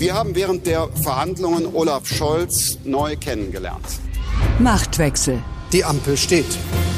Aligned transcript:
Wir 0.00 0.14
haben 0.14 0.34
während 0.34 0.66
der 0.66 0.88
Verhandlungen 1.02 1.74
Olaf 1.74 2.06
Scholz 2.06 2.78
neu 2.84 3.16
kennengelernt. 3.16 3.84
Machtwechsel. 4.58 5.42
Die 5.74 5.84
Ampel 5.84 6.16
steht. 6.16 6.46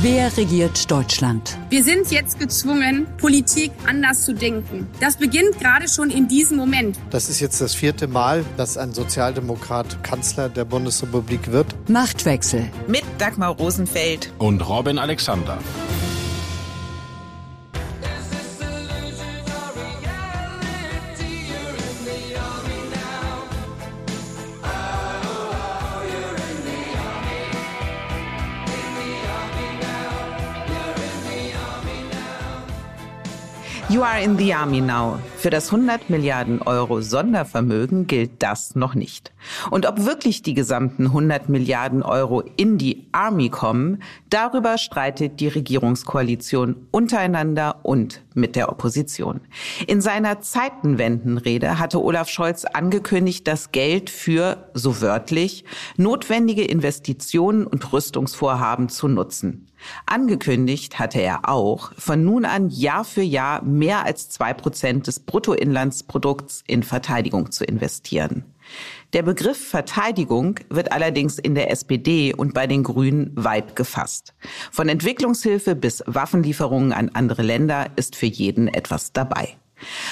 Wer 0.03 0.35
regiert 0.37 0.89
Deutschland? 0.89 1.59
Wir 1.69 1.83
sind 1.83 2.13
jetzt 2.13 2.39
gezwungen, 2.39 3.09
Politik 3.19 3.73
anders 3.89 4.25
zu 4.25 4.35
denken. 4.35 4.87
Das 5.01 5.17
beginnt 5.17 5.59
gerade 5.59 5.89
schon 5.89 6.11
in 6.11 6.29
diesem 6.29 6.57
Moment. 6.57 6.97
Das 7.11 7.29
ist 7.29 7.41
jetzt 7.41 7.61
das 7.61 7.75
vierte 7.75 8.07
Mal, 8.07 8.45
dass 8.57 8.79
ein 8.79 8.93
Sozialdemokrat 8.93 10.05
Kanzler 10.05 10.49
der 10.49 10.65
Bundesrepublik 10.65 11.51
wird. 11.51 11.75
Machtwechsel. 11.91 12.71
Mit 12.87 13.03
Dagmar 13.19 13.57
Rosenfeld 13.57 14.33
und 14.39 14.61
Robin 14.69 14.99
Alexander. 14.99 15.59
You 34.03 34.09
are 34.09 34.21
in 34.21 34.37
the 34.37 34.53
army 34.53 34.81
now. 34.81 35.21
Für 35.37 35.51
das 35.51 35.67
100 35.67 36.11
Milliarden 36.11 36.61
Euro 36.61 37.03
Sondervermögen 37.03 38.09
gilt 38.09 38.43
das 38.43 38.75
noch 38.75 38.97
nicht. 38.97 39.33
Und 39.71 39.87
ob 39.87 40.05
wirklich 40.05 40.43
die 40.43 40.55
gesamten 40.55 41.07
100 41.07 41.49
Milliarden 41.49 42.03
Euro 42.03 42.41
in 42.57 42.79
die 42.79 43.07
Army 43.13 43.49
kommen, 43.49 44.03
darüber 44.29 44.77
streitet 44.77 45.39
die 45.39 45.47
Regierungskoalition 45.47 46.89
untereinander 46.91 47.77
und 47.85 48.23
mit 48.35 48.57
der 48.57 48.71
Opposition. 48.71 49.41
In 49.87 50.01
seiner 50.01 50.41
Zeitenwendenrede 50.41 51.79
hatte 51.79 52.03
Olaf 52.03 52.29
Scholz 52.29 52.65
angekündigt, 52.65 53.47
das 53.47 53.71
Geld 53.71 54.11
für, 54.11 54.69
so 54.75 55.01
wörtlich, 55.01 55.65
notwendige 55.97 56.65
Investitionen 56.65 57.69
und 57.69 57.93
Rüstungsvorhaben 57.93 58.89
zu 58.89 59.07
nutzen. 59.07 59.69
Angekündigt 60.07 60.99
hatte 60.99 61.21
er 61.21 61.49
auch, 61.49 61.93
von 61.99 62.25
nun 62.25 62.45
an 62.45 62.71
Jahr 62.71 63.05
für 63.05 63.23
Jahr 63.23 63.63
mehr 63.63 64.05
als 64.05 64.29
zwei 64.29 64.53
Prozent 64.55 65.07
des 65.07 65.21
Bruttoinlandsprodukts 65.21 66.65
in 66.67 66.83
Verteidigung 66.83 67.51
zu 67.51 67.65
investieren. 67.65 68.45
Der 69.13 69.23
Begriff 69.23 69.69
Verteidigung 69.69 70.59
wird 70.71 70.93
allerdings 70.93 71.39
in 71.39 71.55
der 71.55 71.71
SPD 71.71 72.33
und 72.33 72.55
bei 72.55 72.67
den 72.67 72.83
Grünen 72.83 73.33
weit 73.35 73.77
gefasst. 73.77 74.35
Von 74.71 74.89
Entwicklungshilfe 74.89 75.75
bis 75.75 76.03
Waffenlieferungen 76.07 76.93
an 76.93 77.11
andere 77.13 77.43
Länder 77.43 77.91
ist 77.97 78.17
für 78.17 78.27
jeden 78.27 78.69
etwas 78.69 79.13
dabei. 79.13 79.57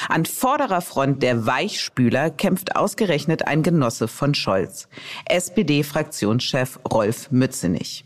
An 0.08 0.26
vorderer 0.26 0.80
Front 0.80 1.22
der 1.22 1.46
Weichspüler 1.46 2.30
kämpft 2.30 2.76
ausgerechnet 2.76 3.46
ein 3.46 3.62
Genosse 3.62 4.08
von 4.08 4.34
Scholz, 4.34 4.88
SPD-Fraktionschef 5.26 6.80
Rolf 6.90 7.30
Mützenich. 7.30 8.04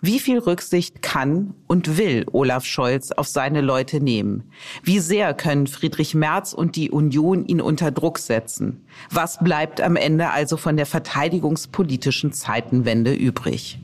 Wie 0.00 0.18
viel 0.18 0.38
Rücksicht 0.38 1.02
kann 1.02 1.54
und 1.66 1.96
will 1.96 2.26
Olaf 2.32 2.64
Scholz 2.64 3.12
auf 3.12 3.28
seine 3.28 3.60
Leute 3.60 4.00
nehmen? 4.00 4.50
Wie 4.82 5.00
sehr 5.00 5.34
können 5.34 5.66
Friedrich 5.66 6.14
Merz 6.14 6.52
und 6.52 6.76
die 6.76 6.90
Union 6.90 7.44
ihn 7.46 7.60
unter 7.60 7.90
Druck 7.90 8.18
setzen? 8.18 8.84
Was 9.10 9.38
bleibt 9.38 9.80
am 9.80 9.96
Ende 9.96 10.30
also 10.30 10.56
von 10.56 10.76
der 10.76 10.86
verteidigungspolitischen 10.86 12.32
Zeitenwende 12.32 13.14
übrig? 13.14 13.78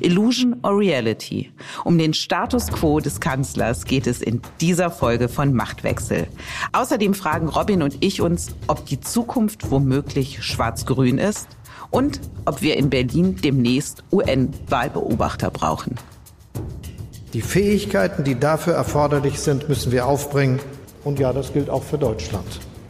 Illusion 0.00 0.56
or 0.62 0.78
Reality? 0.78 1.52
Um 1.84 1.98
den 1.98 2.14
Status 2.14 2.68
quo 2.68 3.00
des 3.00 3.20
Kanzlers 3.20 3.84
geht 3.84 4.06
es 4.06 4.22
in 4.22 4.40
dieser 4.60 4.90
Folge 4.90 5.28
von 5.28 5.52
Machtwechsel. 5.52 6.26
Außerdem 6.72 7.14
fragen 7.14 7.48
Robin 7.48 7.82
und 7.82 7.98
ich 8.00 8.20
uns, 8.20 8.54
ob 8.66 8.86
die 8.86 9.00
Zukunft 9.00 9.70
womöglich 9.70 10.42
schwarz-grün 10.42 11.18
ist 11.18 11.57
und 11.90 12.20
ob 12.44 12.62
wir 12.62 12.76
in 12.76 12.90
Berlin 12.90 13.36
demnächst 13.42 14.02
UN-Wahlbeobachter 14.12 15.50
brauchen. 15.50 15.96
Die 17.34 17.42
Fähigkeiten, 17.42 18.24
die 18.24 18.38
dafür 18.38 18.74
erforderlich 18.74 19.38
sind, 19.40 19.68
müssen 19.68 19.92
wir 19.92 20.06
aufbringen. 20.06 20.60
Und 21.04 21.18
ja, 21.18 21.32
das 21.32 21.52
gilt 21.52 21.68
auch 21.68 21.82
für 21.82 21.98
Deutschland. 21.98 22.46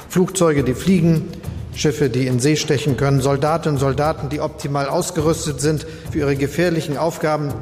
Flugzeuge, 0.08 0.62
die 0.62 0.74
fliegen, 0.74 1.28
Schiffe, 1.74 2.08
die 2.08 2.26
in 2.26 2.40
See 2.40 2.56
stechen 2.56 2.96
können, 2.96 3.20
Soldatinnen 3.20 3.76
und 3.76 3.80
Soldaten, 3.80 4.28
die 4.28 4.40
optimal 4.40 4.88
ausgerüstet 4.88 5.60
sind 5.60 5.86
für 6.10 6.18
ihre 6.18 6.36
gefährlichen 6.36 6.96
Aufgaben. 6.96 7.52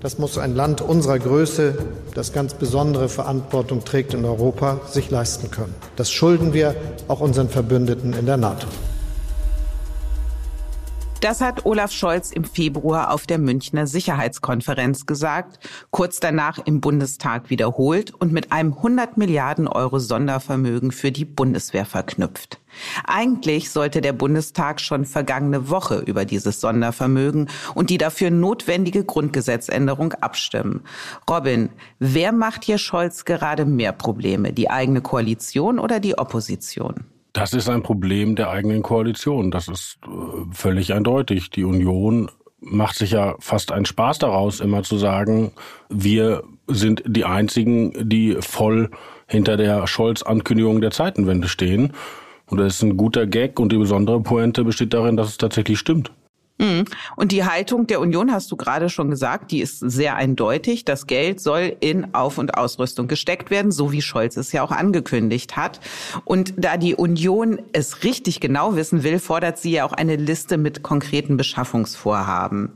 Das 0.00 0.18
muss 0.18 0.38
ein 0.38 0.54
Land 0.54 0.80
unserer 0.80 1.18
Größe, 1.18 1.76
das 2.14 2.32
ganz 2.32 2.54
besondere 2.54 3.08
Verantwortung 3.08 3.84
trägt 3.84 4.14
in 4.14 4.24
Europa, 4.24 4.80
sich 4.88 5.10
leisten 5.10 5.50
können. 5.50 5.74
Das 5.96 6.10
schulden 6.10 6.52
wir 6.52 6.74
auch 7.08 7.20
unseren 7.20 7.48
Verbündeten 7.48 8.12
in 8.12 8.26
der 8.26 8.36
NATO. 8.36 8.66
Das 11.22 11.40
hat 11.40 11.64
Olaf 11.64 11.92
Scholz 11.92 12.30
im 12.30 12.44
Februar 12.44 13.10
auf 13.10 13.26
der 13.26 13.38
Münchner 13.38 13.86
Sicherheitskonferenz 13.86 15.06
gesagt, 15.06 15.66
kurz 15.90 16.20
danach 16.20 16.58
im 16.58 16.82
Bundestag 16.82 17.48
wiederholt 17.48 18.12
und 18.12 18.32
mit 18.32 18.52
einem 18.52 18.74
100 18.74 19.16
Milliarden 19.16 19.66
Euro 19.66 19.98
Sondervermögen 19.98 20.92
für 20.92 21.10
die 21.12 21.24
Bundeswehr 21.24 21.86
verknüpft. 21.86 22.60
Eigentlich 23.06 23.70
sollte 23.70 24.02
der 24.02 24.12
Bundestag 24.12 24.78
schon 24.78 25.06
vergangene 25.06 25.70
Woche 25.70 26.00
über 26.00 26.26
dieses 26.26 26.60
Sondervermögen 26.60 27.48
und 27.74 27.88
die 27.88 27.98
dafür 27.98 28.30
notwendige 28.30 29.02
Grundgesetzänderung 29.02 30.12
abstimmen. 30.12 30.82
Robin, 31.28 31.70
wer 31.98 32.32
macht 32.32 32.62
hier 32.62 32.76
Scholz 32.76 33.24
gerade 33.24 33.64
mehr 33.64 33.92
Probleme? 33.92 34.52
Die 34.52 34.68
eigene 34.68 35.00
Koalition 35.00 35.78
oder 35.78 35.98
die 35.98 36.18
Opposition? 36.18 37.06
Das 37.36 37.52
ist 37.52 37.68
ein 37.68 37.82
Problem 37.82 38.34
der 38.34 38.48
eigenen 38.48 38.82
Koalition. 38.82 39.50
Das 39.50 39.68
ist 39.68 39.98
äh, 40.06 40.08
völlig 40.52 40.94
eindeutig. 40.94 41.50
Die 41.50 41.64
Union 41.64 42.30
macht 42.60 42.96
sich 42.96 43.10
ja 43.10 43.34
fast 43.40 43.72
einen 43.72 43.84
Spaß 43.84 44.20
daraus, 44.20 44.60
immer 44.60 44.82
zu 44.84 44.96
sagen, 44.96 45.52
wir 45.90 46.44
sind 46.66 47.02
die 47.06 47.26
Einzigen, 47.26 47.92
die 48.08 48.38
voll 48.40 48.90
hinter 49.26 49.58
der 49.58 49.86
Scholz-Ankündigung 49.86 50.80
der 50.80 50.92
Zeitenwende 50.92 51.48
stehen. 51.48 51.92
Und 52.46 52.56
das 52.56 52.76
ist 52.76 52.82
ein 52.82 52.96
guter 52.96 53.26
Gag 53.26 53.60
und 53.60 53.70
die 53.70 53.76
besondere 53.76 54.22
Pointe 54.22 54.64
besteht 54.64 54.94
darin, 54.94 55.18
dass 55.18 55.28
es 55.28 55.36
tatsächlich 55.36 55.78
stimmt. 55.78 56.12
Mhm. 56.58 56.84
Und 57.16 57.32
die 57.32 57.44
Haltung 57.44 57.86
der 57.86 58.00
Union, 58.00 58.32
hast 58.32 58.50
du 58.50 58.56
gerade 58.56 58.88
schon 58.88 59.10
gesagt, 59.10 59.50
die 59.50 59.60
ist 59.60 59.78
sehr 59.78 60.16
eindeutig. 60.16 60.84
Das 60.84 61.06
Geld 61.06 61.40
soll 61.40 61.76
in 61.80 62.14
Auf- 62.14 62.38
und 62.38 62.56
Ausrüstung 62.56 63.08
gesteckt 63.08 63.50
werden, 63.50 63.72
so 63.72 63.92
wie 63.92 64.02
Scholz 64.02 64.36
es 64.36 64.52
ja 64.52 64.62
auch 64.62 64.70
angekündigt 64.70 65.56
hat. 65.56 65.80
Und 66.24 66.54
da 66.56 66.76
die 66.76 66.94
Union 66.94 67.60
es 67.72 68.04
richtig 68.04 68.40
genau 68.40 68.76
wissen 68.76 69.02
will, 69.02 69.18
fordert 69.18 69.58
sie 69.58 69.72
ja 69.72 69.84
auch 69.84 69.92
eine 69.92 70.16
Liste 70.16 70.56
mit 70.56 70.82
konkreten 70.82 71.36
Beschaffungsvorhaben. 71.36 72.72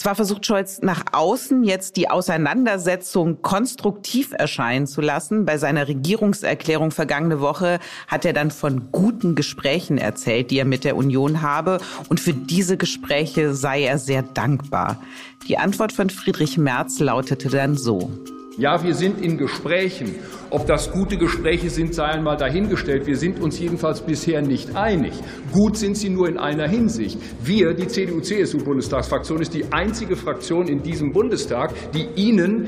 Zwar 0.00 0.14
versucht 0.14 0.46
Scholz 0.46 0.80
nach 0.80 1.04
außen 1.12 1.62
jetzt 1.62 1.96
die 1.96 2.08
Auseinandersetzung 2.08 3.42
konstruktiv 3.42 4.32
erscheinen 4.32 4.86
zu 4.86 5.02
lassen. 5.02 5.44
Bei 5.44 5.58
seiner 5.58 5.88
Regierungserklärung 5.88 6.90
vergangene 6.90 7.42
Woche 7.42 7.80
hat 8.08 8.24
er 8.24 8.32
dann 8.32 8.50
von 8.50 8.90
guten 8.92 9.34
Gesprächen 9.34 9.98
erzählt, 9.98 10.50
die 10.50 10.58
er 10.58 10.64
mit 10.64 10.84
der 10.84 10.96
Union 10.96 11.42
habe. 11.42 11.80
Und 12.08 12.18
für 12.18 12.32
diese 12.32 12.78
Gespräche 12.78 13.52
sei 13.52 13.82
er 13.82 13.98
sehr 13.98 14.22
dankbar. 14.22 15.02
Die 15.48 15.58
Antwort 15.58 15.92
von 15.92 16.08
Friedrich 16.08 16.56
Merz 16.56 16.98
lautete 16.98 17.50
dann 17.50 17.76
so. 17.76 18.10
Ja, 18.56 18.82
wir 18.82 18.94
sind 18.94 19.20
in 19.20 19.36
Gesprächen. 19.36 20.14
Ob 20.50 20.66
das 20.66 20.90
gute 20.90 21.16
Gespräche 21.16 21.70
sind, 21.70 21.94
sei 21.94 22.06
einmal 22.06 22.36
dahingestellt. 22.36 23.06
Wir 23.06 23.16
sind 23.16 23.40
uns 23.40 23.60
jedenfalls 23.60 24.00
bisher 24.00 24.42
nicht 24.42 24.74
einig. 24.74 25.12
Gut 25.52 25.76
sind 25.76 25.96
sie 25.96 26.08
nur 26.08 26.28
in 26.28 26.38
einer 26.38 26.66
Hinsicht. 26.66 27.18
Wir, 27.44 27.72
die 27.72 27.86
CDU-CSU-Bundestagsfraktion, 27.86 29.40
ist 29.40 29.54
die 29.54 29.66
einzige 29.70 30.16
Fraktion 30.16 30.66
in 30.66 30.82
diesem 30.82 31.12
Bundestag, 31.12 31.72
die 31.92 32.08
Ihnen 32.16 32.66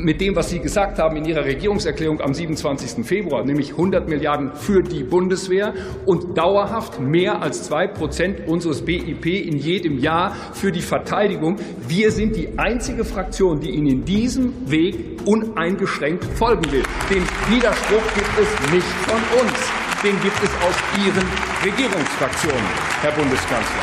mit 0.00 0.20
dem, 0.20 0.34
was 0.34 0.50
Sie 0.50 0.58
gesagt 0.58 0.98
haben 0.98 1.16
in 1.16 1.24
Ihrer 1.24 1.44
Regierungserklärung 1.44 2.20
am 2.20 2.32
27. 2.32 3.04
Februar, 3.04 3.44
nämlich 3.44 3.72
100 3.72 4.08
Milliarden 4.08 4.52
für 4.54 4.82
die 4.82 5.04
Bundeswehr 5.04 5.74
und 6.06 6.36
dauerhaft 6.36 7.00
mehr 7.00 7.42
als 7.42 7.64
zwei 7.64 7.86
Prozent 7.86 8.48
unseres 8.48 8.82
BIP 8.82 9.26
in 9.26 9.58
jedem 9.58 9.98
Jahr 9.98 10.34
für 10.52 10.72
die 10.72 10.80
Verteidigung. 10.80 11.56
Wir 11.86 12.10
sind 12.10 12.36
die 12.36 12.58
einzige 12.58 13.04
Fraktion, 13.04 13.60
die 13.60 13.70
Ihnen 13.70 13.86
in 13.88 14.04
diesem 14.04 14.70
Weg 14.70 15.20
uneingeschränkt 15.26 16.24
folgen 16.24 16.72
will. 16.72 16.82
Den 17.10 17.24
Widerspruch 17.48 18.14
gibt 18.14 18.30
es 18.38 18.72
nicht 18.72 18.86
von 18.86 19.20
uns. 19.40 19.52
Den 20.00 20.20
gibt 20.22 20.40
es 20.44 20.50
aus 20.62 20.76
Ihren 20.96 21.26
Regierungsfraktionen, 21.64 22.62
Herr 23.02 23.10
Bundeskanzler. 23.10 23.82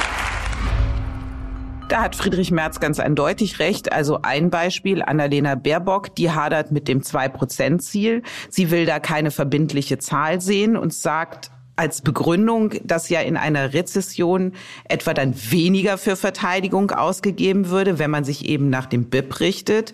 Da 1.89 2.03
hat 2.03 2.15
Friedrich 2.15 2.51
Merz 2.51 2.79
ganz 2.79 3.01
eindeutig 3.01 3.59
recht. 3.59 3.91
Also 3.91 4.19
ein 4.21 4.49
Beispiel, 4.49 5.01
Annalena 5.01 5.55
Baerbock, 5.55 6.15
die 6.15 6.31
hadert 6.31 6.71
mit 6.71 6.87
dem 6.87 7.01
2-Prozent-Ziel. 7.01 8.23
Sie 8.49 8.71
will 8.71 8.85
da 8.85 9.01
keine 9.01 9.31
verbindliche 9.31 9.97
Zahl 9.97 10.39
sehen 10.39 10.77
und 10.77 10.93
sagt, 10.93 11.51
als 11.75 12.01
Begründung, 12.01 12.75
dass 12.85 13.09
ja 13.09 13.19
in 13.19 13.35
einer 13.35 13.73
Rezession 13.73 14.53
etwa 14.85 15.13
dann 15.13 15.35
weniger 15.51 15.97
für 15.97 16.15
Verteidigung 16.15 16.91
ausgegeben 16.91 17.69
würde, 17.69 17.99
wenn 17.99 18.09
man 18.09 18.23
sich 18.23 18.45
eben 18.45 18.69
nach 18.69 18.85
dem 18.85 19.09
BIP 19.09 19.41
richtet. 19.41 19.93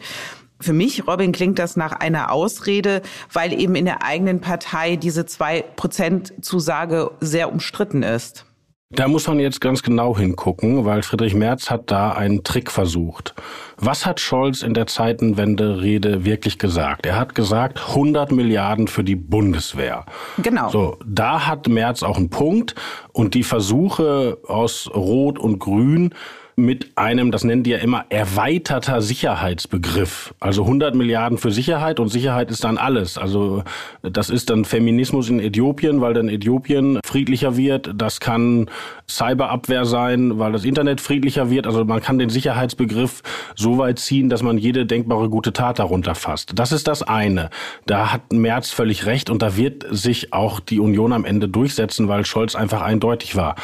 Für 0.63 0.74
mich, 0.74 1.06
Robin, 1.06 1.33
klingt 1.33 1.60
das 1.60 1.75
nach 1.75 1.92
einer 1.92 2.31
Ausrede, 2.31 3.01
weil 3.33 3.51
eben 3.51 3.75
in 3.75 3.83
der 3.83 4.01
eigenen 4.01 4.39
Partei 4.39 4.95
diese 4.95 5.25
zwei 5.25 5.62
Prozent 5.62 6.33
Zusage 6.42 7.12
sehr 7.19 7.51
umstritten 7.51 8.01
ist. 8.01 8.45
Da 8.89 9.07
muss 9.07 9.27
man 9.27 9.39
jetzt 9.39 9.60
ganz 9.60 9.81
genau 9.81 10.15
hingucken, 10.18 10.86
weil 10.86 11.01
Friedrich 11.01 11.33
Merz 11.33 11.69
hat 11.69 11.89
da 11.92 12.12
einen 12.12 12.44
Trick 12.44 12.69
versucht. 12.71 13.33
Was 13.77 14.06
hat 14.06 14.19
Scholz 14.19 14.62
in 14.62 14.74
der 14.74 14.86
Zeitenwende-Rede 14.86 16.24
wirklich 16.24 16.60
gesagt? 16.60 17.06
Er 17.06 17.19
hat 17.19 17.33
gesagt, 17.33 17.81
100 17.89 18.31
Milliarden 18.31 18.88
für 18.88 19.04
die 19.04 19.15
Bundeswehr. 19.15 20.06
Genau. 20.38 20.69
So, 20.69 20.98
da 21.06 21.48
hat 21.48 21.68
Merz 21.68 22.04
auch 22.04 22.18
einen 22.18 22.30
Punkt 22.30 22.75
und 23.12 23.33
die 23.33 23.44
Versuche 23.44 24.38
aus 24.48 24.89
Rot 24.94 25.39
und 25.39 25.60
Grün, 25.60 26.13
mit 26.55 26.91
einem, 26.95 27.31
das 27.31 27.44
nennen 27.44 27.63
die 27.63 27.71
ja 27.71 27.77
immer, 27.77 28.05
erweiterter 28.09 29.01
Sicherheitsbegriff. 29.01 30.33
Also 30.39 30.63
100 30.63 30.95
Milliarden 30.95 31.38
für 31.38 31.51
Sicherheit 31.51 32.00
und 32.00 32.09
Sicherheit 32.09 32.51
ist 32.51 32.63
dann 32.63 32.77
alles. 32.77 33.17
Also 33.17 33.63
das 34.01 34.29
ist 34.29 34.50
dann 34.50 34.65
Feminismus 34.65 35.29
in 35.29 35.39
Äthiopien, 35.39 36.01
weil 36.01 36.13
dann 36.13 36.29
Äthiopien 36.29 37.00
friedlicher 37.03 37.57
wird. 37.57 37.91
Das 37.95 38.19
kann 38.19 38.69
Cyberabwehr 39.09 39.85
sein, 39.85 40.39
weil 40.39 40.51
das 40.51 40.65
Internet 40.65 41.01
friedlicher 41.01 41.50
wird. 41.50 41.67
Also 41.67 41.85
man 41.85 42.01
kann 42.01 42.19
den 42.19 42.29
Sicherheitsbegriff 42.29 43.21
so 43.55 43.77
weit 43.77 44.00
ziehen, 44.00 44.29
dass 44.29 44.44
man 44.44 44.57
jede 44.57 44.85
denkbare 44.85 45.29
gute 45.29 45.53
Tat 45.53 45.79
darunter 45.79 46.15
fasst. 46.15 46.51
Das 46.55 46.71
ist 46.71 46.88
das 46.88 47.03
eine. 47.03 47.50
Da 47.85 48.13
hat 48.13 48.31
Merz 48.31 48.71
völlig 48.71 49.05
recht 49.05 49.29
und 49.29 49.41
da 49.41 49.57
wird 49.57 49.85
sich 49.89 50.33
auch 50.33 50.59
die 50.59 50.79
Union 50.79 51.13
am 51.13 51.25
Ende 51.25 51.47
durchsetzen, 51.47 52.07
weil 52.07 52.25
Scholz 52.25 52.55
einfach 52.55 52.81
eindeutig 52.81 53.35
war. 53.35 53.55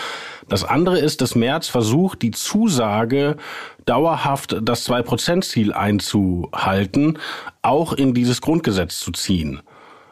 Das 0.49 0.63
andere 0.63 0.99
ist, 0.99 1.21
dass 1.21 1.35
Merz 1.35 1.67
versucht, 1.67 2.21
die 2.21 2.31
Zusage, 2.31 3.37
dauerhaft 3.85 4.57
das 4.61 4.83
Zwei-Prozent-Ziel 4.83 5.73
einzuhalten, 5.73 7.17
auch 7.61 7.93
in 7.93 8.13
dieses 8.13 8.41
Grundgesetz 8.41 8.99
zu 8.99 9.11
ziehen. 9.11 9.61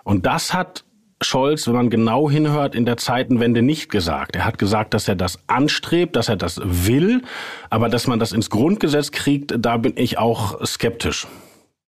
Und 0.04 0.26
das 0.26 0.54
hat 0.54 0.84
Scholz, 1.22 1.68
wenn 1.68 1.76
man 1.76 1.90
genau 1.90 2.30
hinhört, 2.30 2.76
in 2.76 2.86
der 2.86 2.98
Zeitenwende 2.98 3.62
nicht 3.62 3.90
gesagt. 3.90 4.36
Er 4.36 4.46
hat 4.46 4.60
gesagt, 4.60 4.94
dass 4.94 5.08
er 5.08 5.16
das 5.16 5.40
anstrebt, 5.48 6.16
dass 6.16 6.30
er 6.30 6.36
das 6.36 6.62
will, 6.64 7.24
aber 7.70 7.90
dass 7.90 8.08
man 8.08 8.20
das 8.20 8.32
ins 8.32 8.50
Grundgesetz 8.50 9.12
kriegt, 9.12 9.56
da 9.58 9.78
bin 9.78 9.94
ich 9.96 10.20
auch 10.20 10.64
skeptisch. 10.66 11.28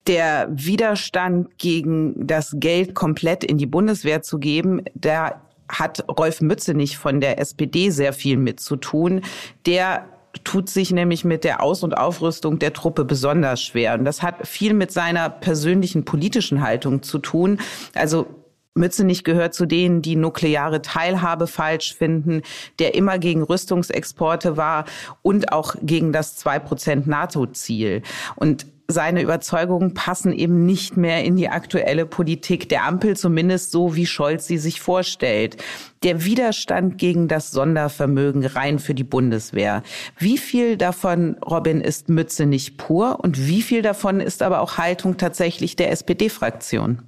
Der 0.07 0.49
Widerstand 0.51 1.59
gegen 1.59 2.27
das 2.27 2.55
Geld 2.59 2.95
komplett 2.95 3.45
in 3.45 3.59
die 3.59 3.67
Bundeswehr 3.67 4.23
zu 4.23 4.39
geben, 4.39 4.83
der 4.95 5.43
hat 5.69 6.05
Rolf 6.09 6.41
Mützenich 6.41 6.99
von 6.99 7.21
der 7.21 7.39
SPD 7.39 7.91
sehr 7.91 8.13
viel 8.13 8.37
mit 8.37 8.61
zu 8.61 8.77
tun. 8.77 9.23
Der 9.67 10.07
tut 10.45 10.69
sich 10.69 10.91
nämlich 10.91 11.25
mit 11.25 11.45
der 11.45 11.63
Aus- 11.63 11.83
und 11.83 11.97
Aufrüstung 11.97 12.59
der 12.59 12.73
Truppe 12.73 13.05
besonders 13.05 13.63
schwer. 13.63 13.95
Und 13.95 14.05
das 14.05 14.23
hat 14.23 14.47
viel 14.47 14.75
mit 14.75 14.93
seiner 14.93 15.31
persönlichen 15.31 16.05
politischen 16.05 16.63
Haltung 16.63 17.03
zu 17.03 17.19
tun. 17.19 17.59
Also 17.95 18.27
Mützenich 18.75 19.25
gehört 19.25 19.55
zu 19.55 19.67
denen, 19.67 20.03
die 20.03 20.17
nukleare 20.17 20.81
Teilhabe 20.83 21.47
falsch 21.47 21.95
finden, 21.95 22.43
der 22.79 22.95
immer 22.95 23.19
gegen 23.19 23.43
Rüstungsexporte 23.43 24.57
war 24.57 24.85
und 25.23 25.53
auch 25.53 25.75
gegen 25.83 26.13
das 26.13 26.45
2% 26.45 27.09
NATO-Ziel. 27.09 28.03
Und 28.37 28.67
seine 28.91 29.21
Überzeugungen 29.21 29.93
passen 29.93 30.33
eben 30.33 30.65
nicht 30.65 30.97
mehr 30.97 31.23
in 31.23 31.37
die 31.37 31.51
aktuelle 31.51 32.07
Politik 32.07 32.71
der 32.71 32.85
Ampel, 32.85 33.19
zumindest 33.19 33.71
so, 33.71 33.95
wie 33.95 34.07
Scholz 34.07 34.47
sie 34.47 34.57
sich 34.57 34.81
vorstellt. 34.81 35.59
Der 36.03 36.25
Widerstand 36.25 36.97
gegen 36.97 37.29
das 37.29 37.51
Sondervermögen 37.51 38.47
rein 38.47 38.79
für 38.79 38.95
die 38.95 39.05
Bundeswehr. 39.05 39.83
Wie 40.17 40.39
viel 40.39 40.79
davon, 40.79 41.37
Robin, 41.45 41.83
ist 41.83 42.09
Mütze 42.09 42.47
nicht 42.47 42.79
pur 42.79 43.19
und 43.23 43.47
wie 43.47 43.61
viel 43.61 43.83
davon 43.83 44.21
ist 44.21 44.41
aber 44.41 44.63
auch 44.63 44.79
Haltung 44.79 45.19
tatsächlich 45.19 45.77
der 45.77 45.91
SPD-Fraktion? 45.91 47.03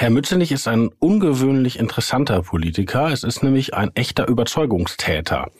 Herr 0.00 0.10
Mützenich 0.10 0.52
ist 0.52 0.68
ein 0.68 0.90
ungewöhnlich 1.00 1.76
interessanter 1.76 2.42
Politiker. 2.42 3.08
Es 3.08 3.24
ist 3.24 3.42
nämlich 3.42 3.74
ein 3.74 3.90
echter 3.96 4.28
Überzeugungstäter. 4.28 5.50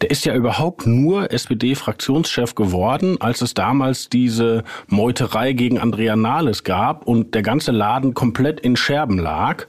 Der 0.00 0.12
ist 0.12 0.24
ja 0.24 0.36
überhaupt 0.36 0.86
nur 0.86 1.32
SPD-Fraktionschef 1.32 2.54
geworden, 2.54 3.20
als 3.20 3.42
es 3.42 3.54
damals 3.54 4.08
diese 4.08 4.62
Meuterei 4.86 5.52
gegen 5.52 5.80
Andrea 5.80 6.14
Nahles 6.14 6.62
gab 6.62 7.08
und 7.08 7.34
der 7.34 7.42
ganze 7.42 7.72
Laden 7.72 8.14
komplett 8.14 8.60
in 8.60 8.76
Scherben 8.76 9.18
lag 9.18 9.66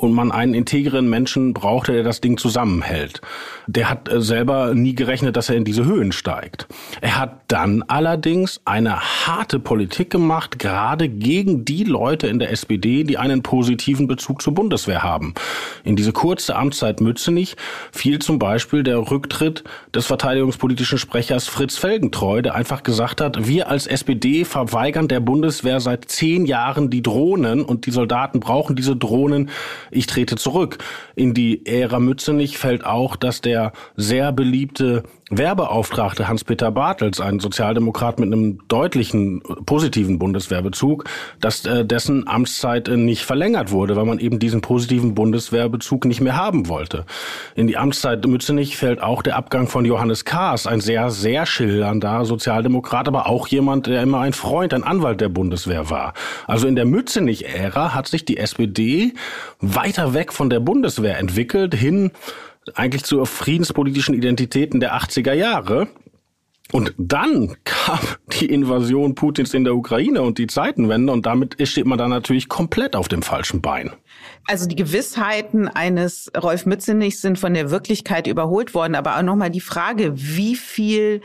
und 0.00 0.14
man 0.14 0.32
einen 0.32 0.54
integren 0.54 1.10
Menschen 1.10 1.52
brauchte, 1.52 1.92
der 1.92 2.02
das 2.02 2.22
Ding 2.22 2.38
zusammenhält. 2.38 3.20
Der 3.66 3.90
hat 3.90 4.10
äh, 4.10 4.22
selber 4.22 4.74
nie 4.74 4.94
gerechnet, 4.94 5.36
dass 5.36 5.50
er 5.50 5.56
in 5.56 5.66
diese 5.66 5.84
Höhen 5.84 6.12
steigt. 6.12 6.66
Er 7.02 7.18
hat 7.18 7.42
dann 7.48 7.82
allerdings 7.86 8.62
eine 8.64 8.98
harte 8.98 9.58
Politik 9.58 10.08
gemacht, 10.08 10.58
gerade 10.58 11.10
gegen 11.10 11.66
die 11.66 11.84
Leute 11.84 12.28
in 12.28 12.38
der 12.38 12.50
SPD, 12.50 13.04
die 13.04 13.18
einen 13.18 13.42
positiven 13.42 14.06
Bezug 14.06 14.40
zur 14.40 14.54
Bundeswehr 14.54 15.02
haben. 15.02 15.34
In 15.84 15.96
diese 15.96 16.12
kurze 16.12 16.56
Amtszeit 16.56 17.02
Mützenich 17.02 17.56
fiel 17.92 18.20
zum 18.20 18.38
Beispiel 18.38 18.82
der 18.82 19.10
Rücktritt 19.10 19.64
des 19.94 20.06
verteidigungspolitischen 20.06 20.96
Sprechers 20.96 21.46
Fritz 21.46 21.76
Felgentreu, 21.76 22.40
der 22.40 22.54
einfach 22.54 22.82
gesagt 22.84 23.20
hat, 23.20 23.46
wir 23.46 23.68
als 23.68 23.86
SPD 23.86 24.46
verweigern 24.46 25.08
der 25.08 25.20
Bundeswehr 25.20 25.80
seit 25.80 26.06
zehn 26.06 26.46
Jahren 26.46 26.88
die 26.88 27.02
Drohnen 27.02 27.62
und 27.62 27.84
die 27.84 27.90
Soldaten 27.90 28.40
brauchen 28.40 28.76
diese 28.76 28.96
Drohnen 28.96 29.50
ich 29.90 30.06
trete 30.06 30.36
zurück. 30.36 30.78
In 31.14 31.34
die 31.34 31.66
Ära 31.66 31.98
Mützenich 31.98 32.58
fällt 32.58 32.84
auch, 32.84 33.16
dass 33.16 33.40
der 33.40 33.72
sehr 33.96 34.32
beliebte 34.32 35.04
Werbeauftragte 35.30 36.26
Hans-Peter 36.26 36.72
Bartels, 36.72 37.20
ein 37.20 37.38
Sozialdemokrat 37.38 38.18
mit 38.18 38.32
einem 38.32 38.58
deutlichen 38.66 39.40
positiven 39.64 40.18
Bundeswehrbezug, 40.18 41.04
dass 41.40 41.64
äh, 41.66 41.84
dessen 41.84 42.26
Amtszeit 42.26 42.88
äh, 42.88 42.96
nicht 42.96 43.24
verlängert 43.24 43.70
wurde, 43.70 43.94
weil 43.94 44.06
man 44.06 44.18
eben 44.18 44.40
diesen 44.40 44.60
positiven 44.60 45.14
Bundeswehrbezug 45.14 46.04
nicht 46.04 46.20
mehr 46.20 46.36
haben 46.36 46.68
wollte. 46.68 47.06
In 47.54 47.68
die 47.68 47.76
Amtszeit 47.76 48.26
Mützenich 48.26 48.76
fällt 48.76 49.00
auch 49.00 49.22
der 49.22 49.36
Abgang 49.36 49.68
von 49.68 49.84
Johannes 49.84 50.24
Kahrs, 50.24 50.66
ein 50.66 50.80
sehr, 50.80 51.10
sehr 51.10 51.46
schillernder 51.46 52.24
Sozialdemokrat, 52.24 53.06
aber 53.06 53.28
auch 53.28 53.46
jemand, 53.46 53.86
der 53.86 54.02
immer 54.02 54.20
ein 54.20 54.32
Freund, 54.32 54.74
ein 54.74 54.82
Anwalt 54.82 55.20
der 55.20 55.28
Bundeswehr 55.28 55.90
war. 55.90 56.12
Also 56.48 56.66
in 56.66 56.74
der 56.74 56.86
Mützenich-Ära 56.86 57.94
hat 57.94 58.08
sich 58.08 58.24
die 58.24 58.36
SPD 58.36 59.14
weiter 59.60 60.12
weg 60.12 60.32
von 60.32 60.50
der 60.50 60.58
Bundeswehr 60.58 61.18
entwickelt, 61.18 61.72
hin 61.74 62.10
eigentlich 62.74 63.04
zur 63.04 63.26
friedenspolitischen 63.26 64.14
Identitäten 64.14 64.80
der 64.80 64.94
80er 64.94 65.32
Jahre. 65.32 65.88
Und 66.72 66.94
dann 66.98 67.56
kam 67.64 67.98
die 68.40 68.46
Invasion 68.46 69.14
Putins 69.14 69.54
in 69.54 69.64
der 69.64 69.74
Ukraine 69.74 70.22
und 70.22 70.38
die 70.38 70.46
Zeitenwende 70.46 71.12
und 71.12 71.26
damit 71.26 71.56
steht 71.66 71.86
man 71.86 71.98
dann 71.98 72.10
natürlich 72.10 72.48
komplett 72.48 72.94
auf 72.94 73.08
dem 73.08 73.22
falschen 73.22 73.60
Bein. 73.60 73.92
Also 74.46 74.66
die 74.66 74.76
Gewissheiten 74.76 75.68
eines 75.68 76.30
Rolf 76.40 76.66
Mützenichs 76.66 77.22
sind 77.22 77.38
von 77.38 77.54
der 77.54 77.70
Wirklichkeit 77.70 78.26
überholt 78.26 78.74
worden, 78.74 78.94
aber 78.94 79.16
auch 79.16 79.22
nochmal 79.22 79.50
die 79.50 79.60
Frage, 79.60 80.12
wie 80.14 80.56
viel 80.56 81.22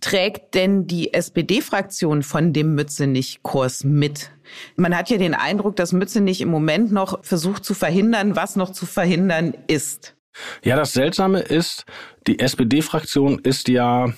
trägt 0.00 0.54
denn 0.54 0.86
die 0.86 1.12
SPD-Fraktion 1.12 2.22
von 2.22 2.52
dem 2.52 2.74
Mützenich-Kurs 2.74 3.84
mit? 3.84 4.30
Man 4.76 4.96
hat 4.96 5.10
ja 5.10 5.18
den 5.18 5.34
Eindruck, 5.34 5.76
dass 5.76 5.92
Mützenich 5.92 6.40
im 6.40 6.48
Moment 6.48 6.90
noch 6.90 7.22
versucht 7.22 7.64
zu 7.64 7.74
verhindern, 7.74 8.34
was 8.34 8.56
noch 8.56 8.70
zu 8.70 8.86
verhindern 8.86 9.54
ist. 9.66 10.16
Ja, 10.62 10.76
das 10.76 10.92
Seltsame 10.92 11.40
ist, 11.40 11.84
die 12.26 12.38
SPD-Fraktion 12.38 13.38
ist 13.40 13.68
ja 13.68 14.12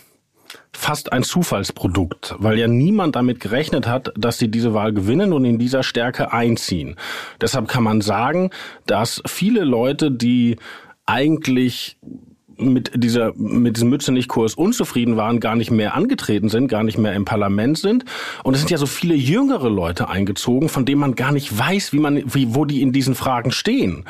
fast 0.73 1.13
ein 1.13 1.23
Zufallsprodukt, 1.23 2.35
weil 2.39 2.59
ja 2.59 2.69
niemand 2.69 3.17
damit 3.17 3.41
gerechnet 3.41 3.87
hat, 3.87 4.13
dass 4.17 4.39
sie 4.39 4.51
diese 4.51 4.75
Wahl 4.75 4.93
gewinnen 4.93 5.33
und 5.33 5.45
in 5.45 5.59
dieser 5.59 5.83
Stärke 5.83 6.33
einziehen. 6.33 6.97
Deshalb 7.41 7.69
kann 7.69 7.83
man 7.83 8.01
sagen, 8.01 8.51
dass 8.87 9.23
viele 9.27 9.65
Leute, 9.65 10.11
die 10.11 10.57
eigentlich 11.07 11.99
mit 12.59 12.93
dieser 12.95 13.33
mit 13.35 13.77
diesem 13.77 13.91
Mützenich-Kurs 13.91 14.55
unzufrieden 14.55 15.17
waren, 15.17 15.41
gar 15.41 15.57
nicht 15.57 15.71
mehr 15.71 15.95
angetreten 15.95 16.49
sind, 16.49 16.69
gar 16.69 16.85
nicht 16.85 16.99
mehr 16.99 17.15
im 17.15 17.25
Parlament 17.25 17.79
sind. 17.79 18.05
Und 18.45 18.55
es 18.55 18.61
sind 18.61 18.71
ja 18.71 18.79
so 18.79 18.87
viele 18.87 19.15
jüngere 19.15 19.69
Leute 19.69 20.09
eingezogen, 20.09 20.69
von 20.69 20.85
denen 20.85 21.01
man 21.01 21.15
gar 21.15 21.33
nicht 21.33 21.57
weiß, 21.57 21.93
wie 21.93 21.99
man, 21.99 22.23
wie, 22.27 22.55
wo 22.55 22.65
die 22.65 22.83
in 22.83 22.93
diesen 22.93 23.15
Fragen 23.15 23.51
stehen. 23.51 24.05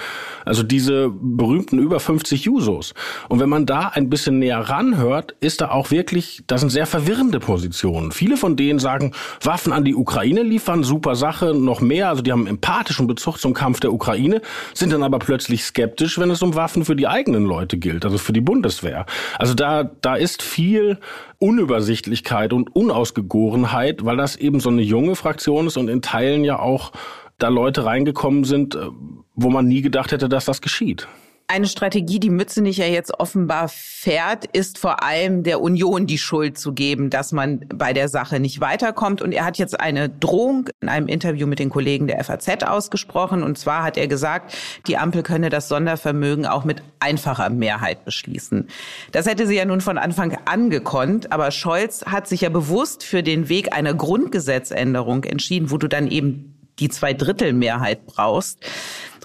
Also 0.44 0.62
diese 0.62 1.10
berühmten 1.10 1.78
über 1.78 2.00
50 2.00 2.44
Jusos. 2.44 2.94
Und 3.28 3.40
wenn 3.40 3.48
man 3.48 3.66
da 3.66 3.88
ein 3.88 4.10
bisschen 4.10 4.38
näher 4.38 4.58
ranhört, 4.58 5.34
ist 5.40 5.60
da 5.60 5.70
auch 5.70 5.90
wirklich, 5.90 6.42
das 6.46 6.60
sind 6.60 6.70
sehr 6.70 6.86
verwirrende 6.86 7.40
Positionen. 7.40 8.12
Viele 8.12 8.36
von 8.36 8.56
denen 8.56 8.78
sagen, 8.78 9.12
Waffen 9.42 9.72
an 9.72 9.84
die 9.84 9.94
Ukraine 9.94 10.42
liefern, 10.42 10.84
super 10.84 11.14
Sache, 11.14 11.54
noch 11.54 11.80
mehr. 11.80 12.08
Also 12.08 12.22
die 12.22 12.32
haben 12.32 12.46
empathischen 12.46 13.06
Bezug 13.06 13.38
zum 13.38 13.54
Kampf 13.54 13.80
der 13.80 13.92
Ukraine, 13.92 14.42
sind 14.74 14.92
dann 14.92 15.02
aber 15.02 15.18
plötzlich 15.18 15.64
skeptisch, 15.64 16.18
wenn 16.18 16.30
es 16.30 16.42
um 16.42 16.54
Waffen 16.54 16.84
für 16.84 16.96
die 16.96 17.06
eigenen 17.06 17.44
Leute 17.44 17.78
gilt, 17.78 18.04
also 18.04 18.18
für 18.18 18.32
die 18.32 18.40
Bundeswehr. 18.44 19.06
Also 19.38 19.54
da, 19.54 19.84
da 19.84 20.14
ist 20.14 20.42
viel 20.42 20.98
Unübersichtlichkeit 21.38 22.52
und 22.52 22.74
Unausgegorenheit, 22.74 24.04
weil 24.04 24.16
das 24.16 24.36
eben 24.36 24.60
so 24.60 24.70
eine 24.70 24.82
junge 24.82 25.16
Fraktion 25.16 25.66
ist 25.66 25.76
und 25.76 25.88
in 25.88 26.02
Teilen 26.02 26.44
ja 26.44 26.58
auch 26.58 26.92
da 27.38 27.48
Leute 27.48 27.84
reingekommen 27.84 28.44
sind, 28.44 28.74
äh, 28.74 28.86
wo 29.34 29.50
man 29.50 29.66
nie 29.66 29.82
gedacht 29.82 30.12
hätte, 30.12 30.28
dass 30.28 30.44
das 30.44 30.60
geschieht. 30.60 31.08
Eine 31.52 31.66
Strategie, 31.66 32.18
die 32.18 32.30
Mützenich 32.30 32.78
ja 32.78 32.86
jetzt 32.86 33.20
offenbar 33.20 33.68
fährt, 33.68 34.46
ist 34.56 34.78
vor 34.78 35.02
allem 35.02 35.42
der 35.42 35.60
Union 35.60 36.06
die 36.06 36.16
Schuld 36.16 36.56
zu 36.56 36.72
geben, 36.72 37.10
dass 37.10 37.30
man 37.30 37.66
bei 37.68 37.92
der 37.92 38.08
Sache 38.08 38.40
nicht 38.40 38.62
weiterkommt. 38.62 39.20
Und 39.20 39.32
er 39.32 39.44
hat 39.44 39.58
jetzt 39.58 39.78
eine 39.78 40.08
Drohung 40.08 40.70
in 40.80 40.88
einem 40.88 41.08
Interview 41.08 41.46
mit 41.46 41.58
den 41.58 41.68
Kollegen 41.68 42.06
der 42.06 42.24
FAZ 42.24 42.64
ausgesprochen. 42.64 43.42
Und 43.42 43.58
zwar 43.58 43.82
hat 43.82 43.98
er 43.98 44.08
gesagt, 44.08 44.56
die 44.86 44.96
Ampel 44.96 45.22
könne 45.22 45.50
das 45.50 45.68
Sondervermögen 45.68 46.46
auch 46.46 46.64
mit 46.64 46.82
einfacher 47.00 47.50
Mehrheit 47.50 48.06
beschließen. 48.06 48.68
Das 49.10 49.26
hätte 49.26 49.46
sie 49.46 49.56
ja 49.56 49.66
nun 49.66 49.82
von 49.82 49.98
Anfang 49.98 50.38
an 50.46 50.70
gekonnt. 50.70 51.32
Aber 51.32 51.50
Scholz 51.50 52.02
hat 52.06 52.28
sich 52.28 52.40
ja 52.40 52.48
bewusst 52.48 53.04
für 53.04 53.22
den 53.22 53.50
Weg 53.50 53.76
einer 53.76 53.92
Grundgesetzänderung 53.92 55.24
entschieden, 55.24 55.70
wo 55.70 55.76
du 55.76 55.86
dann 55.86 56.10
eben 56.10 56.51
die 56.78 56.88
Zweidrittelmehrheit 56.88 58.06
brauchst. 58.06 58.58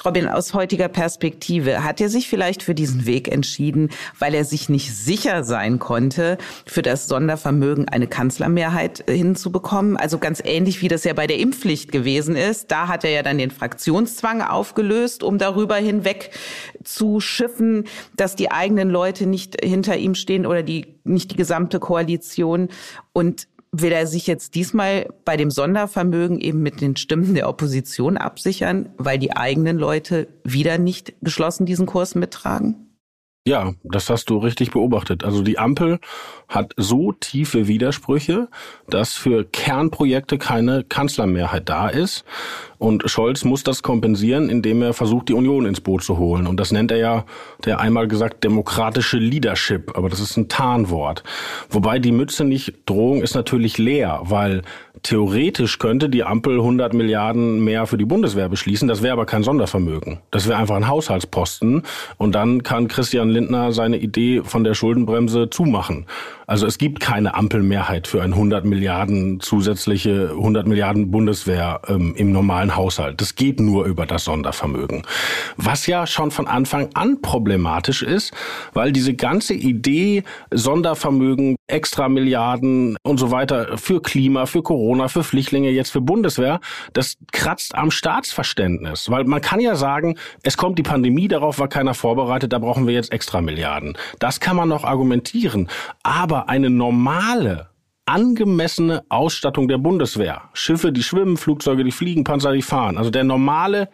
Robin, 0.05 0.27
aus 0.27 0.53
heutiger 0.53 0.87
Perspektive, 0.87 1.83
hat 1.83 1.99
er 1.99 2.09
sich 2.09 2.29
vielleicht 2.29 2.63
für 2.63 2.75
diesen 2.75 3.05
Weg 3.05 3.27
entschieden, 3.31 3.89
weil 4.19 4.35
er 4.35 4.45
sich 4.45 4.69
nicht 4.69 4.95
sicher 4.95 5.43
sein 5.43 5.79
konnte, 5.79 6.37
für 6.65 6.81
das 6.81 7.07
Sondervermögen 7.07 7.89
eine 7.89 8.07
Kanzlermehrheit 8.07 9.03
hinzubekommen? 9.09 9.97
Also 9.97 10.17
ganz 10.19 10.41
ähnlich, 10.45 10.81
wie 10.81 10.87
das 10.87 11.03
ja 11.03 11.13
bei 11.13 11.27
der 11.27 11.39
Impfpflicht 11.39 11.91
gewesen 11.91 12.35
ist. 12.35 12.71
Da 12.71 12.87
hat 12.87 13.03
er 13.03 13.09
ja 13.09 13.23
dann 13.23 13.37
den 13.37 13.51
Fraktionszwang 13.51 14.41
aufgelöst, 14.41 15.23
um 15.23 15.39
darüber 15.39 15.75
hinweg 15.75 16.31
zu 16.83 17.19
schiffen, 17.19 17.85
dass 18.15 18.35
die 18.35 18.51
eigenen 18.51 18.89
Leute 18.89 19.25
nicht 19.25 19.57
hinter 19.63 19.97
ihm 19.97 20.15
stehen 20.15 20.45
oder 20.45 20.63
die, 20.63 20.95
nicht 21.03 21.31
die 21.31 21.37
gesamte 21.37 21.79
Koalition. 21.79 22.69
Und 23.13 23.47
will 23.71 23.91
er 23.91 24.07
sich 24.07 24.27
jetzt 24.27 24.55
diesmal 24.55 25.09
bei 25.25 25.37
dem 25.37 25.51
Sondervermögen 25.51 26.39
eben 26.39 26.61
mit 26.61 26.81
den 26.81 26.95
Stimmen 26.95 27.35
der 27.35 27.49
Opposition 27.49 28.17
absichern, 28.17 28.89
weil 28.97 29.19
die 29.19 29.35
eigenen 29.35 29.77
Leute 29.77 30.27
wieder 30.43 30.77
nicht 30.77 31.13
geschlossen 31.21 31.65
diesen 31.65 31.85
Kurs 31.85 32.15
mittragen? 32.15 32.87
Ja, 33.47 33.73
das 33.85 34.09
hast 34.09 34.29
du 34.29 34.39
richtig 34.39 34.71
beobachtet. 34.71 35.23
Also 35.23 35.41
die 35.41 35.57
Ampel 35.57 35.99
hat 36.49 36.73
so 36.75 37.13
tiefe 37.13 37.69
Widersprüche, 37.69 38.49
dass 38.89 39.13
für 39.13 39.45
Kernprojekte 39.45 40.37
keine 40.37 40.83
Kanzlermehrheit 40.83 41.69
da 41.69 41.87
ist. 41.87 42.25
Und 42.77 43.09
Scholz 43.09 43.43
muss 43.43 43.63
das 43.63 43.81
kompensieren, 43.81 44.49
indem 44.49 44.81
er 44.81 44.93
versucht, 44.93 45.29
die 45.29 45.33
Union 45.33 45.65
ins 45.65 45.81
Boot 45.81 46.03
zu 46.03 46.17
holen. 46.17 46.47
Und 46.47 46.59
das 46.59 46.71
nennt 46.71 46.91
er 46.91 46.97
ja, 46.97 47.25
der 47.65 47.79
einmal 47.79 48.07
gesagt, 48.07 48.43
demokratische 48.43 49.17
Leadership. 49.17 49.97
Aber 49.97 50.09
das 50.09 50.19
ist 50.19 50.37
ein 50.37 50.47
Tarnwort. 50.47 51.23
Wobei 51.69 51.99
die 51.99 52.11
Mütze 52.11 52.43
nicht 52.43 52.73
Drohung 52.85 53.21
ist 53.21 53.35
natürlich 53.35 53.77
leer, 53.77 54.19
weil 54.23 54.61
theoretisch 55.03 55.79
könnte 55.79 56.09
die 56.09 56.23
Ampel 56.23 56.57
100 56.59 56.93
Milliarden 56.93 57.63
mehr 57.63 57.87
für 57.87 57.97
die 57.97 58.05
Bundeswehr 58.05 58.49
beschließen. 58.49 58.87
Das 58.87 59.01
wäre 59.01 59.13
aber 59.13 59.25
kein 59.25 59.43
Sondervermögen. 59.43 60.19
Das 60.31 60.47
wäre 60.47 60.57
einfach 60.57 60.75
ein 60.75 60.87
Haushaltsposten. 60.87 61.83
Und 62.17 62.35
dann 62.35 62.63
kann 62.63 62.87
Christian 62.87 63.29
Lindner 63.29 63.71
seine 63.71 63.97
Idee 63.97 64.41
von 64.43 64.63
der 64.63 64.73
Schuldenbremse 64.73 65.49
zumachen. 65.49 66.05
Also 66.49 66.65
es 66.65 66.77
gibt 66.77 67.01
keine 67.01 67.33
Ampelmehrheit 67.33 68.07
für 68.07 68.21
ein 68.21 68.31
100 68.31 68.63
Milliarden 68.63 69.41
zusätzliche 69.41 70.29
100 70.29 70.65
Milliarden 70.65 71.11
Bundeswehr 71.11 71.81
ähm, 71.89 72.15
im 72.15 72.31
normalen 72.31 72.77
Haushalt. 72.77 73.19
Das 73.19 73.35
geht 73.35 73.59
nur 73.59 73.83
über 73.83 74.05
das 74.05 74.23
Sondervermögen. 74.23 75.03
Was 75.57 75.87
ja 75.87 76.07
schon 76.07 76.31
von 76.31 76.47
Anfang 76.47 76.87
an 76.93 77.21
problematisch 77.21 78.01
ist, 78.01 78.33
weil 78.71 78.93
diese 78.93 79.13
ganze 79.13 79.55
Idee 79.55 80.23
Sondervermögen, 80.49 81.57
extra 81.67 82.07
Milliarden 82.07 82.95
und 83.03 83.17
so 83.19 83.29
weiter 83.29 83.77
für 83.77 84.01
Klima, 84.01 84.45
für 84.45 84.63
Corona, 84.63 85.09
für 85.09 85.25
Flüchtlinge, 85.25 85.71
jetzt 85.71 85.91
für 85.91 85.99
Bundeswehr, 85.99 86.61
das 86.93 87.17
kratzt 87.33 87.75
am 87.75 87.91
Staatsverständnis. 87.91 89.11
Weil 89.11 89.25
man 89.25 89.41
kann 89.41 89.59
ja 89.59 89.75
sagen, 89.75 90.17
es 90.43 90.55
kommt 90.55 90.79
die 90.79 90.83
Pandemie, 90.83 91.27
darauf 91.27 91.59
war 91.59 91.67
keiner 91.67 91.93
vorbereitet, 91.93 92.53
da 92.53 92.59
brauchen 92.59 92.87
wir 92.87 92.93
jetzt 92.93 93.11
extra 93.11 93.41
Milliarden. 93.41 93.97
Das 94.19 94.39
kann 94.39 94.55
man 94.55 94.69
noch 94.69 94.85
argumentieren. 94.85 95.67
Aber 96.03 96.36
aber 96.37 96.49
eine 96.49 96.69
normale, 96.69 97.69
angemessene 98.05 99.03
Ausstattung 99.09 99.67
der 99.67 99.79
Bundeswehr, 99.79 100.43
Schiffe, 100.53 100.91
die 100.91 101.01
schwimmen, 101.01 101.35
Flugzeuge, 101.35 101.83
die 101.83 101.91
fliegen, 101.91 102.23
Panzer, 102.23 102.53
die 102.53 102.61
fahren, 102.61 102.97
also 102.97 103.09
der 103.09 103.23
normale 103.23 103.89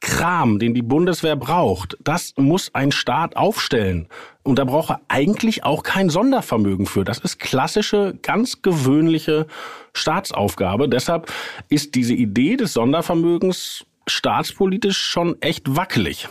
Kram, 0.00 0.58
den 0.58 0.74
die 0.74 0.82
Bundeswehr 0.82 1.36
braucht, 1.36 1.96
das 2.02 2.34
muss 2.36 2.74
ein 2.74 2.90
Staat 2.90 3.36
aufstellen. 3.36 4.08
Und 4.42 4.58
da 4.58 4.64
braucht 4.64 4.90
er 4.90 5.00
eigentlich 5.08 5.64
auch 5.64 5.84
kein 5.84 6.10
Sondervermögen 6.10 6.86
für. 6.86 7.04
Das 7.04 7.18
ist 7.18 7.38
klassische, 7.38 8.18
ganz 8.20 8.62
gewöhnliche 8.62 9.46
Staatsaufgabe. 9.94 10.88
Deshalb 10.88 11.32
ist 11.68 11.94
diese 11.94 12.14
Idee 12.14 12.56
des 12.56 12.74
Sondervermögens 12.74 13.86
staatspolitisch 14.06 14.98
schon 14.98 15.40
echt 15.40 15.76
wackelig. 15.76 16.28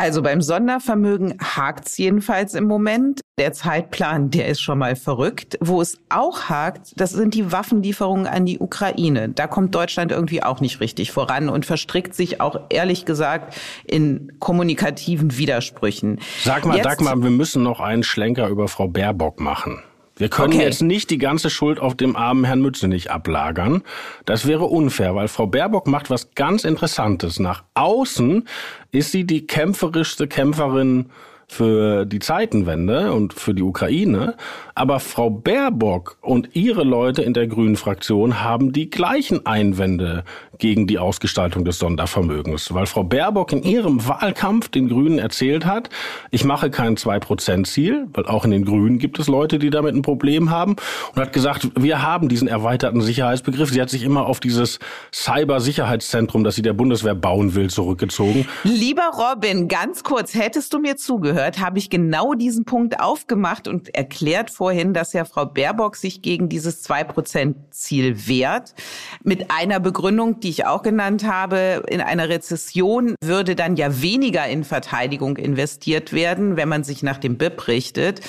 Also 0.00 0.22
beim 0.22 0.40
Sondervermögen 0.40 1.34
hakt's 1.40 1.98
jedenfalls 1.98 2.54
im 2.54 2.68
Moment. 2.68 3.20
Der 3.36 3.52
Zeitplan, 3.52 4.30
der 4.30 4.46
ist 4.46 4.60
schon 4.60 4.78
mal 4.78 4.94
verrückt. 4.94 5.58
Wo 5.60 5.80
es 5.80 5.98
auch 6.08 6.42
hakt, 6.42 6.92
das 6.94 7.10
sind 7.10 7.34
die 7.34 7.50
Waffenlieferungen 7.50 8.28
an 8.28 8.46
die 8.46 8.60
Ukraine. 8.60 9.28
Da 9.30 9.48
kommt 9.48 9.74
Deutschland 9.74 10.12
irgendwie 10.12 10.40
auch 10.40 10.60
nicht 10.60 10.78
richtig 10.78 11.10
voran 11.10 11.48
und 11.48 11.66
verstrickt 11.66 12.14
sich 12.14 12.40
auch 12.40 12.60
ehrlich 12.68 13.06
gesagt 13.06 13.56
in 13.86 14.30
kommunikativen 14.38 15.36
Widersprüchen. 15.36 16.20
Sag 16.44 16.64
mal, 16.64 16.76
Jetzt, 16.76 16.84
sag 16.84 17.00
mal, 17.00 17.20
wir 17.20 17.30
müssen 17.30 17.64
noch 17.64 17.80
einen 17.80 18.04
Schlenker 18.04 18.46
über 18.46 18.68
Frau 18.68 18.86
Baerbock 18.86 19.40
machen. 19.40 19.82
Wir 20.18 20.28
können 20.28 20.54
okay. 20.54 20.64
jetzt 20.64 20.82
nicht 20.82 21.10
die 21.10 21.18
ganze 21.18 21.48
Schuld 21.48 21.78
auf 21.78 21.96
dem 21.96 22.16
armen 22.16 22.44
Herrn 22.44 22.60
Mützenich 22.60 23.10
ablagern. 23.10 23.82
Das 24.24 24.46
wäre 24.46 24.64
unfair, 24.64 25.14
weil 25.14 25.28
Frau 25.28 25.46
Baerbock 25.46 25.86
macht 25.86 26.10
was 26.10 26.34
ganz 26.34 26.64
Interessantes. 26.64 27.38
Nach 27.38 27.62
außen 27.74 28.46
ist 28.90 29.12
sie 29.12 29.24
die 29.24 29.46
kämpferischste 29.46 30.26
Kämpferin 30.26 31.10
für 31.48 32.04
die 32.04 32.18
Zeitenwende 32.18 33.12
und 33.12 33.32
für 33.32 33.54
die 33.54 33.62
Ukraine. 33.62 34.36
Aber 34.74 35.00
Frau 35.00 35.30
Baerbock 35.30 36.18
und 36.20 36.54
ihre 36.54 36.84
Leute 36.84 37.22
in 37.22 37.32
der 37.32 37.46
Grünen 37.46 37.76
Fraktion 37.76 38.42
haben 38.42 38.72
die 38.72 38.90
gleichen 38.90 39.44
Einwände 39.46 40.24
gegen 40.58 40.86
die 40.86 40.98
Ausgestaltung 40.98 41.64
des 41.64 41.78
Sondervermögens, 41.78 42.74
weil 42.74 42.86
Frau 42.86 43.02
Baerbock 43.02 43.52
in 43.52 43.62
ihrem 43.62 44.06
Wahlkampf 44.06 44.68
den 44.68 44.88
Grünen 44.88 45.18
erzählt 45.18 45.64
hat, 45.64 45.88
ich 46.30 46.44
mache 46.44 46.70
kein 46.70 46.96
2%-Ziel, 46.96 48.08
weil 48.12 48.26
auch 48.26 48.44
in 48.44 48.50
den 48.50 48.64
Grünen 48.64 48.98
gibt 48.98 49.18
es 49.18 49.28
Leute, 49.28 49.58
die 49.58 49.70
damit 49.70 49.94
ein 49.94 50.02
Problem 50.02 50.50
haben 50.50 50.76
und 51.14 51.22
hat 51.22 51.32
gesagt, 51.32 51.70
wir 51.78 52.02
haben 52.02 52.28
diesen 52.28 52.48
erweiterten 52.48 53.00
Sicherheitsbegriff. 53.00 53.70
Sie 53.70 53.80
hat 53.80 53.90
sich 53.90 54.02
immer 54.02 54.26
auf 54.26 54.40
dieses 54.40 54.78
Cyber-Sicherheitszentrum, 55.12 56.44
das 56.44 56.56
sie 56.56 56.62
der 56.62 56.72
Bundeswehr 56.72 57.14
bauen 57.14 57.54
will, 57.54 57.70
zurückgezogen. 57.70 58.46
Lieber 58.64 59.10
Robin, 59.16 59.68
ganz 59.68 60.02
kurz, 60.02 60.34
hättest 60.34 60.74
du 60.74 60.80
mir 60.80 60.96
zugehört, 60.96 61.37
habe 61.60 61.78
ich 61.78 61.88
genau 61.88 62.34
diesen 62.34 62.64
Punkt 62.64 62.98
aufgemacht 63.00 63.68
und 63.68 63.94
erklärt 63.94 64.50
vorhin, 64.50 64.92
dass 64.92 65.12
ja 65.12 65.24
Frau 65.24 65.46
Baerbock 65.46 65.94
sich 65.94 66.20
gegen 66.20 66.48
dieses 66.48 66.84
2%-Ziel 66.88 68.26
wehrt, 68.26 68.74
mit 69.22 69.52
einer 69.52 69.78
Begründung, 69.78 70.40
die 70.40 70.48
die 70.48 70.52
ich 70.52 70.64
auch 70.64 70.82
genannt 70.82 71.24
habe, 71.24 71.82
in 71.88 72.00
einer 72.00 72.30
Rezession 72.30 73.16
würde 73.20 73.54
dann 73.54 73.76
ja 73.76 74.00
weniger 74.00 74.46
in 74.46 74.64
Verteidigung 74.64 75.36
investiert 75.36 76.14
werden, 76.14 76.56
wenn 76.56 76.70
man 76.70 76.84
sich 76.84 77.02
nach 77.02 77.18
dem 77.18 77.36
BIP 77.36 77.68
richtet. 77.68 78.22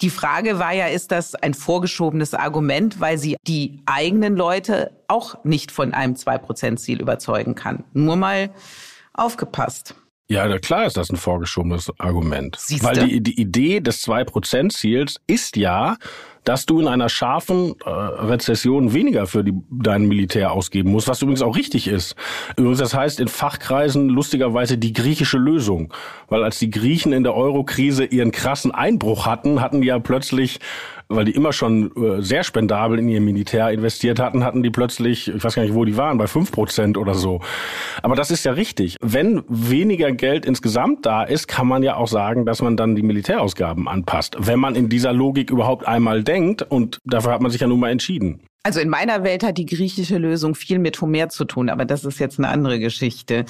Die 0.00 0.08
Frage 0.08 0.58
war 0.58 0.72
ja, 0.72 0.86
ist 0.86 1.12
das 1.12 1.34
ein 1.34 1.52
vorgeschobenes 1.52 2.32
Argument, 2.32 2.98
weil 2.98 3.18
sie 3.18 3.36
die 3.46 3.82
eigenen 3.84 4.36
Leute 4.36 4.92
auch 5.06 5.44
nicht 5.44 5.70
von 5.70 5.92
einem 5.92 6.14
2-Prozent-Ziel 6.14 6.98
überzeugen 6.98 7.54
kann? 7.54 7.84
Nur 7.92 8.16
mal 8.16 8.48
aufgepasst. 9.12 9.94
Ja, 10.28 10.58
klar 10.58 10.86
ist 10.86 10.96
das 10.96 11.10
ein 11.10 11.16
vorgeschobenes 11.16 11.92
Argument. 11.98 12.56
Siehste? 12.58 12.86
Weil 12.86 13.06
die, 13.06 13.22
die 13.22 13.40
Idee 13.40 13.80
des 13.80 14.04
2-Prozent-Ziels 14.06 15.20
ist 15.28 15.56
ja, 15.56 15.96
dass 16.42 16.66
du 16.66 16.80
in 16.80 16.88
einer 16.88 17.08
scharfen 17.08 17.74
äh, 17.84 17.90
Rezession 17.90 18.92
weniger 18.92 19.26
für 19.26 19.44
die, 19.44 19.52
dein 19.70 20.06
Militär 20.06 20.50
ausgeben 20.52 20.90
musst, 20.90 21.06
was 21.06 21.22
übrigens 21.22 21.42
auch 21.42 21.56
richtig 21.56 21.86
ist. 21.86 22.16
Übrigens, 22.56 22.78
das 22.78 22.94
heißt 22.94 23.20
in 23.20 23.28
Fachkreisen 23.28 24.08
lustigerweise 24.08 24.78
die 24.78 24.92
griechische 24.92 25.38
Lösung. 25.38 25.92
Weil 26.28 26.42
als 26.42 26.58
die 26.58 26.70
Griechen 26.70 27.12
in 27.12 27.22
der 27.22 27.34
Euro-Krise 27.34 28.04
ihren 28.04 28.32
krassen 28.32 28.72
Einbruch 28.72 29.26
hatten, 29.26 29.60
hatten 29.60 29.80
die 29.80 29.88
ja 29.88 29.98
plötzlich 30.00 30.58
weil 31.08 31.24
die 31.24 31.32
immer 31.32 31.52
schon 31.52 31.92
äh, 31.96 32.22
sehr 32.22 32.42
spendabel 32.42 32.98
in 32.98 33.08
ihr 33.08 33.20
Militär 33.20 33.70
investiert 33.70 34.18
hatten, 34.18 34.44
hatten 34.44 34.62
die 34.62 34.70
plötzlich, 34.70 35.28
ich 35.28 35.42
weiß 35.42 35.54
gar 35.54 35.62
nicht, 35.62 35.74
wo 35.74 35.84
die 35.84 35.96
waren, 35.96 36.18
bei 36.18 36.26
fünf 36.26 36.52
Prozent 36.52 36.96
oder 36.98 37.14
so. 37.14 37.40
Aber 38.02 38.16
das 38.16 38.30
ist 38.30 38.44
ja 38.44 38.52
richtig. 38.52 38.96
Wenn 39.00 39.42
weniger 39.48 40.12
Geld 40.12 40.44
insgesamt 40.44 41.06
da 41.06 41.22
ist, 41.22 41.48
kann 41.48 41.66
man 41.66 41.82
ja 41.82 41.96
auch 41.96 42.08
sagen, 42.08 42.46
dass 42.46 42.62
man 42.62 42.76
dann 42.76 42.96
die 42.96 43.02
Militärausgaben 43.02 43.88
anpasst. 43.88 44.36
Wenn 44.38 44.58
man 44.58 44.74
in 44.74 44.88
dieser 44.88 45.12
Logik 45.12 45.50
überhaupt 45.50 45.86
einmal 45.86 46.22
denkt 46.22 46.62
und 46.62 47.00
dafür 47.04 47.32
hat 47.32 47.40
man 47.40 47.50
sich 47.50 47.60
ja 47.60 47.66
nun 47.66 47.80
mal 47.80 47.90
entschieden. 47.90 48.40
Also 48.66 48.80
in 48.80 48.88
meiner 48.88 49.22
Welt 49.22 49.44
hat 49.44 49.58
die 49.58 49.64
griechische 49.64 50.18
Lösung 50.18 50.56
viel 50.56 50.80
mit 50.80 51.00
Homer 51.00 51.28
zu 51.28 51.44
tun, 51.44 51.70
aber 51.70 51.84
das 51.84 52.04
ist 52.04 52.18
jetzt 52.18 52.40
eine 52.40 52.48
andere 52.48 52.80
Geschichte. 52.80 53.44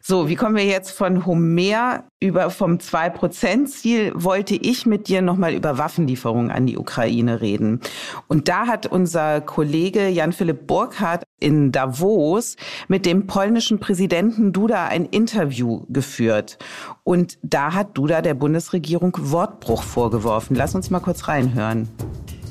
So, 0.00 0.30
wie 0.30 0.34
kommen 0.34 0.56
wir 0.56 0.64
jetzt 0.64 0.92
von 0.92 1.26
Homer 1.26 2.04
über 2.20 2.48
vom 2.48 2.78
2-Prozent-Ziel? 2.78 4.12
Wollte 4.14 4.54
ich 4.54 4.86
mit 4.86 5.08
dir 5.08 5.20
nochmal 5.20 5.52
über 5.52 5.76
Waffenlieferungen 5.76 6.50
an 6.50 6.64
die 6.64 6.78
Ukraine 6.78 7.42
reden. 7.42 7.80
Und 8.28 8.48
da 8.48 8.66
hat 8.66 8.86
unser 8.86 9.42
Kollege 9.42 10.08
Jan-Philipp 10.08 10.66
Burkhardt 10.66 11.24
in 11.38 11.70
Davos 11.70 12.56
mit 12.88 13.04
dem 13.04 13.26
polnischen 13.26 13.78
Präsidenten 13.78 14.54
Duda 14.54 14.86
ein 14.86 15.04
Interview 15.04 15.84
geführt. 15.90 16.56
Und 17.04 17.36
da 17.42 17.74
hat 17.74 17.98
Duda 17.98 18.22
der 18.22 18.32
Bundesregierung 18.32 19.14
Wortbruch 19.20 19.82
vorgeworfen. 19.82 20.56
Lass 20.56 20.74
uns 20.74 20.88
mal 20.88 21.00
kurz 21.00 21.28
reinhören 21.28 21.90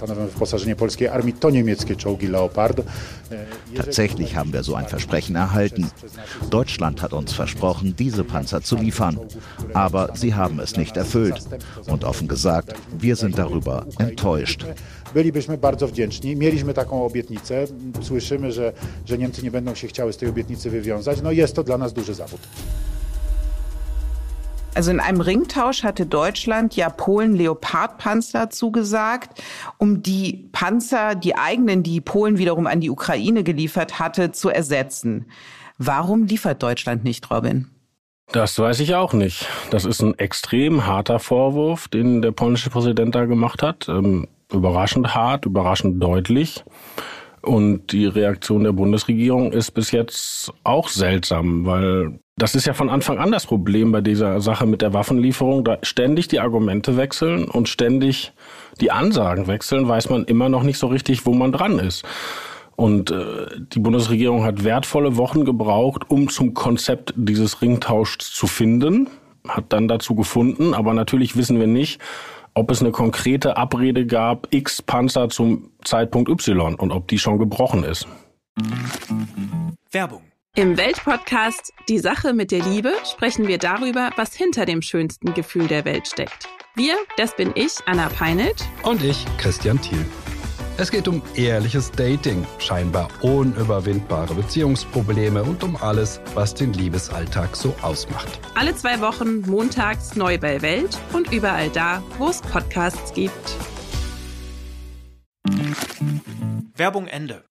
stanowią 0.06 0.28
wyposażenie 0.28 0.76
polskiej 0.76 1.08
armii, 1.08 1.34
to 1.34 1.50
niemieckie 1.50 1.96
czołgi 1.96 2.28
Leopard. 2.28 2.80
E, 2.80 2.84
Tatsächlich 3.78 4.36
haben 4.36 4.52
wir 4.52 4.64
so 4.64 4.76
ein 4.78 4.86
Versprechen 4.86 5.36
erhalten. 5.36 5.90
Deutschland 6.50 7.02
hat 7.02 7.14
uns 7.14 7.34
versprochen, 7.34 7.94
diese 7.96 8.24
Panzer 8.24 8.62
zu 8.62 8.76
liefern. 8.76 9.18
Aber 9.74 10.10
sie 10.16 10.34
haben 10.34 10.60
es 10.60 10.78
nicht 10.78 10.98
erfüllt. 10.98 11.48
Und 11.88 12.04
offen 12.04 12.28
gesagt, 12.28 12.74
wir 13.00 13.16
sind 13.16 13.36
darüber 13.36 13.86
enttäuscht. 14.00 14.66
Bylibyśmy 15.14 15.58
bardzo 15.58 15.88
wdzięczni. 15.88 16.36
Mieliśmy 16.36 16.74
taką 16.74 17.06
obietnicę. 17.06 17.66
Słyszymy, 18.02 18.52
że, 18.52 18.74
że 19.06 19.18
Niemcy 19.18 19.44
nie 19.44 19.52
będą 19.52 19.76
się 19.76 19.88
chciały 19.88 20.14
z 20.14 20.18
tej 20.18 20.30
obietnicy 20.30 20.70
wywiązać. 20.70 21.22
No 21.24 21.32
jest 21.32 21.56
to 21.56 21.64
dla 21.64 21.78
nas 21.78 21.94
duży 21.94 22.14
zawód. 22.14 22.42
Also 24.74 24.90
in 24.90 25.02
einem 25.02 25.20
Ringtausch 25.20 25.84
hatte 25.84 26.06
Deutschland 26.06 26.76
ja 26.78 26.90
Polen 26.90 27.36
Leopardpanzer 27.36 28.50
zugesagt, 28.50 29.42
um 29.78 30.02
die 30.02 30.50
Panzer, 30.54 31.16
die 31.16 31.36
eigenen, 31.36 31.84
die 31.84 32.00
Polen 32.00 32.38
wiederum 32.38 32.68
an 32.68 32.80
die 32.80 32.90
Ukraine 32.90 33.44
geliefert 33.44 34.00
hatte, 34.00 34.32
zu 34.32 34.50
ersetzen. 34.50 35.26
Warum 35.78 36.26
liefert 36.26 36.64
Deutschland 36.64 37.04
nicht, 37.04 37.30
Robin? 37.30 37.68
Das 38.32 38.58
weiß 38.58 38.80
ich 38.80 38.96
auch 38.96 39.12
nicht. 39.12 39.46
Das 39.72 39.84
ist 39.84 40.02
ein 40.02 40.18
extrem 40.18 40.86
harter 40.86 41.20
Vorwurf, 41.20 41.90
den 41.90 42.22
der 42.22 42.32
polnische 42.32 42.70
Präsident 42.70 43.14
da 43.14 43.26
gemacht 43.26 43.62
hat. 43.62 43.90
Ähm, 43.90 44.28
überraschend 44.54 45.14
hart, 45.14 45.46
überraschend 45.46 46.02
deutlich. 46.02 46.64
Und 47.42 47.92
die 47.92 48.06
Reaktion 48.06 48.64
der 48.64 48.72
Bundesregierung 48.72 49.52
ist 49.52 49.72
bis 49.72 49.92
jetzt 49.92 50.54
auch 50.64 50.88
seltsam, 50.88 51.66
weil 51.66 52.20
das 52.42 52.56
ist 52.56 52.66
ja 52.66 52.74
von 52.74 52.90
Anfang 52.90 53.20
an 53.20 53.32
das 53.32 53.46
Problem 53.46 53.92
bei 53.92 54.02
dieser 54.02 54.42
Sache 54.42 54.66
mit 54.66 54.82
der 54.82 54.94
Waffenlieferung. 54.94 55.64
Da 55.64 55.78
ständig 55.84 56.28
die 56.28 56.40
Argumente 56.40 56.98
wechseln 56.98 57.46
und 57.46 57.70
ständig 57.70 58.34
die 58.80 58.90
Ansagen 58.90 59.46
wechseln, 59.46 59.88
weiß 59.88 60.10
man 60.10 60.26
immer 60.26 60.50
noch 60.50 60.64
nicht 60.64 60.80
so 60.80 60.88
richtig, 60.88 61.28
wo 61.28 61.34
man 61.34 61.52
dran 61.52 61.78
ist. 61.78 62.04
Und 62.76 63.12
äh, 63.12 63.46
die 63.60 63.78
Bundesregierung 63.78 64.44
hat 64.44 64.64
wertvolle 64.64 65.18
Wochen 65.18 65.46
gebraucht, 65.46 66.10
um 66.10 66.30
zum 66.30 66.56
Konzept 66.56 67.14
dieses 67.16 67.62
Ringtauschs 67.62 68.34
zu 68.34 68.48
finden, 68.48 69.08
hat 69.48 69.66
dann 69.70 69.88
dazu 69.88 70.16
gefunden, 70.16 70.74
aber 70.74 70.96
natürlich 70.96 71.38
wissen 71.38 71.60
wir 71.60 71.68
nicht, 71.68 72.02
ob 72.56 72.72
es 72.72 72.82
eine 72.82 72.90
konkrete 72.90 73.56
Abrede 73.56 74.08
gab, 74.08 74.48
X 74.52 74.82
Panzer 74.82 75.30
zum 75.30 75.70
Zeitpunkt 75.84 76.28
Y 76.28 76.74
und 76.74 76.92
ob 76.92 77.08
die 77.08 77.20
schon 77.20 77.38
gebrochen 77.38 77.84
ist. 77.84 78.08
Werbung. 79.92 80.31
Im 80.58 80.76
Weltpodcast 80.76 81.72
Die 81.88 82.00
Sache 82.00 82.34
mit 82.34 82.52
der 82.52 82.62
Liebe 82.62 82.92
sprechen 83.10 83.48
wir 83.48 83.58
darüber, 83.58 84.10
was 84.18 84.36
hinter 84.36 84.66
dem 84.66 84.82
schönsten 84.82 85.34
Gefühl 85.34 85.68
der 85.68 85.86
Welt 85.86 86.10
steckt. 86.10 86.50
Wir, 86.76 86.96
das 87.16 87.38
bin 87.38 87.54
ich, 87.56 87.72
Anna 87.86 88.10
Peinelt. 88.10 88.66
Und 88.84 89.02
ich, 89.02 89.26
Christian 89.38 89.80
Thiel. 89.82 90.06
Es 90.76 90.92
geht 90.92 91.08
um 91.08 91.22
ehrliches 91.36 91.90
Dating, 91.92 92.46
scheinbar 92.60 93.08
unüberwindbare 93.22 94.34
Beziehungsprobleme 94.34 95.42
und 95.42 95.64
um 95.64 95.78
alles, 95.78 96.20
was 96.34 96.54
den 96.54 96.74
Liebesalltag 96.74 97.56
so 97.56 97.74
ausmacht. 97.82 98.42
Alle 98.54 98.76
zwei 98.76 99.00
Wochen 99.00 99.50
montags 99.50 100.18
neu 100.18 100.38
bei 100.38 100.62
Welt 100.62 100.98
und 101.14 101.32
überall 101.32 101.70
da, 101.70 102.04
wo 102.18 102.28
es 102.28 102.42
Podcasts 102.42 103.14
gibt. 103.14 103.56
Werbung 106.76 107.08
Ende. 107.08 107.46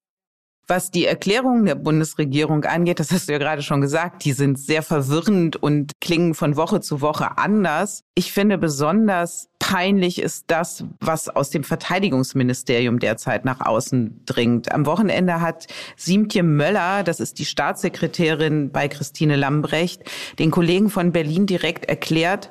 Was 0.70 0.92
die 0.92 1.04
Erklärungen 1.04 1.66
der 1.66 1.74
Bundesregierung 1.74 2.62
angeht, 2.62 3.00
das 3.00 3.10
hast 3.10 3.28
du 3.28 3.32
ja 3.32 3.40
gerade 3.40 3.60
schon 3.60 3.80
gesagt, 3.80 4.24
die 4.24 4.30
sind 4.30 4.56
sehr 4.56 4.84
verwirrend 4.84 5.56
und 5.56 5.94
klingen 6.00 6.32
von 6.32 6.54
Woche 6.54 6.80
zu 6.80 7.00
Woche 7.00 7.38
anders. 7.38 8.04
Ich 8.14 8.32
finde 8.32 8.56
besonders 8.56 9.48
peinlich 9.58 10.20
ist 10.22 10.44
das, 10.46 10.84
was 11.00 11.28
aus 11.28 11.50
dem 11.50 11.64
Verteidigungsministerium 11.64 13.00
derzeit 13.00 13.44
nach 13.44 13.60
außen 13.60 14.22
dringt. 14.26 14.70
Am 14.70 14.86
Wochenende 14.86 15.40
hat 15.40 15.66
Siemtje 15.96 16.44
Möller, 16.44 17.02
das 17.02 17.18
ist 17.18 17.40
die 17.40 17.46
Staatssekretärin 17.46 18.70
bei 18.70 18.86
Christine 18.86 19.34
Lambrecht, 19.34 20.04
den 20.38 20.52
Kollegen 20.52 20.88
von 20.88 21.10
Berlin 21.10 21.46
direkt 21.46 21.86
erklärt, 21.86 22.48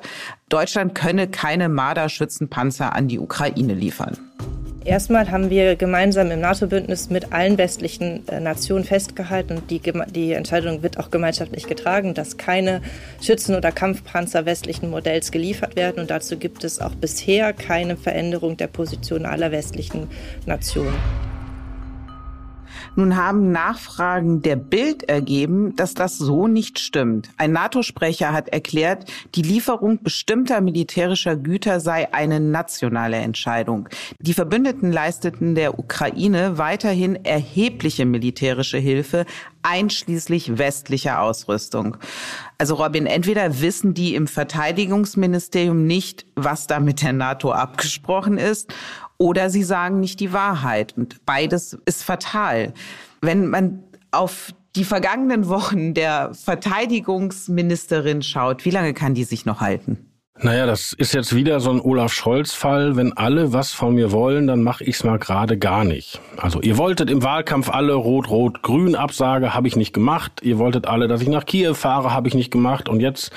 Deutschland 0.50 0.94
könne 0.94 1.26
keine 1.26 1.70
Marder-Schützenpanzer 1.70 2.94
an 2.94 3.08
die 3.08 3.18
Ukraine 3.18 3.72
liefern. 3.72 4.18
Erstmal 4.82 5.30
haben 5.30 5.50
wir 5.50 5.76
gemeinsam 5.76 6.30
im 6.30 6.40
NATO-Bündnis 6.40 7.10
mit 7.10 7.34
allen 7.34 7.58
westlichen 7.58 8.26
äh, 8.28 8.40
Nationen 8.40 8.84
festgehalten 8.84 9.58
und 9.58 9.70
die, 9.70 9.80
die 10.14 10.32
Entscheidung 10.32 10.82
wird 10.82 10.98
auch 10.98 11.10
gemeinschaftlich 11.10 11.66
getragen, 11.66 12.14
dass 12.14 12.38
keine 12.38 12.80
Schützen- 13.20 13.54
oder 13.54 13.72
Kampfpanzer 13.72 14.46
westlichen 14.46 14.88
Modells 14.88 15.32
geliefert 15.32 15.76
werden. 15.76 16.00
Und 16.00 16.10
dazu 16.10 16.38
gibt 16.38 16.64
es 16.64 16.80
auch 16.80 16.94
bisher 16.94 17.52
keine 17.52 17.98
Veränderung 17.98 18.56
der 18.56 18.68
Position 18.68 19.26
aller 19.26 19.52
westlichen 19.52 20.08
Nationen. 20.46 20.94
Nun 22.96 23.16
haben 23.16 23.52
Nachfragen 23.52 24.42
der 24.42 24.56
Bild 24.56 25.08
ergeben, 25.08 25.76
dass 25.76 25.94
das 25.94 26.18
so 26.18 26.48
nicht 26.48 26.78
stimmt. 26.78 27.30
Ein 27.36 27.52
NATO-Sprecher 27.52 28.32
hat 28.32 28.48
erklärt, 28.48 29.10
die 29.34 29.42
Lieferung 29.42 30.02
bestimmter 30.02 30.60
militärischer 30.60 31.36
Güter 31.36 31.80
sei 31.80 32.12
eine 32.12 32.40
nationale 32.40 33.16
Entscheidung. 33.16 33.88
Die 34.18 34.34
Verbündeten 34.34 34.92
leisteten 34.92 35.54
der 35.54 35.78
Ukraine 35.78 36.58
weiterhin 36.58 37.24
erhebliche 37.24 38.04
militärische 38.04 38.78
Hilfe, 38.78 39.24
einschließlich 39.62 40.58
westlicher 40.58 41.20
Ausrüstung. 41.20 41.96
Also 42.58 42.74
Robin, 42.74 43.06
entweder 43.06 43.60
wissen 43.60 43.94
die 43.94 44.14
im 44.14 44.26
Verteidigungsministerium 44.26 45.86
nicht, 45.86 46.26
was 46.34 46.66
da 46.66 46.80
mit 46.80 47.02
der 47.02 47.12
NATO 47.12 47.52
abgesprochen 47.52 48.38
ist, 48.38 48.72
oder 49.20 49.50
sie 49.50 49.62
sagen 49.62 50.00
nicht 50.00 50.18
die 50.18 50.32
Wahrheit. 50.32 50.94
Und 50.96 51.24
beides 51.26 51.78
ist 51.84 52.02
fatal. 52.02 52.72
Wenn 53.20 53.48
man 53.48 53.84
auf 54.10 54.52
die 54.74 54.84
vergangenen 54.84 55.48
Wochen 55.48 55.92
der 55.92 56.32
Verteidigungsministerin 56.32 58.22
schaut, 58.22 58.64
wie 58.64 58.70
lange 58.70 58.94
kann 58.94 59.14
die 59.14 59.24
sich 59.24 59.44
noch 59.44 59.60
halten? 59.60 60.10
Naja, 60.42 60.64
das 60.64 60.94
ist 60.94 61.12
jetzt 61.12 61.34
wieder 61.34 61.60
so 61.60 61.70
ein 61.70 61.82
Olaf 61.82 62.14
Scholz-Fall. 62.14 62.96
Wenn 62.96 63.14
alle 63.14 63.52
was 63.52 63.72
von 63.72 63.94
mir 63.94 64.10
wollen, 64.10 64.46
dann 64.46 64.62
mache 64.62 64.84
ich's 64.84 65.04
mal 65.04 65.18
gerade 65.18 65.58
gar 65.58 65.84
nicht. 65.84 66.18
Also 66.38 66.62
ihr 66.62 66.78
wolltet 66.78 67.10
im 67.10 67.22
Wahlkampf 67.22 67.68
alle 67.68 67.92
Rot-Rot-Grün 67.92 68.94
Absage, 68.94 69.52
habe 69.52 69.68
ich 69.68 69.76
nicht 69.76 69.92
gemacht. 69.92 70.40
Ihr 70.42 70.56
wolltet 70.56 70.86
alle, 70.86 71.08
dass 71.08 71.20
ich 71.20 71.28
nach 71.28 71.44
Kiew 71.44 71.74
fahre, 71.74 72.14
habe 72.14 72.26
ich 72.26 72.34
nicht 72.34 72.50
gemacht. 72.50 72.88
Und 72.88 73.00
jetzt 73.00 73.32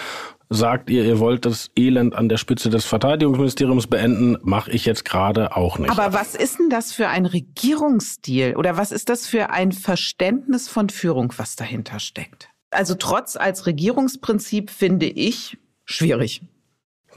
sagt 0.50 0.90
ihr, 0.90 1.04
ihr 1.04 1.20
wollt 1.20 1.46
das 1.46 1.72
Elend 1.76 2.16
an 2.16 2.30
der 2.30 2.38
Spitze 2.38 2.70
des 2.70 2.86
Verteidigungsministeriums 2.86 3.88
beenden, 3.88 4.38
mache 4.42 4.72
ich 4.72 4.86
jetzt 4.86 5.06
gerade 5.06 5.56
auch 5.56 5.80
nicht. 5.80 5.92
Aber 5.92 6.14
was 6.14 6.36
ist 6.36 6.60
denn 6.60 6.70
das 6.70 6.94
für 6.94 7.08
ein 7.08 7.26
Regierungsstil 7.26 8.56
oder 8.56 8.78
was 8.78 8.92
ist 8.92 9.10
das 9.10 9.28
für 9.28 9.50
ein 9.50 9.72
Verständnis 9.72 10.70
von 10.70 10.90
Führung, 10.90 11.34
was 11.38 11.56
dahinter 11.56 12.00
steckt? 12.00 12.50
Also 12.72 12.96
trotz 12.96 13.36
als 13.36 13.66
Regierungsprinzip 13.66 14.70
finde 14.70 15.06
ich 15.06 15.58
schwierig. 15.86 16.42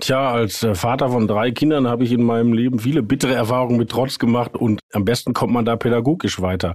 Tja, 0.01 0.31
als 0.31 0.63
äh, 0.63 0.75
Vater 0.75 1.09
von 1.09 1.27
drei 1.27 1.51
Kindern 1.51 1.89
habe 1.89 2.05
ich 2.05 2.13
in 2.13 2.23
meinem 2.23 2.53
Leben 2.53 2.79
viele 2.79 3.03
bittere 3.03 3.35
Erfahrungen 3.35 3.79
mit 3.79 3.91
Trotz 3.91 4.19
gemacht 4.19 4.55
und 4.55 4.81
am 4.93 5.07
besten 5.07 5.33
kommt 5.33 5.55
man 5.55 5.65
da 5.65 5.77
pädagogisch 5.77 6.43
weiter. 6.43 6.75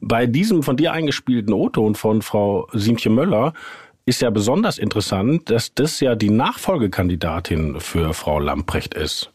Bei 0.00 0.26
diesem 0.26 0.62
von 0.62 0.76
dir 0.76 0.92
eingespielten 0.92 1.54
O-Ton 1.54 1.94
von 1.94 2.20
Frau 2.20 2.68
Siemtje 2.72 3.10
Möller 3.10 3.54
ist 4.04 4.20
ja 4.20 4.30
besonders 4.30 4.78
interessant, 4.78 5.50
dass 5.50 5.74
das 5.74 6.00
ja 6.00 6.14
die 6.14 6.30
Nachfolgekandidatin 6.30 7.80
für 7.80 8.14
Frau 8.14 8.38
Lamprecht 8.38 8.94
ist 8.94 9.31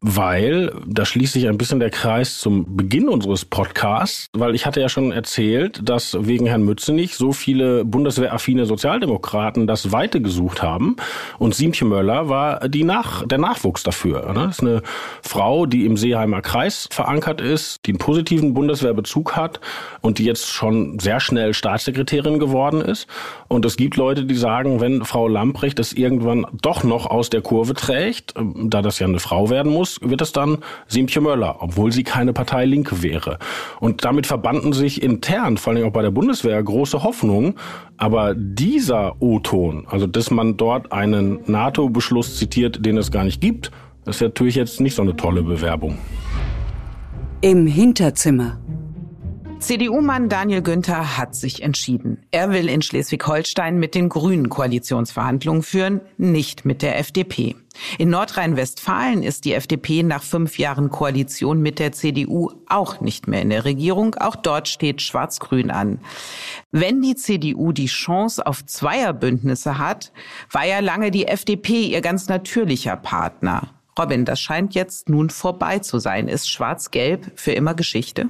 weil 0.00 0.72
da 0.86 1.04
schließt 1.04 1.32
sich 1.32 1.48
ein 1.48 1.58
bisschen 1.58 1.80
der 1.80 1.90
Kreis 1.90 2.38
zum 2.38 2.76
Beginn 2.76 3.08
unseres 3.08 3.44
Podcasts, 3.44 4.28
weil 4.32 4.54
ich 4.54 4.66
hatte 4.66 4.80
ja 4.80 4.88
schon 4.88 5.12
erzählt, 5.12 5.80
dass 5.88 6.16
wegen 6.20 6.46
Herrn 6.46 6.62
Mützenich 6.62 7.16
so 7.16 7.32
viele 7.32 7.84
bundeswehraffine 7.84 8.66
Sozialdemokraten 8.66 9.66
das 9.66 9.92
Weite 9.92 10.20
gesucht 10.20 10.62
haben 10.62 10.96
und 11.38 11.54
Siemtje 11.54 11.86
Möller 11.86 12.28
war 12.28 12.68
die 12.68 12.84
Nach 12.84 13.26
der 13.26 13.38
Nachwuchs 13.38 13.82
dafür. 13.82 14.32
Ne? 14.32 14.46
Das 14.46 14.58
ist 14.58 14.62
eine 14.62 14.82
Frau, 15.22 15.66
die 15.66 15.86
im 15.86 15.96
Seeheimer 15.96 16.42
Kreis 16.42 16.88
verankert 16.90 17.40
ist, 17.40 17.80
die 17.86 17.92
einen 17.92 17.98
positiven 17.98 18.54
Bundeswehrbezug 18.54 19.36
hat 19.36 19.60
und 20.00 20.18
die 20.18 20.24
jetzt 20.24 20.48
schon 20.48 20.98
sehr 20.98 21.20
schnell 21.20 21.54
Staatssekretärin 21.54 22.38
geworden 22.38 22.80
ist. 22.80 23.06
Und 23.48 23.64
es 23.64 23.76
gibt 23.76 23.96
Leute, 23.96 24.24
die 24.24 24.34
sagen, 24.34 24.80
wenn 24.80 25.04
Frau 25.04 25.28
Lamprecht 25.28 25.78
es 25.78 25.92
irgendwann 25.92 26.46
doch 26.62 26.84
noch 26.84 27.06
aus 27.06 27.30
der 27.30 27.40
Kurve 27.40 27.74
trägt, 27.74 28.34
da 28.36 28.82
das 28.82 28.98
ja 28.98 29.06
eine 29.06 29.20
Frau 29.20 29.45
werden 29.50 29.72
muss, 29.72 29.98
wird 30.02 30.20
es 30.20 30.32
dann 30.32 30.58
Siemtje 30.86 31.20
Möller, 31.20 31.56
obwohl 31.60 31.92
sie 31.92 32.04
keine 32.04 32.32
Partei 32.32 32.64
Linke 32.64 33.02
wäre. 33.02 33.38
Und 33.80 34.04
damit 34.04 34.26
verbanden 34.26 34.72
sich 34.72 35.02
intern, 35.02 35.56
vor 35.56 35.72
allem 35.72 35.88
auch 35.88 35.92
bei 35.92 36.02
der 36.02 36.10
Bundeswehr, 36.10 36.62
große 36.62 37.02
Hoffnungen. 37.02 37.54
Aber 37.96 38.34
dieser 38.34 39.20
O-Ton, 39.20 39.86
also 39.88 40.06
dass 40.06 40.30
man 40.30 40.56
dort 40.56 40.92
einen 40.92 41.40
NATO-Beschluss 41.46 42.36
zitiert, 42.36 42.84
den 42.84 42.98
es 42.98 43.10
gar 43.10 43.24
nicht 43.24 43.40
gibt, 43.40 43.70
ist 44.06 44.20
natürlich 44.20 44.54
jetzt 44.54 44.80
nicht 44.80 44.94
so 44.94 45.02
eine 45.02 45.16
tolle 45.16 45.42
Bewerbung. 45.42 45.98
Im 47.40 47.66
Hinterzimmer. 47.66 48.58
CDU-Mann 49.58 50.28
Daniel 50.28 50.60
Günther 50.60 51.16
hat 51.16 51.34
sich 51.34 51.62
entschieden. 51.62 52.18
Er 52.30 52.50
will 52.50 52.68
in 52.68 52.82
Schleswig-Holstein 52.82 53.78
mit 53.78 53.94
den 53.94 54.10
Grünen 54.10 54.50
Koalitionsverhandlungen 54.50 55.62
führen, 55.62 56.02
nicht 56.18 56.64
mit 56.64 56.82
der 56.82 56.98
FDP. 56.98 57.56
In 57.98 58.10
Nordrhein-Westfalen 58.10 59.22
ist 59.22 59.44
die 59.44 59.54
FDP 59.54 60.02
nach 60.02 60.22
fünf 60.22 60.58
Jahren 60.58 60.90
Koalition 60.90 61.62
mit 61.62 61.78
der 61.78 61.92
CDU 61.92 62.50
auch 62.68 63.00
nicht 63.00 63.28
mehr 63.28 63.42
in 63.42 63.50
der 63.50 63.64
Regierung. 63.64 64.14
Auch 64.16 64.36
dort 64.36 64.68
steht 64.68 65.00
Schwarz-Grün 65.00 65.70
an. 65.70 66.00
Wenn 66.70 67.00
die 67.00 67.16
CDU 67.16 67.72
die 67.72 67.86
Chance 67.86 68.46
auf 68.46 68.64
Zweierbündnisse 68.64 69.78
hat, 69.78 70.12
war 70.50 70.66
ja 70.66 70.80
lange 70.80 71.10
die 71.10 71.26
FDP 71.26 71.86
ihr 71.86 72.02
ganz 72.02 72.28
natürlicher 72.28 72.96
Partner. 72.96 73.70
Robin, 73.98 74.26
das 74.26 74.38
scheint 74.38 74.74
jetzt 74.74 75.08
nun 75.08 75.30
vorbei 75.30 75.78
zu 75.78 75.98
sein. 75.98 76.28
Ist 76.28 76.50
Schwarz-Gelb 76.50 77.32
für 77.34 77.52
immer 77.52 77.74
Geschichte? 77.74 78.28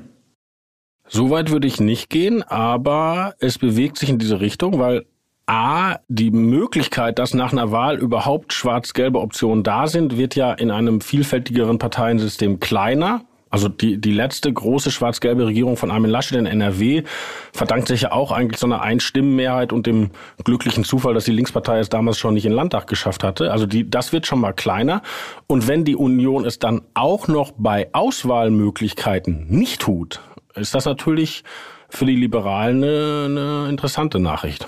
So 1.08 1.30
weit 1.30 1.50
würde 1.50 1.66
ich 1.66 1.80
nicht 1.80 2.10
gehen, 2.10 2.42
aber 2.42 3.34
es 3.38 3.58
bewegt 3.58 3.98
sich 3.98 4.08
in 4.08 4.18
diese 4.18 4.40
Richtung, 4.40 4.78
weil 4.78 5.04
A, 5.46 5.98
die 6.08 6.32
Möglichkeit, 6.32 7.20
dass 7.20 7.32
nach 7.32 7.52
einer 7.52 7.70
Wahl 7.70 7.98
überhaupt 7.98 8.52
schwarz-gelbe 8.52 9.20
Optionen 9.20 9.62
da 9.62 9.86
sind, 9.86 10.18
wird 10.18 10.34
ja 10.34 10.52
in 10.52 10.72
einem 10.72 11.00
vielfältigeren 11.00 11.78
Parteiensystem 11.78 12.58
kleiner. 12.58 13.24
Also 13.48 13.68
die, 13.68 13.98
die 13.98 14.12
letzte 14.12 14.52
große 14.52 14.90
schwarz-gelbe 14.90 15.46
Regierung 15.46 15.76
von 15.76 15.92
Armin 15.92 16.10
Laschet 16.10 16.36
in 16.36 16.46
NRW 16.46 17.04
verdankt 17.52 17.86
sich 17.86 18.02
ja 18.02 18.12
auch 18.12 18.32
eigentlich 18.32 18.58
so 18.58 18.66
einer 18.66 18.82
Einstimmenmehrheit 18.82 19.72
und 19.72 19.86
dem 19.86 20.10
glücklichen 20.42 20.82
Zufall, 20.82 21.14
dass 21.14 21.26
die 21.26 21.32
Linkspartei 21.32 21.78
es 21.78 21.88
damals 21.88 22.18
schon 22.18 22.34
nicht 22.34 22.44
in 22.44 22.52
Landtag 22.52 22.88
geschafft 22.88 23.22
hatte. 23.22 23.52
Also 23.52 23.66
die, 23.66 23.88
das 23.88 24.12
wird 24.12 24.26
schon 24.26 24.40
mal 24.40 24.52
kleiner. 24.52 25.00
Und 25.46 25.68
wenn 25.68 25.84
die 25.84 25.94
Union 25.94 26.44
es 26.44 26.58
dann 26.58 26.82
auch 26.94 27.28
noch 27.28 27.52
bei 27.56 27.88
Auswahlmöglichkeiten 27.92 29.46
nicht 29.48 29.80
tut, 29.80 30.20
ist 30.56 30.74
das 30.74 30.84
natürlich 30.84 31.44
für 31.88 32.06
die 32.06 32.16
Liberalen 32.16 32.82
eine, 32.82 33.24
eine 33.26 33.68
interessante 33.70 34.18
Nachricht. 34.18 34.66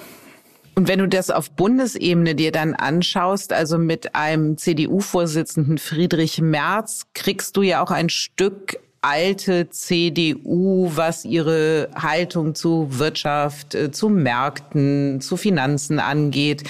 Und 0.74 0.86
wenn 0.86 1.00
du 1.00 1.08
das 1.08 1.30
auf 1.30 1.50
Bundesebene 1.50 2.36
dir 2.36 2.52
dann 2.52 2.74
anschaust, 2.74 3.52
also 3.52 3.78
mit 3.78 4.14
einem 4.14 4.56
CDU-Vorsitzenden 4.56 5.76
Friedrich 5.78 6.40
Merz, 6.40 7.06
kriegst 7.14 7.56
du 7.56 7.62
ja 7.62 7.82
auch 7.82 7.90
ein 7.90 8.08
Stück 8.08 8.78
alte 9.00 9.70
CDU, 9.70 10.90
was 10.94 11.24
ihre 11.24 11.88
Haltung 11.94 12.54
zu 12.54 12.98
Wirtschaft, 12.98 13.74
äh, 13.74 13.90
zu 13.90 14.08
Märkten, 14.08 15.20
zu 15.20 15.36
Finanzen 15.36 16.00
angeht, 16.00 16.64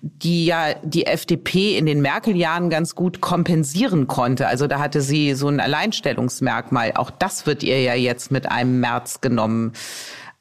die 0.00 0.46
ja 0.46 0.74
die 0.82 1.06
FDP 1.06 1.76
in 1.76 1.86
den 1.86 2.00
Merkel-Jahren 2.00 2.70
ganz 2.70 2.94
gut 2.94 3.20
kompensieren 3.20 4.06
konnte. 4.06 4.46
Also 4.46 4.66
da 4.66 4.78
hatte 4.78 5.00
sie 5.00 5.34
so 5.34 5.48
ein 5.48 5.60
Alleinstellungsmerkmal. 5.60 6.92
Auch 6.94 7.10
das 7.10 7.46
wird 7.46 7.62
ihr 7.62 7.80
ja 7.80 7.94
jetzt 7.94 8.30
mit 8.30 8.50
einem 8.50 8.80
März 8.80 9.20
genommen. 9.20 9.72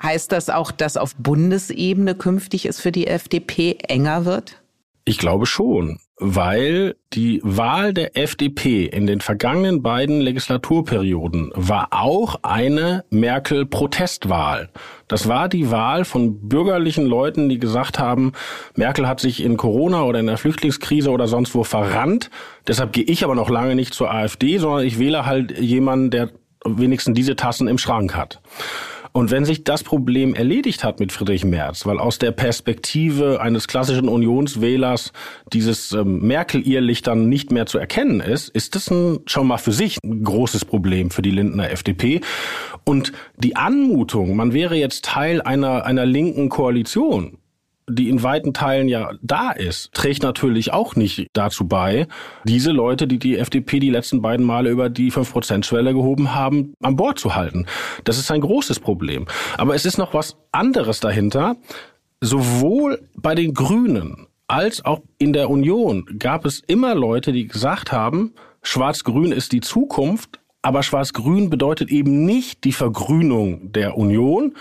Heißt 0.02 0.32
das 0.32 0.50
auch, 0.50 0.72
dass 0.72 0.98
auf 0.98 1.16
Bundesebene 1.16 2.16
künftig 2.16 2.66
es 2.66 2.80
für 2.80 2.92
die 2.92 3.08
FDP 3.08 3.78
enger 3.88 4.26
wird? 4.26 4.61
Ich 5.04 5.18
glaube 5.18 5.48
schon, 5.48 6.00
weil 6.18 6.96
die 7.14 7.42
Wahl 7.44 7.94
der 7.96 8.16
FDP 8.16 8.86
in 8.86 9.08
den 9.08 9.20
vergangenen 9.20 9.82
beiden 9.82 10.22
Legislaturperioden 10.22 11.52
war 11.56 11.88
auch 11.90 12.36
eine 12.44 13.04
Merkel-Protestwahl. 13.10 14.70
Das 15.08 15.28
war 15.28 15.50
die 15.50 15.72
Wahl 15.72 16.06
von 16.06 16.48
bürgerlichen 16.48 17.08
Leuten, 17.08 17.50
die 17.50 17.58
gesagt 17.58 17.98
haben, 17.98 18.34
Merkel 18.76 19.08
hat 19.08 19.20
sich 19.20 19.44
in 19.44 19.58
Corona 19.58 20.04
oder 20.04 20.20
in 20.20 20.28
der 20.28 20.38
Flüchtlingskrise 20.38 21.10
oder 21.10 21.28
sonst 21.28 21.56
wo 21.56 21.64
verrannt. 21.64 22.30
Deshalb 22.68 22.94
gehe 22.94 23.04
ich 23.04 23.24
aber 23.24 23.34
noch 23.34 23.50
lange 23.50 23.74
nicht 23.74 23.96
zur 23.96 24.12
AfD, 24.12 24.60
sondern 24.60 24.86
ich 24.86 25.00
wähle 25.00 25.26
halt 25.26 25.58
jemanden, 25.58 26.12
der 26.12 26.30
wenigstens 26.64 27.16
diese 27.16 27.36
Tassen 27.36 27.68
im 27.68 27.80
Schrank 27.80 28.16
hat. 28.16 28.40
Und 29.14 29.30
wenn 29.30 29.44
sich 29.44 29.64
das 29.64 29.84
Problem 29.84 30.34
erledigt 30.36 30.84
hat 30.84 31.00
mit 31.00 31.12
Friedrich 31.12 31.44
Merz, 31.44 31.86
weil 31.86 32.00
aus 32.00 32.18
der 32.18 32.32
Perspektive 32.32 33.42
eines 33.42 33.68
klassischen 33.68 34.08
Unionswählers 34.08 35.12
dieses 35.52 35.92
ähm, 35.92 36.22
Merkel-Irrlichtern 36.22 37.28
nicht 37.28 37.52
mehr 37.52 37.66
zu 37.66 37.78
erkennen 37.78 38.22
ist, 38.22 38.50
ist 38.50 38.76
das 38.76 38.90
ein, 38.90 39.20
schon 39.26 39.48
mal 39.48 39.58
für 39.58 39.74
sich 39.74 39.98
ein 40.04 40.24
großes 40.24 40.64
Problem 40.64 41.12
für 41.12 41.22
die 41.22 41.32
Lindner 41.32 41.72
FDP. 41.72 42.22
Und 42.86 43.12
die 43.38 43.58
Anmutung, 43.58 44.36
man 44.36 44.54
wäre 44.54 44.76
jetzt 44.76 45.04
Teil 45.06 45.42
einer, 45.42 45.86
einer 45.86 46.06
linken 46.06 46.48
Koalition, 46.48 47.38
die 47.90 48.10
in 48.10 48.24
weiten 48.24 48.54
Teilen 48.54 48.88
ja 48.88 49.12
da 49.22 49.52
ist, 49.52 49.92
trägt 49.94 50.24
natürlich 50.24 50.74
auch 50.74 50.96
nicht 50.96 51.28
dazu 51.34 51.68
bei, 51.68 52.08
diese 52.44 52.72
Leute, 52.72 53.08
die 53.08 53.20
die 53.20 53.38
FDP 53.38 53.80
die 53.80 53.90
letzten 53.90 54.22
beiden 54.22 54.46
Male 54.46 54.70
über 54.70 54.90
die 54.90 55.12
5%-Schwelle 55.12 55.94
gehoben 55.94 56.34
haben, 56.34 56.74
an 56.82 56.96
Bord 56.96 57.20
zu 57.20 57.36
halten. 57.36 57.66
Das 58.04 58.18
ist 58.18 58.32
ein 58.32 58.42
großes 58.42 58.80
Problem. 58.80 59.28
Aber 59.58 59.76
es 59.76 59.86
ist 59.86 59.98
noch 59.98 60.14
was 60.14 60.38
anderes 60.52 61.00
dahinter. 61.00 61.56
Sowohl 62.22 63.02
bei 63.16 63.36
den 63.36 63.54
Grünen 63.54 64.28
als 64.48 64.84
auch 64.84 65.02
in 65.18 65.34
der 65.34 65.50
Union 65.50 66.06
gab 66.20 66.46
es 66.46 66.60
immer 66.68 66.94
Leute, 66.94 67.32
die 67.32 67.48
gesagt 67.48 67.92
haben, 67.92 68.34
Schwarz-Grün 68.64 69.32
ist 69.32 69.54
die 69.54 69.62
Zukunft, 69.62 70.40
aber 70.62 70.84
Schwarz-Grün 70.84 71.50
bedeutet 71.50 71.90
eben 71.90 72.26
nicht 72.26 72.64
die 72.64 72.74
Vergrünung 72.74 73.72
der 73.72 73.98
Union, 73.98 74.56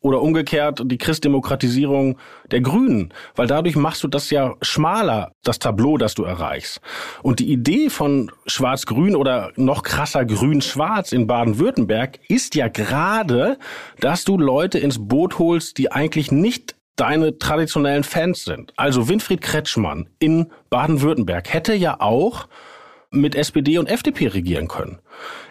oder 0.00 0.22
umgekehrt 0.22 0.82
die 0.84 0.98
Christdemokratisierung 0.98 2.18
der 2.50 2.60
Grünen, 2.60 3.12
weil 3.34 3.46
dadurch 3.46 3.76
machst 3.76 4.04
du 4.04 4.08
das 4.08 4.30
ja 4.30 4.54
schmaler, 4.62 5.32
das 5.42 5.58
Tableau, 5.58 5.98
das 5.98 6.14
du 6.14 6.24
erreichst. 6.24 6.80
Und 7.22 7.40
die 7.40 7.50
Idee 7.50 7.90
von 7.90 8.30
Schwarz-Grün 8.46 9.16
oder 9.16 9.52
noch 9.56 9.82
krasser 9.82 10.24
Grün-Schwarz 10.24 11.12
in 11.12 11.26
Baden-Württemberg 11.26 12.20
ist 12.28 12.54
ja 12.54 12.68
gerade, 12.68 13.58
dass 14.00 14.24
du 14.24 14.38
Leute 14.38 14.78
ins 14.78 14.98
Boot 15.00 15.38
holst, 15.38 15.78
die 15.78 15.90
eigentlich 15.90 16.30
nicht 16.30 16.76
deine 16.96 17.38
traditionellen 17.38 18.04
Fans 18.04 18.44
sind. 18.44 18.72
Also 18.76 19.08
Winfried 19.08 19.42
Kretschmann 19.42 20.08
in 20.18 20.50
Baden-Württemberg 20.70 21.52
hätte 21.52 21.74
ja 21.74 22.00
auch 22.00 22.48
mit 23.20 23.34
SPD 23.34 23.78
und 23.78 23.88
FDP 23.88 24.28
regieren 24.28 24.68
können. 24.68 24.98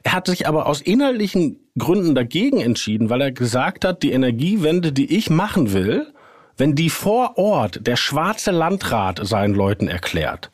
Er 0.04 0.14
hat 0.14 0.28
sich 0.28 0.48
aber 0.48 0.68
aus 0.68 0.82
inhaltlichen 0.82 1.60
Gründen 1.78 2.16
dagegen 2.16 2.62
entschieden, 2.62 3.10
weil 3.10 3.22
er 3.22 3.32
gesagt 3.32 3.86
hat, 3.86 4.04
die 4.04 4.12
Energiewende, 4.12 4.92
die 4.92 5.16
ich 5.16 5.30
machen 5.30 5.74
will, 5.74 6.14
wenn 6.58 6.76
die 6.76 6.90
vor 6.90 7.38
Ort 7.38 7.86
der 7.86 7.96
schwarze 7.96 8.52
Landrat 8.52 9.20
seinen 9.24 9.54
Leuten 9.54 9.88
erklärt, 9.88 10.52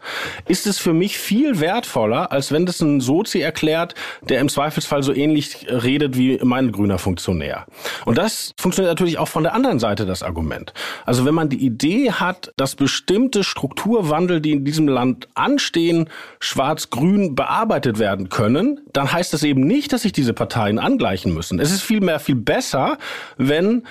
ist 0.47 0.67
es 0.67 0.77
für 0.77 0.93
mich 0.93 1.17
viel 1.17 1.59
wertvoller, 1.59 2.31
als 2.31 2.51
wenn 2.51 2.65
das 2.65 2.81
ein 2.81 3.01
Sozi 3.01 3.41
erklärt, 3.41 3.95
der 4.21 4.39
im 4.39 4.49
Zweifelsfall 4.49 5.03
so 5.03 5.13
ähnlich 5.13 5.67
redet 5.69 6.17
wie 6.17 6.39
mein 6.43 6.71
grüner 6.71 6.97
Funktionär. 6.97 7.65
Und 8.05 8.17
das 8.17 8.53
funktioniert 8.57 8.91
natürlich 8.91 9.17
auch 9.17 9.27
von 9.27 9.43
der 9.43 9.53
anderen 9.53 9.79
Seite 9.79 10.05
das 10.05 10.23
Argument. 10.23 10.73
Also 11.05 11.25
wenn 11.25 11.35
man 11.35 11.49
die 11.49 11.63
Idee 11.63 12.11
hat, 12.11 12.51
dass 12.57 12.75
bestimmte 12.75 13.43
Strukturwandel, 13.43 14.41
die 14.41 14.51
in 14.51 14.65
diesem 14.65 14.87
Land 14.87 15.27
anstehen, 15.35 16.09
schwarz-grün 16.39 17.35
bearbeitet 17.35 17.99
werden 17.99 18.29
können, 18.29 18.79
dann 18.93 19.11
heißt 19.11 19.33
das 19.33 19.43
eben 19.43 19.61
nicht, 19.61 19.93
dass 19.93 20.01
sich 20.01 20.13
diese 20.13 20.33
Parteien 20.33 20.79
angleichen 20.79 21.33
müssen. 21.33 21.59
Es 21.59 21.71
ist 21.71 21.81
vielmehr 21.81 22.19
viel 22.19 22.35
besser, 22.35 22.97
wenn 23.37 23.83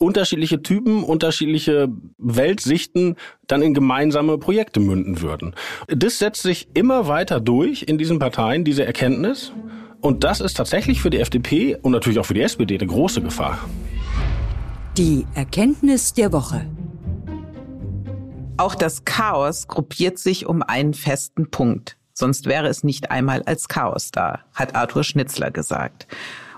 unterschiedliche 0.00 0.62
Typen, 0.62 1.04
unterschiedliche 1.04 1.88
Weltsichten 2.16 3.16
dann 3.46 3.60
in 3.60 3.74
gemeinsame 3.74 4.38
Projekte 4.38 4.80
münden 4.80 5.20
würden. 5.20 5.54
Das 5.88 6.18
setzt 6.18 6.42
sich 6.42 6.68
immer 6.72 7.06
weiter 7.06 7.38
durch 7.38 7.84
in 7.86 7.98
diesen 7.98 8.18
Parteien, 8.18 8.64
diese 8.64 8.84
Erkenntnis. 8.84 9.52
Und 10.00 10.24
das 10.24 10.40
ist 10.40 10.56
tatsächlich 10.56 11.02
für 11.02 11.10
die 11.10 11.18
FDP 11.18 11.76
und 11.76 11.92
natürlich 11.92 12.18
auch 12.18 12.24
für 12.24 12.34
die 12.34 12.40
SPD 12.40 12.78
eine 12.78 12.86
große 12.86 13.20
Gefahr. 13.20 13.58
Die 14.96 15.26
Erkenntnis 15.34 16.14
der 16.14 16.32
Woche. 16.32 16.66
Auch 18.56 18.74
das 18.74 19.04
Chaos 19.04 19.68
gruppiert 19.68 20.18
sich 20.18 20.46
um 20.46 20.62
einen 20.62 20.94
festen 20.94 21.50
Punkt. 21.50 21.98
Sonst 22.14 22.46
wäre 22.46 22.68
es 22.68 22.84
nicht 22.84 23.10
einmal 23.10 23.42
als 23.42 23.68
Chaos 23.68 24.10
da, 24.10 24.40
hat 24.54 24.74
Arthur 24.74 25.04
Schnitzler 25.04 25.50
gesagt. 25.50 26.06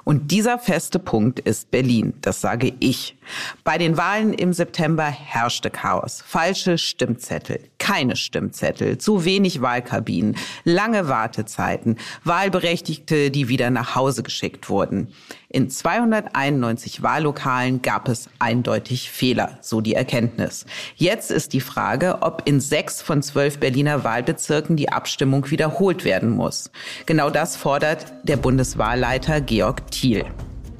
Und 0.05 0.31
dieser 0.31 0.59
feste 0.59 0.99
Punkt 0.99 1.39
ist 1.41 1.71
Berlin, 1.71 2.15
das 2.21 2.41
sage 2.41 2.73
ich. 2.81 3.17
Bei 3.65 3.79
den 3.79 3.97
Wahlen 3.97 4.33
im 4.33 4.53
September 4.53 5.05
herrschte 5.05 5.71
Chaos. 5.71 6.23
Falsche 6.27 6.79
Stimmzettel, 6.79 7.61
keine 7.79 8.17
Stimmzettel, 8.17 8.99
zu 8.99 9.25
wenig 9.25 9.61
Wahlkabinen, 9.61 10.37
lange 10.65 11.09
Wartezeiten, 11.09 11.99
Wahlberechtigte, 12.25 13.31
die 13.31 13.49
wieder 13.49 13.71
nach 13.71 13.95
Hause 13.95 14.23
geschickt 14.23 14.69
wurden. 14.69 15.09
In 15.49 15.69
291 15.69 17.03
Wahllokalen 17.03 17.83
gab 17.83 18.09
es 18.09 18.31
eindeutig 18.39 19.11
Fehler, 19.11 19.59
so 19.61 19.81
die 19.81 19.95
Erkenntnis. 19.95 20.65
Jetzt 20.97 21.31
ist 21.31 21.53
die 21.53 21.61
Frage, 21.61 22.23
ob 22.23 22.43
in 22.47 22.59
sechs 22.61 23.03
von 23.03 23.23
zwölf 23.23 23.59
Berliner 23.59 24.03
Wahlbezirken 24.03 24.77
die 24.77 24.89
Abstimmung 24.91 25.51
wiederholt 25.51 26.05
werden 26.05 26.31
muss. 26.31 26.71
Genau 27.05 27.29
das 27.29 27.57
fordert 27.57 28.13
der 28.23 28.39
Bundeswahlleiter 28.39 29.41
Georg 29.41 29.91
Thiel. 29.91 30.25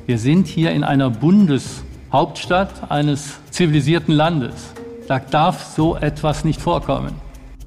Wir 0.07 0.19
sind 0.19 0.49
hier 0.49 0.73
in 0.73 0.85
einer 0.85 1.11
Bundeshauptstadt 2.13 2.91
eines 2.91 3.39
zivilisierten 3.51 4.13
Landes. 4.13 4.75
Da 5.09 5.19
darf 5.19 5.65
so 5.65 5.97
etwas 5.97 6.45
nicht 6.45 6.61
vorkommen. 6.61 7.15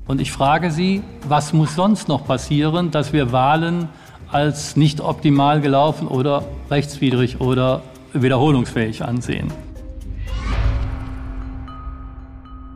Und 0.06 0.22
ich 0.22 0.32
frage 0.32 0.70
Sie, 0.70 1.02
was 1.28 1.52
muss 1.52 1.74
sonst 1.74 2.08
noch 2.08 2.28
passieren, 2.28 2.92
dass 2.92 3.12
wir 3.12 3.32
Wahlen 3.32 3.90
als 4.32 4.76
nicht 4.76 5.02
optimal 5.02 5.62
gelaufen 5.62 6.08
oder 6.08 6.46
rechtswidrig 6.70 7.42
oder 7.42 7.82
wiederholungsfähig 8.14 9.04
ansehen. 9.04 9.52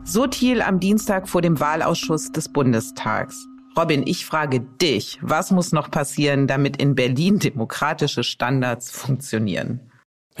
So 0.02 0.26
Thiel 0.26 0.62
am 0.62 0.80
Dienstag 0.80 1.28
vor 1.28 1.40
dem 1.40 1.60
Wahlausschuss 1.60 2.32
des 2.32 2.48
Bundestags. 2.48 3.46
Robin, 3.78 4.02
ich 4.04 4.26
frage 4.26 4.58
dich, 4.58 5.20
was 5.22 5.52
muss 5.52 5.70
noch 5.70 5.88
passieren, 5.92 6.48
damit 6.48 6.78
in 6.78 6.96
Berlin 6.96 7.38
demokratische 7.38 8.24
Standards 8.24 8.90
funktionieren? 8.90 9.89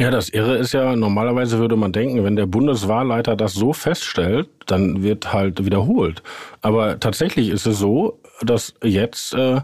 Ja, 0.00 0.10
das 0.10 0.30
Irre 0.30 0.56
ist 0.56 0.72
ja, 0.72 0.96
normalerweise 0.96 1.58
würde 1.58 1.76
man 1.76 1.92
denken, 1.92 2.24
wenn 2.24 2.34
der 2.34 2.46
Bundeswahlleiter 2.46 3.36
das 3.36 3.52
so 3.52 3.74
feststellt, 3.74 4.48
dann 4.64 5.02
wird 5.02 5.34
halt 5.34 5.66
wiederholt. 5.66 6.22
Aber 6.62 6.98
tatsächlich 6.98 7.50
ist 7.50 7.66
es 7.66 7.78
so, 7.78 8.18
dass 8.40 8.72
jetzt 8.82 9.34
äh, 9.34 9.60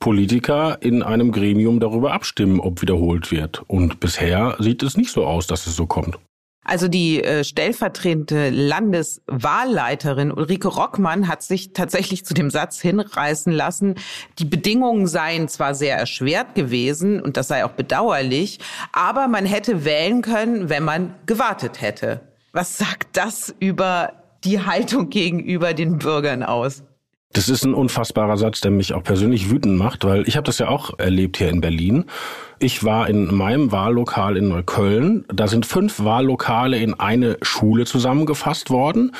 Politiker 0.00 0.78
in 0.80 1.02
einem 1.02 1.32
Gremium 1.32 1.80
darüber 1.80 2.14
abstimmen, 2.14 2.60
ob 2.60 2.80
wiederholt 2.80 3.30
wird. 3.30 3.62
Und 3.66 4.00
bisher 4.00 4.56
sieht 4.58 4.82
es 4.82 4.96
nicht 4.96 5.10
so 5.10 5.26
aus, 5.26 5.46
dass 5.46 5.66
es 5.66 5.76
so 5.76 5.84
kommt. 5.84 6.18
Also 6.68 6.86
die 6.86 7.24
äh, 7.24 7.44
stellvertretende 7.44 8.50
Landeswahlleiterin 8.50 10.30
Ulrike 10.30 10.68
Rockmann 10.68 11.26
hat 11.26 11.42
sich 11.42 11.72
tatsächlich 11.72 12.26
zu 12.26 12.34
dem 12.34 12.50
Satz 12.50 12.78
hinreißen 12.78 13.50
lassen, 13.50 13.94
die 14.38 14.44
Bedingungen 14.44 15.06
seien 15.06 15.48
zwar 15.48 15.74
sehr 15.74 15.96
erschwert 15.96 16.54
gewesen 16.54 17.22
und 17.22 17.38
das 17.38 17.48
sei 17.48 17.64
auch 17.64 17.70
bedauerlich, 17.70 18.58
aber 18.92 19.28
man 19.28 19.46
hätte 19.46 19.86
wählen 19.86 20.20
können, 20.20 20.68
wenn 20.68 20.84
man 20.84 21.14
gewartet 21.24 21.80
hätte. 21.80 22.20
Was 22.52 22.76
sagt 22.76 23.16
das 23.16 23.54
über 23.60 24.12
die 24.44 24.60
Haltung 24.60 25.08
gegenüber 25.08 25.72
den 25.72 25.96
Bürgern 25.96 26.42
aus? 26.42 26.82
Das 27.32 27.48
ist 27.48 27.64
ein 27.64 27.72
unfassbarer 27.72 28.36
Satz, 28.36 28.60
der 28.60 28.72
mich 28.72 28.92
auch 28.92 29.02
persönlich 29.02 29.50
wütend 29.50 29.78
macht, 29.78 30.04
weil 30.04 30.28
ich 30.28 30.36
habe 30.36 30.44
das 30.44 30.58
ja 30.58 30.68
auch 30.68 30.98
erlebt 30.98 31.38
hier 31.38 31.48
in 31.48 31.62
Berlin. 31.62 32.04
Ich 32.60 32.82
war 32.82 33.08
in 33.08 33.32
meinem 33.32 33.70
Wahllokal 33.70 34.36
in 34.36 34.48
Neukölln. 34.48 35.24
Da 35.32 35.46
sind 35.46 35.64
fünf 35.64 36.02
Wahllokale 36.02 36.76
in 36.78 36.98
eine 36.98 37.36
Schule 37.40 37.84
zusammengefasst 37.84 38.70
worden. 38.70 39.12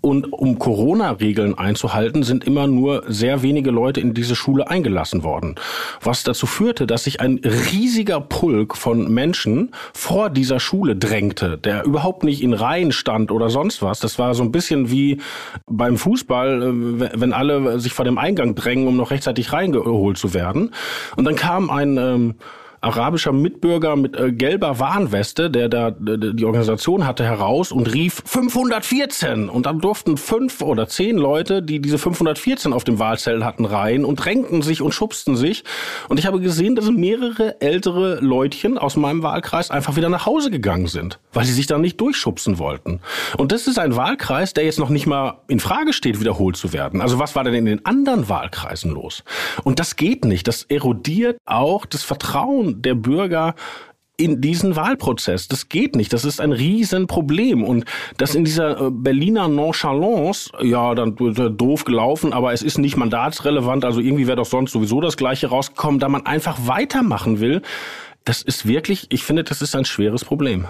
Und 0.00 0.32
um 0.32 0.58
Corona-Regeln 0.58 1.58
einzuhalten, 1.58 2.22
sind 2.22 2.44
immer 2.44 2.66
nur 2.66 3.04
sehr 3.06 3.42
wenige 3.42 3.70
Leute 3.70 4.00
in 4.00 4.14
diese 4.14 4.34
Schule 4.34 4.70
eingelassen 4.70 5.24
worden. 5.24 5.56
Was 6.00 6.22
dazu 6.22 6.46
führte, 6.46 6.86
dass 6.86 7.04
sich 7.04 7.20
ein 7.20 7.38
riesiger 7.44 8.22
Pulk 8.22 8.78
von 8.78 9.12
Menschen 9.12 9.72
vor 9.92 10.30
dieser 10.30 10.58
Schule 10.58 10.96
drängte, 10.96 11.58
der 11.58 11.84
überhaupt 11.84 12.24
nicht 12.24 12.42
in 12.42 12.54
Reihen 12.54 12.92
stand 12.92 13.30
oder 13.30 13.50
sonst 13.50 13.82
was. 13.82 14.00
Das 14.00 14.18
war 14.18 14.34
so 14.34 14.42
ein 14.42 14.52
bisschen 14.52 14.90
wie 14.90 15.20
beim 15.66 15.98
Fußball, 15.98 16.62
äh, 16.62 17.20
wenn 17.20 17.34
alle 17.34 17.78
sich 17.78 17.92
vor 17.92 18.06
dem 18.06 18.16
Eingang 18.16 18.54
drängen, 18.54 18.88
um 18.88 18.96
noch 18.96 19.10
rechtzeitig 19.10 19.52
reingeholt 19.52 20.16
zu 20.16 20.32
werden. 20.32 20.72
Und 21.16 21.26
dann 21.26 21.36
kam 21.36 21.68
ein 21.68 21.98
ähm, 21.98 22.34
arabischer 22.86 23.32
Mitbürger 23.32 23.96
mit 23.96 24.16
äh, 24.16 24.32
gelber 24.32 24.78
Warnweste, 24.78 25.50
der 25.50 25.68
da 25.68 25.90
die 25.90 26.44
Organisation 26.44 27.06
hatte, 27.06 27.24
heraus 27.24 27.72
und 27.72 27.92
rief 27.92 28.22
514. 28.24 29.48
Und 29.48 29.66
dann 29.66 29.80
durften 29.80 30.16
fünf 30.16 30.62
oder 30.62 30.88
zehn 30.88 31.16
Leute, 31.16 31.62
die 31.62 31.80
diese 31.80 31.98
514 31.98 32.72
auf 32.72 32.84
dem 32.84 32.98
Wahlzettel 32.98 33.44
hatten, 33.44 33.64
rein 33.64 34.04
und 34.04 34.16
drängten 34.16 34.62
sich 34.62 34.82
und 34.82 34.92
schubsten 34.92 35.36
sich. 35.36 35.64
Und 36.08 36.18
ich 36.18 36.26
habe 36.26 36.40
gesehen, 36.40 36.76
dass 36.76 36.90
mehrere 36.90 37.60
ältere 37.60 38.20
Leutchen 38.20 38.78
aus 38.78 38.96
meinem 38.96 39.22
Wahlkreis 39.22 39.70
einfach 39.70 39.96
wieder 39.96 40.08
nach 40.08 40.26
Hause 40.26 40.50
gegangen 40.50 40.86
sind, 40.86 41.18
weil 41.32 41.44
sie 41.44 41.52
sich 41.52 41.66
da 41.66 41.78
nicht 41.78 42.00
durchschubsen 42.00 42.58
wollten. 42.58 43.00
Und 43.36 43.52
das 43.52 43.66
ist 43.66 43.78
ein 43.78 43.96
Wahlkreis, 43.96 44.54
der 44.54 44.64
jetzt 44.64 44.78
noch 44.78 44.90
nicht 44.90 45.06
mal 45.06 45.40
in 45.48 45.60
Frage 45.60 45.92
steht, 45.92 46.20
wiederholt 46.20 46.56
zu 46.56 46.72
werden. 46.72 47.00
Also 47.00 47.18
was 47.18 47.34
war 47.34 47.44
denn 47.44 47.54
in 47.54 47.66
den 47.66 47.84
anderen 47.84 48.28
Wahlkreisen 48.28 48.92
los? 48.92 49.24
Und 49.64 49.78
das 49.78 49.96
geht 49.96 50.24
nicht. 50.24 50.46
Das 50.48 50.64
erodiert 50.64 51.38
auch 51.44 51.86
das 51.86 52.02
Vertrauen 52.02 52.75
der 52.82 52.94
Bürger 52.94 53.54
in 54.16 54.40
diesen 54.40 54.76
Wahlprozess. 54.76 55.48
Das 55.48 55.68
geht 55.68 55.94
nicht. 55.94 56.12
Das 56.12 56.24
ist 56.24 56.40
ein 56.40 56.52
Riesenproblem. 56.52 57.62
Und 57.62 57.84
das 58.16 58.34
in 58.34 58.44
dieser 58.44 58.80
äh, 58.80 58.90
Berliner 58.90 59.48
Nonchalance, 59.48 60.50
ja, 60.62 60.94
dann 60.94 61.16
doof 61.16 61.84
gelaufen, 61.84 62.32
aber 62.32 62.52
es 62.52 62.62
ist 62.62 62.78
nicht 62.78 62.96
mandatsrelevant, 62.96 63.84
also 63.84 64.00
irgendwie 64.00 64.26
wäre 64.26 64.36
doch 64.36 64.46
sonst 64.46 64.72
sowieso 64.72 65.00
das 65.00 65.16
Gleiche 65.16 65.48
rausgekommen, 65.48 66.00
da 66.00 66.08
man 66.08 66.24
einfach 66.24 66.58
weitermachen 66.66 67.40
will. 67.40 67.62
Das 68.26 68.42
ist 68.42 68.66
wirklich, 68.66 69.06
ich 69.10 69.22
finde, 69.22 69.44
das 69.44 69.62
ist 69.62 69.76
ein 69.76 69.84
schweres 69.84 70.24
Problem. 70.24 70.66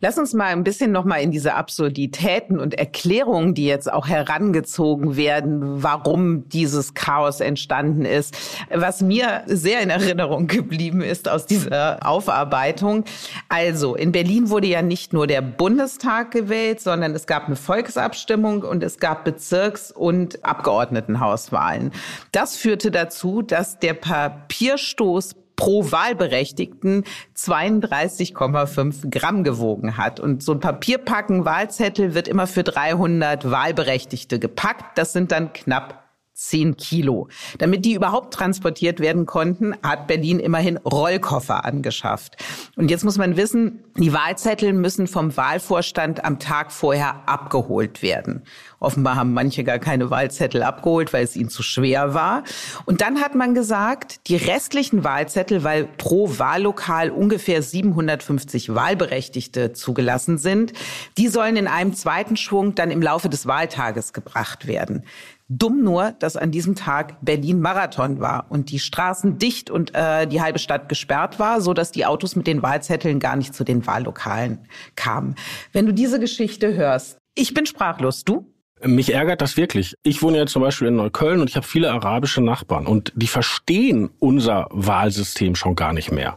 Lass 0.00 0.16
uns 0.16 0.32
mal 0.32 0.46
ein 0.46 0.64
bisschen 0.64 0.90
noch 0.90 1.04
mal 1.04 1.18
in 1.18 1.32
diese 1.32 1.54
Absurditäten 1.54 2.58
und 2.58 2.72
Erklärungen, 2.74 3.52
die 3.52 3.66
jetzt 3.66 3.92
auch 3.92 4.08
herangezogen 4.08 5.14
werden, 5.14 5.82
warum 5.82 6.48
dieses 6.48 6.94
Chaos 6.94 7.40
entstanden 7.40 8.06
ist. 8.06 8.34
Was 8.72 9.02
mir 9.02 9.42
sehr 9.46 9.82
in 9.82 9.90
Erinnerung 9.90 10.46
geblieben 10.46 11.02
ist 11.02 11.28
aus 11.28 11.44
dieser 11.44 12.06
Aufarbeitung. 12.08 13.04
Also, 13.50 13.96
in 13.96 14.12
Berlin 14.12 14.48
wurde 14.48 14.68
ja 14.68 14.80
nicht 14.80 15.12
nur 15.12 15.26
der 15.26 15.42
Bundestag 15.42 16.30
gewählt, 16.30 16.80
sondern 16.80 17.14
es 17.14 17.26
gab 17.26 17.48
eine 17.48 17.56
Volksabstimmung 17.56 18.62
und 18.62 18.82
es 18.82 18.98
gab 18.98 19.26
Bezirks- 19.26 19.92
und 19.92 20.42
Abgeordnetenhauswahlen. 20.42 21.92
Das 22.32 22.56
führte 22.56 22.90
dazu, 22.90 23.42
dass 23.42 23.78
der 23.78 23.92
Papierstoß 23.92 25.43
pro 25.56 25.90
Wahlberechtigten 25.90 27.04
32,5 27.36 29.10
Gramm 29.10 29.44
gewogen 29.44 29.96
hat. 29.96 30.20
Und 30.20 30.42
so 30.42 30.52
ein 30.52 30.60
Papierpacken 30.60 31.44
Wahlzettel 31.44 32.14
wird 32.14 32.28
immer 32.28 32.46
für 32.46 32.62
300 32.62 33.50
Wahlberechtigte 33.50 34.38
gepackt. 34.38 34.98
Das 34.98 35.12
sind 35.12 35.32
dann 35.32 35.52
knapp 35.52 36.04
10 36.34 36.76
Kilo. 36.76 37.28
Damit 37.58 37.84
die 37.84 37.94
überhaupt 37.94 38.34
transportiert 38.34 38.98
werden 38.98 39.24
konnten, 39.24 39.74
hat 39.82 40.08
Berlin 40.08 40.40
immerhin 40.40 40.76
Rollkoffer 40.78 41.64
angeschafft. 41.64 42.36
Und 42.76 42.90
jetzt 42.90 43.04
muss 43.04 43.16
man 43.18 43.36
wissen, 43.36 43.84
die 43.96 44.12
Wahlzettel 44.12 44.72
müssen 44.72 45.06
vom 45.06 45.36
Wahlvorstand 45.36 46.24
am 46.24 46.40
Tag 46.40 46.72
vorher 46.72 47.28
abgeholt 47.28 48.02
werden. 48.02 48.42
Offenbar 48.84 49.16
haben 49.16 49.32
manche 49.32 49.64
gar 49.64 49.78
keine 49.78 50.10
Wahlzettel 50.10 50.62
abgeholt, 50.62 51.12
weil 51.12 51.24
es 51.24 51.34
ihnen 51.36 51.48
zu 51.48 51.62
schwer 51.62 52.14
war. 52.14 52.44
Und 52.84 53.00
dann 53.00 53.20
hat 53.20 53.34
man 53.34 53.54
gesagt, 53.54 54.28
die 54.28 54.36
restlichen 54.36 55.04
Wahlzettel, 55.04 55.64
weil 55.64 55.84
pro 55.84 56.38
Wahllokal 56.38 57.10
ungefähr 57.10 57.62
750 57.62 58.74
Wahlberechtigte 58.74 59.72
zugelassen 59.72 60.38
sind, 60.38 60.72
die 61.18 61.28
sollen 61.28 61.56
in 61.56 61.66
einem 61.66 61.94
zweiten 61.94 62.36
Schwung 62.36 62.74
dann 62.74 62.90
im 62.90 63.02
Laufe 63.02 63.28
des 63.28 63.46
Wahltages 63.46 64.12
gebracht 64.12 64.66
werden. 64.66 65.04
Dumm 65.48 65.82
nur, 65.82 66.12
dass 66.12 66.36
an 66.36 66.50
diesem 66.50 66.74
Tag 66.74 67.18
Berlin 67.20 67.60
Marathon 67.60 68.18
war 68.18 68.46
und 68.48 68.70
die 68.70 68.78
Straßen 68.78 69.36
dicht 69.36 69.68
und 69.68 69.94
äh, 69.94 70.26
die 70.26 70.40
halbe 70.40 70.58
Stadt 70.58 70.88
gesperrt 70.88 71.38
war, 71.38 71.60
so 71.60 71.74
dass 71.74 71.92
die 71.92 72.06
Autos 72.06 72.34
mit 72.34 72.46
den 72.46 72.62
Wahlzetteln 72.62 73.20
gar 73.20 73.36
nicht 73.36 73.54
zu 73.54 73.62
den 73.62 73.86
Wahllokalen 73.86 74.66
kamen. 74.96 75.34
Wenn 75.72 75.84
du 75.84 75.92
diese 75.92 76.18
Geschichte 76.18 76.74
hörst, 76.74 77.18
ich 77.34 77.52
bin 77.52 77.66
sprachlos. 77.66 78.24
Du? 78.24 78.53
Mich 78.84 79.14
ärgert 79.14 79.40
das 79.40 79.56
wirklich. 79.56 79.94
Ich 80.02 80.22
wohne 80.22 80.38
ja 80.38 80.46
zum 80.46 80.62
Beispiel 80.62 80.88
in 80.88 80.96
Neukölln 80.96 81.40
und 81.40 81.48
ich 81.48 81.56
habe 81.56 81.66
viele 81.66 81.90
arabische 81.90 82.42
Nachbarn 82.42 82.86
und 82.86 83.12
die 83.16 83.26
verstehen 83.26 84.10
unser 84.18 84.68
Wahlsystem 84.70 85.54
schon 85.54 85.74
gar 85.74 85.92
nicht 85.92 86.12
mehr. 86.12 86.36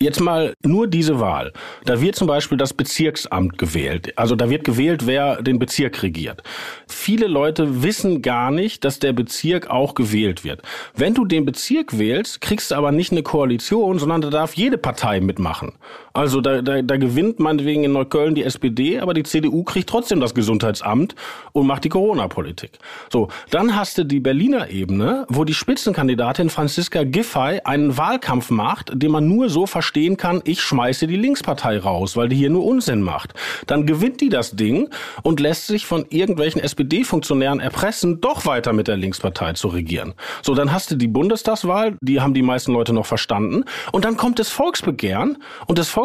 Jetzt 0.00 0.20
mal 0.20 0.54
nur 0.62 0.86
diese 0.88 1.20
Wahl. 1.20 1.52
Da 1.84 2.00
wird 2.00 2.16
zum 2.16 2.26
Beispiel 2.26 2.58
das 2.58 2.74
Bezirksamt 2.74 3.58
gewählt. 3.58 4.12
Also 4.18 4.34
da 4.34 4.50
wird 4.50 4.64
gewählt, 4.64 5.06
wer 5.06 5.40
den 5.40 5.58
Bezirk 5.58 6.02
regiert. 6.02 6.42
Viele 6.88 7.26
Leute 7.26 7.82
wissen 7.82 8.20
gar 8.20 8.50
nicht, 8.50 8.84
dass 8.84 8.98
der 8.98 9.12
Bezirk 9.12 9.70
auch 9.70 9.94
gewählt 9.94 10.42
wird. 10.44 10.62
Wenn 10.94 11.14
du 11.14 11.24
den 11.24 11.44
Bezirk 11.44 11.96
wählst, 11.96 12.40
kriegst 12.40 12.70
du 12.70 12.74
aber 12.74 12.92
nicht 12.92 13.12
eine 13.12 13.22
Koalition, 13.22 13.98
sondern 13.98 14.20
da 14.20 14.30
darf 14.30 14.54
jede 14.54 14.78
Partei 14.78 15.20
mitmachen. 15.20 15.72
Also 16.16 16.40
da, 16.40 16.62
da, 16.62 16.80
da 16.80 16.96
gewinnt 16.96 17.40
meinetwegen 17.40 17.82
in 17.82 17.92
Neukölln 17.92 18.36
die 18.36 18.44
SPD, 18.44 19.00
aber 19.00 19.14
die 19.14 19.24
CDU 19.24 19.64
kriegt 19.64 19.88
trotzdem 19.88 20.20
das 20.20 20.32
Gesundheitsamt 20.32 21.16
und 21.50 21.66
macht 21.66 21.82
die 21.82 21.88
Corona-Politik. 21.88 22.78
So, 23.12 23.30
dann 23.50 23.74
hast 23.74 23.98
du 23.98 24.04
die 24.04 24.20
Berliner 24.20 24.70
Ebene, 24.70 25.26
wo 25.28 25.42
die 25.42 25.54
Spitzenkandidatin 25.54 26.50
Franziska 26.50 27.02
Giffey 27.02 27.62
einen 27.64 27.98
Wahlkampf 27.98 28.50
macht, 28.50 28.92
den 28.94 29.10
man 29.10 29.26
nur 29.26 29.48
so 29.48 29.66
verstehen 29.66 30.16
kann, 30.16 30.40
ich 30.44 30.60
schmeiße 30.60 31.08
die 31.08 31.16
Linkspartei 31.16 31.78
raus, 31.78 32.16
weil 32.16 32.28
die 32.28 32.36
hier 32.36 32.50
nur 32.50 32.64
Unsinn 32.64 33.02
macht. 33.02 33.34
Dann 33.66 33.84
gewinnt 33.84 34.20
die 34.20 34.28
das 34.28 34.52
Ding 34.52 34.90
und 35.24 35.40
lässt 35.40 35.66
sich 35.66 35.84
von 35.84 36.06
irgendwelchen 36.10 36.60
SPD-Funktionären 36.60 37.58
erpressen, 37.58 38.20
doch 38.20 38.46
weiter 38.46 38.72
mit 38.72 38.86
der 38.86 38.96
Linkspartei 38.96 39.54
zu 39.54 39.66
regieren. 39.66 40.14
So, 40.42 40.54
dann 40.54 40.70
hast 40.70 40.92
du 40.92 40.94
die 40.94 41.08
Bundestagswahl, 41.08 41.96
die 42.00 42.20
haben 42.20 42.34
die 42.34 42.42
meisten 42.42 42.72
Leute 42.72 42.92
noch 42.92 43.06
verstanden. 43.06 43.64
Und 43.90 44.04
dann 44.04 44.16
kommt 44.16 44.38
das 44.38 44.50
Volksbegehren 44.50 45.38
und 45.66 45.76
das 45.76 45.88
Volksbegehren 45.88 46.03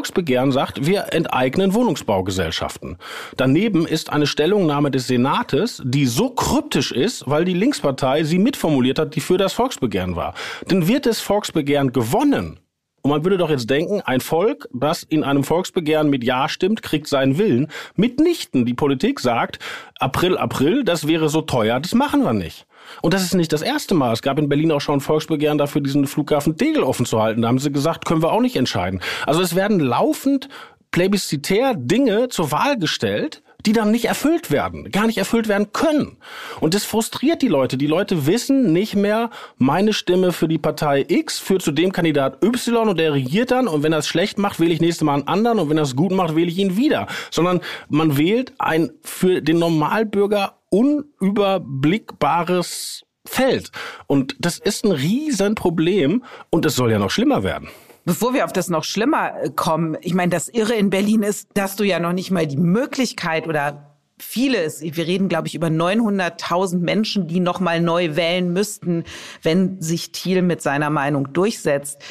sagt, 0.51 0.85
wir 0.85 1.13
enteignen 1.13 1.73
Wohnungsbaugesellschaften. 1.73 2.97
Daneben 3.37 3.85
ist 3.85 4.11
eine 4.11 4.27
Stellungnahme 4.27 4.91
des 4.91 5.07
Senates, 5.07 5.81
die 5.85 6.05
so 6.05 6.29
kryptisch 6.29 6.91
ist, 6.91 7.23
weil 7.27 7.45
die 7.45 7.53
Linkspartei 7.53 8.23
sie 8.23 8.39
mitformuliert 8.39 8.99
hat, 8.99 9.15
die 9.15 9.21
für 9.21 9.37
das 9.37 9.53
Volksbegehren 9.53 10.15
war. 10.15 10.33
Dann 10.67 10.87
wird 10.87 11.05
das 11.05 11.19
Volksbegehren 11.19 11.91
gewonnen. 11.93 12.59
Und 13.01 13.11
man 13.11 13.23
würde 13.23 13.37
doch 13.37 13.49
jetzt 13.49 13.69
denken, 13.69 14.01
ein 14.01 14.19
Volk, 14.19 14.67
das 14.73 15.03
in 15.03 15.23
einem 15.23 15.43
Volksbegehren 15.43 16.09
mit 16.09 16.23
Ja 16.23 16.49
stimmt, 16.49 16.81
kriegt 16.81 17.07
seinen 17.07 17.37
Willen. 17.37 17.67
Mitnichten. 17.95 18.65
Die 18.65 18.73
Politik 18.73 19.19
sagt, 19.19 19.59
April, 19.99 20.37
April, 20.37 20.83
das 20.83 21.07
wäre 21.07 21.29
so 21.29 21.41
teuer, 21.41 21.79
das 21.79 21.93
machen 21.93 22.23
wir 22.23 22.33
nicht. 22.33 22.65
Und 23.01 23.13
das 23.13 23.23
ist 23.23 23.33
nicht 23.33 23.53
das 23.53 23.61
erste 23.61 23.95
Mal. 23.95 24.13
Es 24.13 24.21
gab 24.21 24.39
in 24.39 24.49
Berlin 24.49 24.71
auch 24.71 24.81
schon 24.81 25.01
Volksbegehren 25.01 25.57
dafür, 25.57 25.81
diesen 25.81 26.07
Flughafen 26.07 26.57
Tegel 26.57 26.83
offen 26.83 27.05
zu 27.05 27.21
halten. 27.21 27.41
Da 27.41 27.47
haben 27.47 27.59
sie 27.59 27.71
gesagt, 27.71 28.05
können 28.05 28.21
wir 28.21 28.31
auch 28.31 28.41
nicht 28.41 28.55
entscheiden. 28.55 29.01
Also 29.25 29.41
es 29.41 29.55
werden 29.55 29.79
laufend 29.79 30.49
plebiszitär 30.91 31.75
Dinge 31.75 32.29
zur 32.29 32.51
Wahl 32.51 32.77
gestellt, 32.77 33.43
die 33.65 33.73
dann 33.73 33.91
nicht 33.91 34.05
erfüllt 34.05 34.51
werden, 34.51 34.89
gar 34.89 35.05
nicht 35.05 35.17
erfüllt 35.17 35.47
werden 35.49 35.73
können. 35.73 36.17
Und 36.61 36.73
das 36.73 36.85
frustriert 36.85 37.41
die 37.41 37.49
Leute. 37.49 37.77
Die 37.77 37.87
Leute 37.87 38.25
wissen 38.25 38.71
nicht 38.71 38.95
mehr, 38.95 39.31
meine 39.57 39.91
Stimme 39.91 40.31
für 40.31 40.47
die 40.47 40.57
Partei 40.57 41.05
X 41.07 41.39
führt 41.39 41.61
zu 41.61 41.71
dem 41.71 41.91
Kandidat 41.91 42.43
Y 42.43 42.87
und 42.87 42.97
der 42.97 43.13
regiert 43.13 43.51
dann 43.51 43.67
und 43.67 43.83
wenn 43.83 43.91
er 43.91 43.99
es 43.99 44.07
schlecht 44.07 44.37
macht, 44.37 44.59
wähle 44.59 44.73
ich 44.73 44.79
nächstes 44.79 45.03
Mal 45.03 45.15
einen 45.15 45.27
anderen 45.27 45.59
und 45.59 45.69
wenn 45.69 45.77
er 45.77 45.83
es 45.83 45.95
gut 45.95 46.11
macht, 46.11 46.35
wähle 46.35 46.47
ich 46.47 46.57
ihn 46.57 46.77
wieder. 46.77 47.07
Sondern 47.31 47.59
man 47.89 48.17
wählt 48.17 48.53
ein 48.59 48.91
für 49.03 49.41
den 49.41 49.59
Normalbürger 49.59 50.58
unüberblickbares 50.69 53.03
Feld. 53.25 53.71
Und 54.07 54.35
das 54.39 54.59
ist 54.59 54.85
ein 54.85 54.91
Riesenproblem 54.91 56.23
und 56.49 56.65
es 56.65 56.75
soll 56.75 56.91
ja 56.91 56.99
noch 56.99 57.11
schlimmer 57.11 57.43
werden. 57.43 57.69
Bevor 58.05 58.33
wir 58.33 58.45
auf 58.45 58.53
das 58.53 58.69
noch 58.69 58.83
schlimmer 58.83 59.43
äh, 59.43 59.49
kommen, 59.51 59.97
ich 60.01 60.13
meine, 60.13 60.31
das 60.31 60.49
Irre 60.49 60.73
in 60.73 60.89
Berlin 60.89 61.21
ist, 61.21 61.49
dass 61.53 61.75
du 61.75 61.83
ja 61.83 61.99
noch 61.99 62.13
nicht 62.13 62.31
mal 62.31 62.47
die 62.47 62.57
Möglichkeit 62.57 63.47
oder 63.47 63.89
viele, 64.17 64.67
wir 64.67 65.07
reden, 65.07 65.29
glaube 65.29 65.47
ich, 65.47 65.55
über 65.55 65.67
900.000 65.67 66.79
Menschen, 66.79 67.27
die 67.27 67.39
noch 67.39 67.59
mal 67.59 67.81
neu 67.81 68.15
wählen 68.15 68.51
müssten, 68.51 69.03
wenn 69.41 69.81
sich 69.81 70.11
Thiel 70.11 70.41
mit 70.41 70.61
seiner 70.61 70.89
Meinung 70.89 71.33
durchsetzt. 71.33 72.01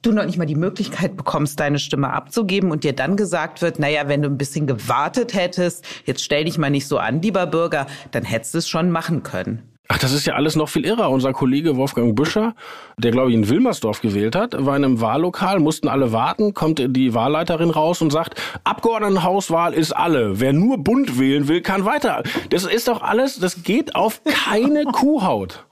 Du 0.00 0.12
noch 0.12 0.24
nicht 0.24 0.38
mal 0.38 0.46
die 0.46 0.54
Möglichkeit 0.54 1.16
bekommst, 1.16 1.58
deine 1.58 1.80
Stimme 1.80 2.12
abzugeben 2.12 2.70
und 2.70 2.84
dir 2.84 2.92
dann 2.92 3.16
gesagt 3.16 3.62
wird, 3.62 3.80
naja, 3.80 4.06
wenn 4.06 4.22
du 4.22 4.28
ein 4.28 4.38
bisschen 4.38 4.68
gewartet 4.68 5.34
hättest, 5.34 5.84
jetzt 6.04 6.22
stell 6.22 6.44
dich 6.44 6.56
mal 6.56 6.70
nicht 6.70 6.86
so 6.86 6.98
an, 6.98 7.20
lieber 7.20 7.46
Bürger, 7.46 7.88
dann 8.12 8.22
hättest 8.22 8.54
du 8.54 8.58
es 8.58 8.68
schon 8.68 8.92
machen 8.92 9.24
können. 9.24 9.62
Ach, 9.88 9.98
das 9.98 10.12
ist 10.12 10.24
ja 10.24 10.34
alles 10.34 10.54
noch 10.54 10.68
viel 10.68 10.84
irrer. 10.84 11.10
Unser 11.10 11.32
Kollege 11.32 11.76
Wolfgang 11.76 12.14
Büscher, 12.14 12.54
der 12.96 13.10
glaube 13.10 13.30
ich 13.30 13.34
in 13.34 13.48
Wilmersdorf 13.48 14.00
gewählt 14.00 14.36
hat, 14.36 14.54
war 14.64 14.76
in 14.76 14.84
einem 14.84 15.00
Wahllokal, 15.00 15.58
mussten 15.58 15.88
alle 15.88 16.12
warten, 16.12 16.54
kommt 16.54 16.78
die 16.78 17.14
Wahlleiterin 17.14 17.70
raus 17.70 18.00
und 18.00 18.12
sagt, 18.12 18.40
Abgeordnetenhauswahl 18.62 19.74
ist 19.74 19.92
alle. 19.92 20.38
Wer 20.38 20.52
nur 20.52 20.78
bunt 20.78 21.18
wählen 21.18 21.48
will, 21.48 21.60
kann 21.60 21.84
weiter. 21.84 22.22
Das 22.50 22.64
ist 22.64 22.86
doch 22.86 23.02
alles, 23.02 23.40
das 23.40 23.64
geht 23.64 23.96
auf 23.96 24.20
keine 24.24 24.84
Kuhhaut. 24.92 25.66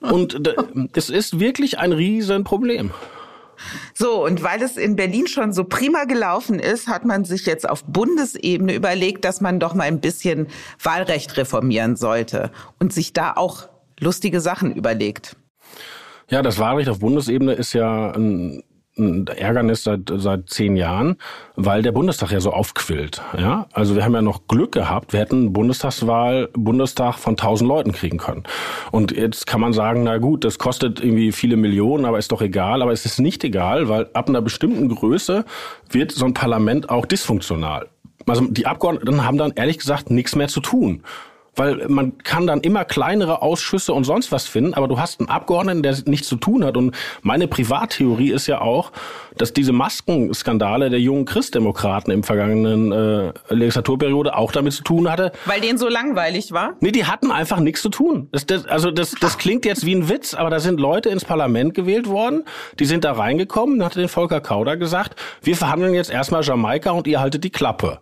Und 0.00 0.40
das 0.94 1.10
ist 1.10 1.38
wirklich 1.38 1.78
ein 1.80 1.92
Riesenproblem. 1.92 2.92
So, 3.94 4.24
und 4.24 4.42
weil 4.42 4.62
es 4.62 4.76
in 4.76 4.96
Berlin 4.96 5.26
schon 5.26 5.52
so 5.52 5.64
prima 5.64 6.04
gelaufen 6.04 6.58
ist, 6.58 6.88
hat 6.88 7.04
man 7.04 7.24
sich 7.24 7.46
jetzt 7.46 7.68
auf 7.68 7.84
Bundesebene 7.84 8.74
überlegt, 8.74 9.24
dass 9.24 9.40
man 9.40 9.60
doch 9.60 9.74
mal 9.74 9.84
ein 9.84 10.00
bisschen 10.00 10.48
Wahlrecht 10.82 11.36
reformieren 11.36 11.96
sollte 11.96 12.50
und 12.78 12.92
sich 12.92 13.12
da 13.12 13.32
auch 13.34 13.68
lustige 14.00 14.40
Sachen 14.40 14.74
überlegt. 14.74 15.36
Ja, 16.30 16.42
das 16.42 16.58
Wahlrecht 16.58 16.88
auf 16.90 16.98
Bundesebene 16.98 17.54
ist 17.54 17.72
ja 17.72 18.12
ein 18.12 18.62
Ärgernis 18.98 19.84
seit, 19.84 20.12
seit 20.16 20.50
zehn 20.50 20.76
Jahren, 20.76 21.16
weil 21.56 21.82
der 21.82 21.92
Bundestag 21.92 22.32
ja 22.32 22.40
so 22.40 22.52
aufquillt. 22.52 23.22
Ja? 23.38 23.66
Also 23.72 23.94
wir 23.94 24.04
haben 24.04 24.14
ja 24.14 24.22
noch 24.22 24.48
Glück 24.48 24.72
gehabt, 24.72 25.12
wir 25.12 25.20
hätten 25.20 25.52
Bundestagswahl, 25.52 26.48
Bundestag 26.52 27.16
von 27.16 27.36
tausend 27.36 27.68
Leuten 27.68 27.92
kriegen 27.92 28.18
können. 28.18 28.44
Und 28.90 29.12
jetzt 29.12 29.46
kann 29.46 29.60
man 29.60 29.72
sagen, 29.72 30.02
na 30.02 30.18
gut, 30.18 30.44
das 30.44 30.58
kostet 30.58 31.00
irgendwie 31.00 31.32
viele 31.32 31.56
Millionen, 31.56 32.04
aber 32.04 32.18
ist 32.18 32.32
doch 32.32 32.42
egal. 32.42 32.82
Aber 32.82 32.92
es 32.92 33.04
ist 33.04 33.18
nicht 33.18 33.44
egal, 33.44 33.88
weil 33.88 34.08
ab 34.12 34.28
einer 34.28 34.42
bestimmten 34.42 34.88
Größe 34.88 35.44
wird 35.90 36.12
so 36.12 36.24
ein 36.24 36.34
Parlament 36.34 36.90
auch 36.90 37.06
dysfunktional. 37.06 37.88
Also 38.26 38.46
die 38.46 38.66
Abgeordneten 38.66 39.24
haben 39.24 39.38
dann 39.38 39.52
ehrlich 39.54 39.78
gesagt 39.78 40.10
nichts 40.10 40.36
mehr 40.36 40.48
zu 40.48 40.60
tun 40.60 41.02
weil 41.58 41.88
man 41.88 42.18
kann 42.18 42.46
dann 42.46 42.60
immer 42.60 42.84
kleinere 42.84 43.42
Ausschüsse 43.42 43.92
und 43.92 44.04
sonst 44.04 44.32
was 44.32 44.46
finden, 44.46 44.74
aber 44.74 44.88
du 44.88 44.98
hast 44.98 45.20
einen 45.20 45.28
Abgeordneten, 45.28 45.82
der 45.82 45.96
nichts 46.06 46.28
zu 46.28 46.36
tun 46.36 46.64
hat. 46.64 46.76
Und 46.76 46.94
meine 47.22 47.48
Privattheorie 47.48 48.30
ist 48.30 48.46
ja 48.46 48.60
auch, 48.60 48.92
dass 49.36 49.52
diese 49.52 49.72
Maskenskandale 49.72 50.90
der 50.90 51.00
jungen 51.00 51.24
Christdemokraten 51.24 52.12
im 52.12 52.22
vergangenen 52.22 52.92
äh, 52.92 53.32
Legislaturperiode 53.50 54.36
auch 54.36 54.52
damit 54.52 54.72
zu 54.72 54.82
tun 54.82 55.10
hatte. 55.10 55.32
Weil 55.46 55.60
denen 55.60 55.78
so 55.78 55.88
langweilig 55.88 56.52
war? 56.52 56.74
Nee, 56.80 56.92
die 56.92 57.04
hatten 57.04 57.30
einfach 57.30 57.60
nichts 57.60 57.82
zu 57.82 57.88
tun. 57.88 58.28
Das, 58.32 58.46
das, 58.46 58.66
also 58.66 58.90
das, 58.90 59.14
das 59.20 59.38
klingt 59.38 59.64
jetzt 59.64 59.84
wie 59.84 59.94
ein 59.94 60.08
Witz, 60.08 60.34
aber 60.34 60.50
da 60.50 60.60
sind 60.60 60.80
Leute 60.80 61.08
ins 61.08 61.24
Parlament 61.24 61.74
gewählt 61.74 62.08
worden, 62.08 62.44
die 62.78 62.84
sind 62.84 63.04
da 63.04 63.12
reingekommen, 63.12 63.78
dann 63.78 63.86
hat 63.86 63.96
den 63.96 64.08
Volker 64.08 64.40
Kauder 64.40 64.76
gesagt, 64.76 65.16
wir 65.42 65.56
verhandeln 65.56 65.94
jetzt 65.94 66.10
erstmal 66.10 66.42
Jamaika 66.42 66.90
und 66.90 67.06
ihr 67.06 67.20
haltet 67.20 67.44
die 67.44 67.50
Klappe. 67.50 68.00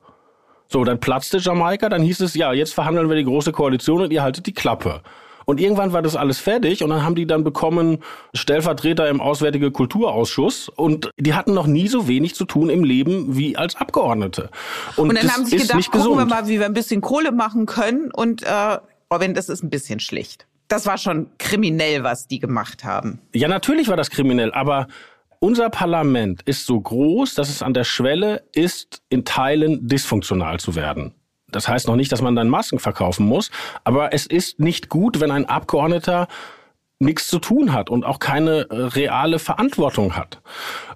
So, 0.69 0.85
dann 0.85 0.99
platzte 0.99 1.39
Jamaika, 1.39 1.89
dann 1.89 2.03
hieß 2.03 2.21
es, 2.21 2.35
ja, 2.35 2.53
jetzt 2.53 2.75
verhandeln 2.75 3.09
wir 3.09 3.17
die 3.17 3.25
große 3.25 3.53
Koalition 3.53 4.03
und 4.03 4.13
ihr 4.13 4.23
haltet 4.23 4.47
die 4.47 4.55
Klappe. 4.55 5.03
Und 5.47 5.61
irgendwann 5.61 5.93
war 5.93 6.03
das 6.03 6.17
alles 6.17 6.41
fertig 6.41 6.83
und 6.83 6.91
dann 6.91 7.05
haben 7.05 7.15
die 7.15 7.25
dann 7.25 7.45
bekommen 7.45 7.99
Stellvertreter 8.35 9.09
im 9.09 9.21
Auswärtige 9.21 9.71
Kulturausschuss 9.71 10.69
und 10.69 11.11
die 11.19 11.35
hatten 11.35 11.55
noch 11.55 11.69
nie 11.69 11.87
so 11.87 12.09
wenig 12.09 12.35
zu 12.35 12.45
tun 12.47 12.69
im 12.69 12.83
Leben 12.83 13.37
wie 13.37 13.57
als 13.57 13.77
Abgeordnete. 13.77 14.51
Und, 14.97 15.11
und 15.11 15.15
dann 15.17 15.33
haben 15.33 15.47
sie 15.47 15.57
gedacht, 15.59 15.93
gucken 15.93 16.19
wir 16.19 16.27
mal, 16.27 16.49
wie 16.49 16.59
wir 16.59 16.67
ein 16.67 16.75
bisschen 16.75 17.01
Kohle 17.01 17.31
machen 17.31 17.67
können 17.67 18.11
und 18.13 18.43
äh, 18.43 18.79
oh, 19.09 19.21
wenn 19.21 19.35
das 19.35 19.49
ist 19.49 19.63
ein 19.63 19.71
bisschen 19.71 20.01
schlicht. 20.01 20.47
Das 20.67 20.85
war 20.85 20.99
schon 20.99 21.29
kriminell, 21.39 22.03
was 22.03 22.27
die 22.27 22.41
gemacht 22.41 22.83
haben. 22.83 23.21
Ja, 23.33 23.47
natürlich 23.47 23.87
war 23.87 23.97
das 23.97 24.11
kriminell, 24.11 24.53
aber 24.53 24.89
unser 25.47 25.71
Parlament 25.71 26.43
ist 26.43 26.67
so 26.67 26.81
groß, 26.81 27.35
dass 27.35 27.49
es 27.49 27.63
an 27.63 27.73
der 27.73 27.85
Schwelle 27.85 28.43
ist, 28.53 29.03
in 29.11 29.25
Teilen 29.25 29.87
dysfunktional 29.87 30.59
zu 30.59 30.75
werden. 30.75 31.15
Das 31.53 31.69
heißt 31.69 31.87
noch 31.87 31.95
nicht, 31.95 32.11
dass 32.11 32.21
man 32.21 32.35
dann 32.35 32.49
Masken 32.49 32.81
verkaufen 32.81 33.27
muss, 33.27 33.53
aber 33.85 34.13
es 34.13 34.27
ist 34.27 34.59
nicht 34.59 34.89
gut, 34.89 35.21
wenn 35.21 35.31
ein 35.31 35.45
Abgeordneter 35.45 36.27
nichts 36.99 37.29
zu 37.29 37.39
tun 37.39 37.73
hat 37.73 37.91
und 37.91 38.05
auch 38.05 38.19
keine 38.19 38.69
äh, 38.71 38.75
reale 38.75 39.39
Verantwortung 39.39 40.17
hat. 40.17 40.43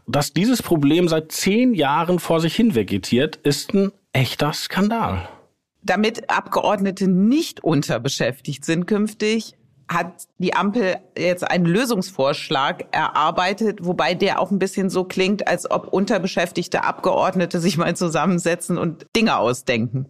Dass 0.09 0.33
dieses 0.33 0.63
Problem 0.63 1.07
seit 1.07 1.31
zehn 1.31 1.73
Jahren 1.73 2.19
vor 2.19 2.41
sich 2.41 2.57
hin 2.57 2.75
vegetiert, 2.75 3.37
ist 3.37 3.73
ein 3.73 3.93
echter 4.13 4.53
Skandal. 4.53 5.29
Damit 5.83 6.29
Abgeordnete 6.29 7.07
nicht 7.07 7.63
unterbeschäftigt 7.63 8.65
sind 8.65 8.89
künftig, 8.89 9.55
hat 9.91 10.29
die 10.39 10.55
Ampel 10.55 10.99
jetzt 11.19 11.49
einen 11.49 11.67
Lösungsvorschlag 11.67 12.87
erarbeitet, 12.93 13.81
wobei 13.83 14.15
der 14.15 14.41
auch 14.41 14.51
ein 14.51 14.61
bisschen 14.61 14.89
so 14.89 15.05
klingt, 15.05 15.49
als 15.49 15.71
ob 15.71 15.89
unterbeschäftigte 15.89 16.85
Abgeordnete 16.85 17.59
sich 17.61 17.77
mal 17.77 17.97
zusammensetzen 17.97 18.79
und 18.79 19.07
Dinge 19.17 19.37
ausdenken. 19.37 20.07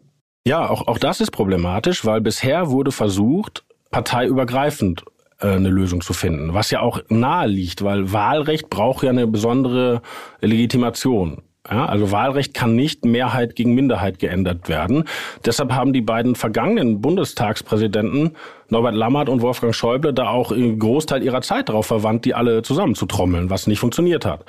Ja, 0.47 0.69
auch, 0.69 0.87
auch 0.87 0.99
das 0.99 1.21
ist 1.21 1.31
problematisch, 1.31 2.05
weil 2.05 2.21
bisher 2.21 2.71
wurde 2.71 2.93
versucht, 2.93 3.65
parteiübergreifend 3.91 5.05
äh, 5.41 5.49
eine 5.49 5.71
Lösung 5.71 6.03
zu 6.03 6.13
finden, 6.13 6.53
was 6.55 6.71
ja 6.71 6.81
auch 6.81 7.01
nahe 7.09 7.47
liegt, 7.47 7.83
weil 7.83 8.13
Wahlrecht 8.13 8.69
braucht 8.69 9.03
ja 9.03 9.11
eine 9.11 9.27
besondere 9.27 10.03
Legitimation. 10.41 11.43
Ja, 11.69 11.87
also 11.87 12.11
Wahlrecht 12.11 12.55
kann 12.55 12.75
nicht 12.75 13.05
Mehrheit 13.05 13.55
gegen 13.55 13.75
Minderheit 13.75 14.19
geändert 14.19 14.69
werden. 14.69 15.05
Deshalb 15.45 15.73
haben 15.73 15.93
die 15.93 16.01
beiden 16.01 16.35
vergangenen 16.35 17.03
Bundestagspräsidenten 17.03 18.37
Norbert 18.69 18.95
Lammert 18.95 19.29
und 19.29 19.43
Wolfgang 19.43 19.75
Schäuble 19.75 20.15
da 20.15 20.29
auch 20.29 20.53
einen 20.53 20.79
Großteil 20.79 21.23
ihrer 21.23 21.43
Zeit 21.43 21.69
darauf 21.69 21.87
verwandt, 21.87 22.25
die 22.25 22.35
alle 22.35 22.63
zusammenzutrommeln, 22.63 23.51
was 23.51 23.67
nicht 23.67 23.79
funktioniert 23.79 24.25
hat. 24.25 24.45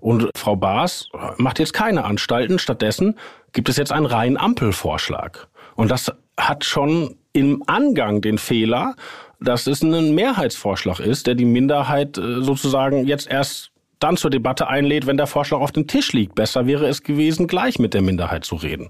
Und 0.00 0.30
Frau 0.36 0.56
Baas 0.56 1.08
macht 1.36 1.58
jetzt 1.58 1.74
keine 1.74 2.04
Anstalten. 2.04 2.58
Stattdessen 2.58 3.16
gibt 3.52 3.68
es 3.68 3.76
jetzt 3.76 3.92
einen 3.92 4.06
reinen 4.06 4.36
Ampelvorschlag. 4.36 5.48
Und 5.76 5.90
das 5.90 6.12
hat 6.38 6.64
schon 6.64 7.16
im 7.32 7.62
Angang 7.66 8.20
den 8.20 8.38
Fehler, 8.38 8.94
dass 9.40 9.66
es 9.66 9.82
ein 9.82 10.14
Mehrheitsvorschlag 10.14 11.00
ist, 11.00 11.26
der 11.26 11.34
die 11.34 11.44
Minderheit 11.44 12.16
äh, 12.16 12.42
sozusagen 12.42 13.06
jetzt 13.06 13.30
erst 13.30 13.70
dann 13.98 14.16
zur 14.16 14.30
Debatte 14.30 14.68
einlädt, 14.68 15.06
wenn 15.06 15.16
der 15.16 15.26
Vorschlag 15.26 15.58
auf 15.58 15.72
dem 15.72 15.86
Tisch 15.86 16.12
liegt. 16.12 16.34
Besser 16.34 16.66
wäre 16.66 16.86
es 16.86 17.02
gewesen, 17.02 17.46
gleich 17.46 17.78
mit 17.78 17.94
der 17.94 18.02
Minderheit 18.02 18.44
zu 18.44 18.56
reden. 18.56 18.88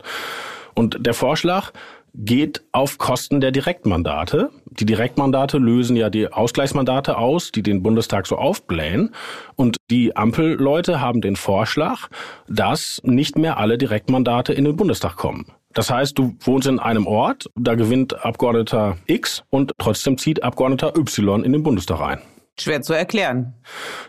Und 0.74 1.06
der 1.06 1.14
Vorschlag 1.14 1.72
geht 2.14 2.62
auf 2.72 2.98
Kosten 2.98 3.40
der 3.40 3.50
Direktmandate. 3.50 4.50
Die 4.66 4.86
Direktmandate 4.86 5.58
lösen 5.58 5.96
ja 5.96 6.10
die 6.10 6.32
Ausgleichsmandate 6.32 7.18
aus, 7.18 7.50
die 7.50 7.62
den 7.62 7.82
Bundestag 7.82 8.26
so 8.26 8.36
aufblähen. 8.36 9.10
Und 9.56 9.76
die 9.90 10.16
Ampelleute 10.16 11.00
haben 11.00 11.20
den 11.20 11.36
Vorschlag, 11.36 12.08
dass 12.48 13.00
nicht 13.04 13.36
mehr 13.36 13.58
alle 13.58 13.78
Direktmandate 13.78 14.52
in 14.52 14.64
den 14.64 14.76
Bundestag 14.76 15.16
kommen. 15.16 15.46
Das 15.72 15.90
heißt, 15.90 16.16
du 16.16 16.36
wohnst 16.40 16.68
in 16.68 16.78
einem 16.78 17.08
Ort, 17.08 17.50
da 17.56 17.74
gewinnt 17.74 18.24
Abgeordneter 18.24 18.96
X 19.06 19.42
und 19.50 19.72
trotzdem 19.78 20.18
zieht 20.18 20.44
Abgeordneter 20.44 20.96
Y 20.96 21.42
in 21.42 21.52
den 21.52 21.64
Bundestag 21.64 22.00
ein. 22.00 22.20
Schwer 22.58 22.82
zu 22.82 22.92
erklären. 22.92 23.54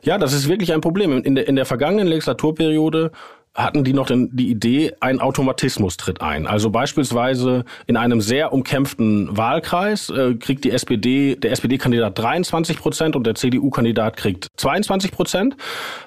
Ja, 0.04 0.18
das 0.18 0.34
ist 0.34 0.48
wirklich 0.48 0.74
ein 0.74 0.82
Problem. 0.82 1.24
In 1.24 1.36
der, 1.36 1.48
in 1.48 1.56
der 1.56 1.66
vergangenen 1.66 2.08
Legislaturperiode 2.08 3.12
hatten 3.56 3.86
die 3.86 3.94
noch 3.94 4.06
den, 4.06 4.36
die 4.36 4.50
Idee, 4.50 4.94
ein 5.00 5.22
Automatismus 5.22 5.96
tritt 5.96 6.22
ein. 6.22 6.46
Also 6.46 6.70
beispielsweise 6.70 7.64
in 7.88 7.96
einem 7.96 8.20
sehr 8.20 8.52
umkämpften 8.52 9.36
Wahlkreis 9.36 10.10
äh, 10.10 10.36
kriegt 10.36 10.66
die 10.66 10.72
SPD, 10.72 11.38
der 11.38 11.52
SPD-Kandidat 11.54 12.20
23 12.20 12.78
Prozent 12.78 13.16
und 13.16 13.26
der 13.26 13.36
CDU-Kandidat 13.36 14.18
kriegt 14.18 14.48
22 14.58 15.12
Prozent. 15.12 15.56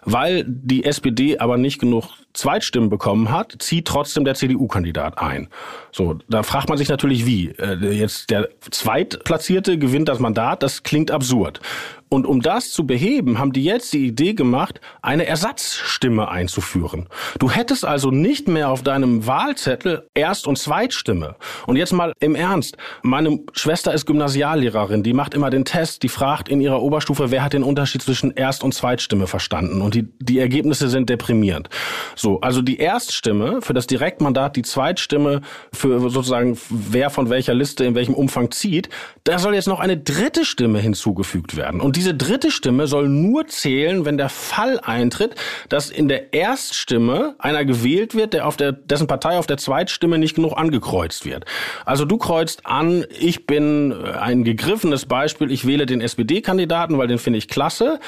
Weil 0.04 0.44
die 0.46 0.84
SPD 0.84 1.38
aber 1.38 1.56
nicht 1.56 1.80
genug 1.80 2.10
Zweitstimmen 2.34 2.90
bekommen 2.90 3.30
hat, 3.32 3.56
zieht 3.58 3.86
trotzdem 3.86 4.24
der 4.24 4.34
CDU-Kandidat 4.34 5.18
ein. 5.18 5.48
So, 5.90 6.18
da 6.28 6.42
fragt 6.42 6.68
man 6.68 6.76
sich 6.76 6.88
natürlich, 6.88 7.24
wie. 7.24 7.48
Äh, 7.48 7.92
jetzt 7.92 8.30
der 8.30 8.50
Zweitplatzierte 8.70 9.78
gewinnt 9.78 10.08
das 10.08 10.18
Mandat, 10.18 10.62
das 10.62 10.82
klingt 10.82 11.10
absurd. 11.10 11.60
Und 12.08 12.26
um 12.26 12.40
das 12.40 12.70
zu 12.70 12.86
beheben, 12.86 13.38
haben 13.38 13.52
die 13.52 13.64
jetzt 13.64 13.92
die 13.92 14.06
Idee 14.06 14.34
gemacht, 14.34 14.80
eine 15.02 15.26
Ersatzstimme 15.26 16.28
einzuführen. 16.28 17.08
Du 17.38 17.50
hättest 17.50 17.84
also 17.84 18.10
nicht 18.10 18.48
mehr 18.48 18.70
auf 18.70 18.82
deinem 18.82 19.26
Wahlzettel 19.26 20.08
Erst- 20.14 20.46
und 20.46 20.58
Zweitstimme. 20.58 21.36
Und 21.66 21.76
jetzt 21.76 21.92
mal 21.92 22.12
im 22.20 22.34
Ernst. 22.34 22.76
Meine 23.02 23.40
Schwester 23.52 23.92
ist 23.92 24.06
Gymnasiallehrerin, 24.06 25.02
die 25.02 25.12
macht 25.12 25.34
immer 25.34 25.50
den 25.50 25.64
Test, 25.64 26.02
die 26.02 26.08
fragt 26.08 26.48
in 26.48 26.60
ihrer 26.60 26.82
Oberstufe, 26.82 27.30
wer 27.30 27.42
hat 27.42 27.52
den 27.52 27.62
Unterschied 27.62 28.02
zwischen 28.02 28.32
Erst- 28.32 28.64
und 28.64 28.72
Zweitstimme 28.72 29.26
verstanden. 29.26 29.82
Und 29.82 29.94
die, 29.94 30.08
die 30.18 30.38
Ergebnisse 30.38 30.88
sind 30.88 31.10
deprimierend. 31.10 31.68
So, 32.16 32.40
also 32.40 32.62
die 32.62 32.78
Erststimme 32.78 33.60
für 33.60 33.74
das 33.74 33.86
Direktmandat, 33.86 34.56
die 34.56 34.62
Zweitstimme 34.62 35.42
für 35.72 36.08
sozusagen 36.08 36.58
wer 36.70 37.10
von 37.10 37.28
welcher 37.28 37.54
Liste 37.54 37.84
in 37.84 37.94
welchem 37.94 38.14
Umfang 38.14 38.50
zieht, 38.50 38.88
da 39.24 39.38
soll 39.38 39.54
jetzt 39.54 39.68
noch 39.68 39.80
eine 39.80 39.98
dritte 39.98 40.44
Stimme 40.44 40.78
hinzugefügt 40.78 41.56
werden. 41.56 41.80
Und 41.80 41.97
diese 41.98 42.14
dritte 42.14 42.52
Stimme 42.52 42.86
soll 42.86 43.08
nur 43.08 43.48
zählen, 43.48 44.04
wenn 44.04 44.18
der 44.18 44.28
Fall 44.28 44.78
eintritt, 44.78 45.34
dass 45.68 45.90
in 45.90 46.06
der 46.06 46.32
Erststimme 46.32 47.34
einer 47.40 47.64
gewählt 47.64 48.14
wird, 48.14 48.34
der 48.34 48.46
auf 48.46 48.56
der, 48.56 48.70
dessen 48.70 49.08
Partei 49.08 49.36
auf 49.36 49.48
der 49.48 49.56
Zweitstimme 49.56 50.16
nicht 50.16 50.36
genug 50.36 50.56
angekreuzt 50.56 51.24
wird. 51.26 51.44
Also 51.84 52.04
du 52.04 52.16
kreuzt 52.16 52.66
an, 52.66 53.04
ich 53.18 53.46
bin 53.46 53.92
ein 54.04 54.44
gegriffenes 54.44 55.06
Beispiel, 55.06 55.50
ich 55.50 55.66
wähle 55.66 55.86
den 55.86 56.00
SPD-Kandidaten, 56.00 56.98
weil 56.98 57.08
den 57.08 57.18
finde 57.18 57.38
ich 57.38 57.48
klasse. 57.48 57.98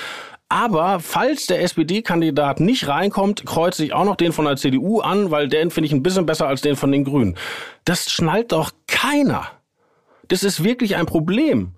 Aber 0.48 1.00
falls 1.00 1.46
der 1.46 1.60
SPD-Kandidat 1.60 2.60
nicht 2.60 2.86
reinkommt, 2.86 3.44
kreuze 3.44 3.84
ich 3.84 3.92
auch 3.92 4.04
noch 4.04 4.14
den 4.14 4.30
von 4.30 4.44
der 4.44 4.54
CDU 4.54 5.00
an, 5.00 5.32
weil 5.32 5.48
den 5.48 5.72
finde 5.72 5.88
ich 5.88 5.92
ein 5.92 6.04
bisschen 6.04 6.26
besser 6.26 6.46
als 6.46 6.60
den 6.60 6.76
von 6.76 6.92
den 6.92 7.02
Grünen. 7.02 7.36
Das 7.84 8.08
schnallt 8.08 8.52
doch 8.52 8.70
keiner. 8.86 9.48
Das 10.28 10.44
ist 10.44 10.62
wirklich 10.62 10.94
ein 10.94 11.06
Problem. 11.06 11.72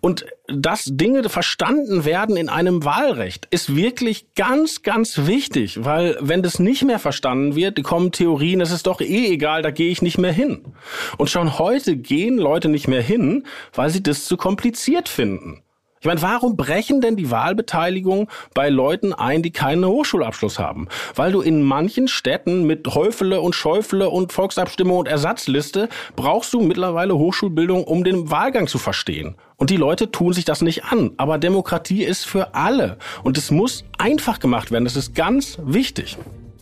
Und 0.00 0.26
dass 0.46 0.84
Dinge 0.86 1.28
verstanden 1.28 2.04
werden 2.04 2.36
in 2.36 2.48
einem 2.48 2.84
Wahlrecht 2.84 3.46
ist 3.50 3.74
wirklich 3.76 4.34
ganz, 4.34 4.82
ganz 4.82 5.26
wichtig, 5.26 5.84
weil 5.84 6.16
wenn 6.20 6.42
das 6.42 6.58
nicht 6.58 6.84
mehr 6.84 6.98
verstanden 6.98 7.54
wird, 7.54 7.82
kommen 7.82 8.12
Theorien, 8.12 8.60
es 8.60 8.70
ist 8.70 8.86
doch 8.86 9.00
eh 9.00 9.32
egal, 9.32 9.62
da 9.62 9.70
gehe 9.70 9.90
ich 9.90 10.02
nicht 10.02 10.18
mehr 10.18 10.32
hin. 10.32 10.74
Und 11.16 11.30
schon 11.30 11.58
heute 11.58 11.96
gehen 11.96 12.38
Leute 12.38 12.68
nicht 12.68 12.88
mehr 12.88 13.02
hin, 13.02 13.44
weil 13.74 13.90
sie 13.90 14.02
das 14.02 14.24
zu 14.24 14.36
kompliziert 14.36 15.08
finden. 15.08 15.62
Ich 16.00 16.06
meine, 16.06 16.22
warum 16.22 16.56
brechen 16.56 17.00
denn 17.00 17.16
die 17.16 17.30
Wahlbeteiligung 17.30 18.28
bei 18.54 18.68
Leuten 18.68 19.12
ein, 19.12 19.42
die 19.42 19.50
keinen 19.50 19.84
Hochschulabschluss 19.84 20.58
haben? 20.58 20.88
Weil 21.14 21.32
du 21.32 21.40
in 21.40 21.62
manchen 21.62 22.06
Städten 22.06 22.64
mit 22.64 22.86
Häufele 22.94 23.40
und 23.40 23.54
Schäufele 23.54 24.08
und 24.10 24.32
Volksabstimmung 24.32 24.98
und 24.98 25.08
Ersatzliste 25.08 25.88
brauchst 26.14 26.52
du 26.52 26.60
mittlerweile 26.60 27.16
Hochschulbildung, 27.16 27.84
um 27.84 28.04
den 28.04 28.30
Wahlgang 28.30 28.68
zu 28.68 28.78
verstehen. 28.78 29.34
Und 29.56 29.70
die 29.70 29.76
Leute 29.76 30.12
tun 30.12 30.32
sich 30.32 30.44
das 30.44 30.62
nicht 30.62 30.84
an. 30.84 31.10
Aber 31.16 31.38
Demokratie 31.38 32.04
ist 32.04 32.24
für 32.24 32.54
alle. 32.54 32.96
Und 33.24 33.36
es 33.36 33.50
muss 33.50 33.84
einfach 33.98 34.38
gemacht 34.38 34.70
werden. 34.70 34.84
Das 34.84 34.94
ist 34.94 35.16
ganz 35.16 35.58
wichtig. 35.64 36.16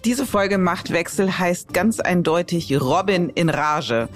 Diese 0.07 0.25
Folge 0.25 0.57
Machtwechsel 0.57 1.39
heißt 1.39 1.75
ganz 1.75 2.01
eindeutig 2.01 2.81
Robin 2.81 3.29
in 3.29 3.51
Rage. 3.51 4.09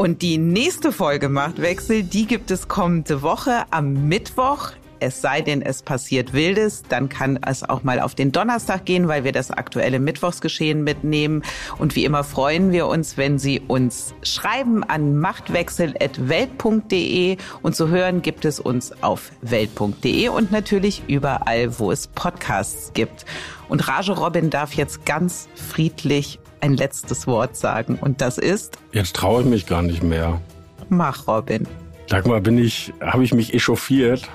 Und 0.00 0.22
die 0.22 0.38
nächste 0.38 0.92
Folge 0.92 1.28
Machtwechsel, 1.28 2.02
die 2.02 2.26
gibt 2.26 2.50
es 2.50 2.68
kommende 2.68 3.20
Woche 3.20 3.64
am 3.70 4.08
Mittwoch. 4.08 4.70
Es 4.98 5.20
sei 5.20 5.42
denn, 5.42 5.60
es 5.60 5.82
passiert 5.82 6.32
Wildes, 6.32 6.84
dann 6.88 7.10
kann 7.10 7.38
es 7.46 7.68
auch 7.68 7.82
mal 7.82 8.00
auf 8.00 8.14
den 8.14 8.32
Donnerstag 8.32 8.86
gehen, 8.86 9.08
weil 9.08 9.24
wir 9.24 9.32
das 9.32 9.50
aktuelle 9.50 10.00
Mittwochsgeschehen 10.00 10.84
mitnehmen. 10.84 11.42
Und 11.76 11.96
wie 11.96 12.06
immer 12.06 12.24
freuen 12.24 12.72
wir 12.72 12.86
uns, 12.86 13.18
wenn 13.18 13.38
Sie 13.38 13.60
uns 13.60 14.14
schreiben 14.22 14.84
an 14.84 15.18
machtwechsel.welt.de 15.18 17.36
und 17.60 17.76
zu 17.76 17.88
hören 17.88 18.22
gibt 18.22 18.46
es 18.46 18.58
uns 18.58 19.02
auf 19.02 19.32
welt.de 19.42 20.28
und 20.28 20.50
natürlich 20.50 21.02
überall, 21.08 21.78
wo 21.78 21.92
es 21.92 22.06
Podcasts 22.06 22.94
gibt. 22.94 23.26
Und 23.68 23.86
Rage 23.86 24.12
Robin 24.12 24.48
darf 24.48 24.72
jetzt 24.72 25.04
ganz 25.04 25.46
friedlich 25.54 26.38
ein 26.60 26.74
letztes 26.74 27.26
Wort 27.26 27.56
sagen 27.56 27.98
und 28.00 28.20
das 28.20 28.38
ist? 28.38 28.78
Jetzt 28.92 29.16
traue 29.16 29.42
ich 29.42 29.48
mich 29.48 29.66
gar 29.66 29.82
nicht 29.82 30.02
mehr. 30.02 30.40
Mach, 30.88 31.26
Robin. 31.26 31.66
Sag 32.08 32.26
mal, 32.26 32.40
bin 32.40 32.58
ich, 32.58 32.92
habe 33.00 33.22
ich 33.22 33.32
mich 33.32 33.54
echauffiert? 33.54 34.28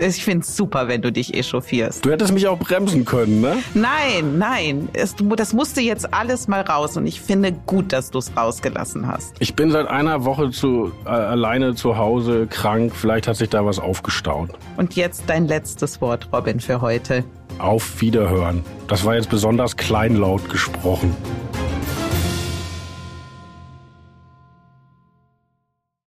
Ich 0.00 0.24
find's 0.24 0.56
super, 0.56 0.86
wenn 0.86 1.02
du 1.02 1.10
dich 1.10 1.34
echauffierst. 1.34 2.04
Du 2.04 2.10
hättest 2.10 2.32
mich 2.32 2.46
auch 2.46 2.58
bremsen 2.58 3.04
können, 3.04 3.40
ne? 3.40 3.56
Nein, 3.74 4.38
nein. 4.38 4.88
Es, 4.92 5.16
das 5.36 5.52
musste 5.52 5.80
jetzt 5.80 6.14
alles 6.14 6.46
mal 6.46 6.60
raus 6.60 6.96
und 6.96 7.06
ich 7.06 7.20
finde 7.20 7.52
gut, 7.66 7.92
dass 7.92 8.10
du 8.10 8.18
es 8.18 8.30
rausgelassen 8.36 9.08
hast. 9.08 9.34
Ich 9.40 9.56
bin 9.56 9.70
seit 9.72 9.88
einer 9.88 10.24
Woche 10.24 10.50
zu, 10.50 10.92
äh, 11.04 11.08
alleine 11.08 11.74
zu 11.74 11.96
Hause 11.96 12.46
krank. 12.46 12.94
Vielleicht 12.94 13.26
hat 13.26 13.36
sich 13.36 13.48
da 13.48 13.64
was 13.66 13.80
aufgestaut. 13.80 14.50
Und 14.76 14.94
jetzt 14.94 15.24
dein 15.26 15.48
letztes 15.48 16.00
Wort, 16.00 16.28
Robin, 16.32 16.60
für 16.60 16.80
heute. 16.80 17.24
Auf 17.58 18.00
Wiederhören. 18.00 18.64
Das 18.86 19.04
war 19.04 19.16
jetzt 19.16 19.30
besonders 19.30 19.76
kleinlaut 19.76 20.48
gesprochen. 20.48 21.16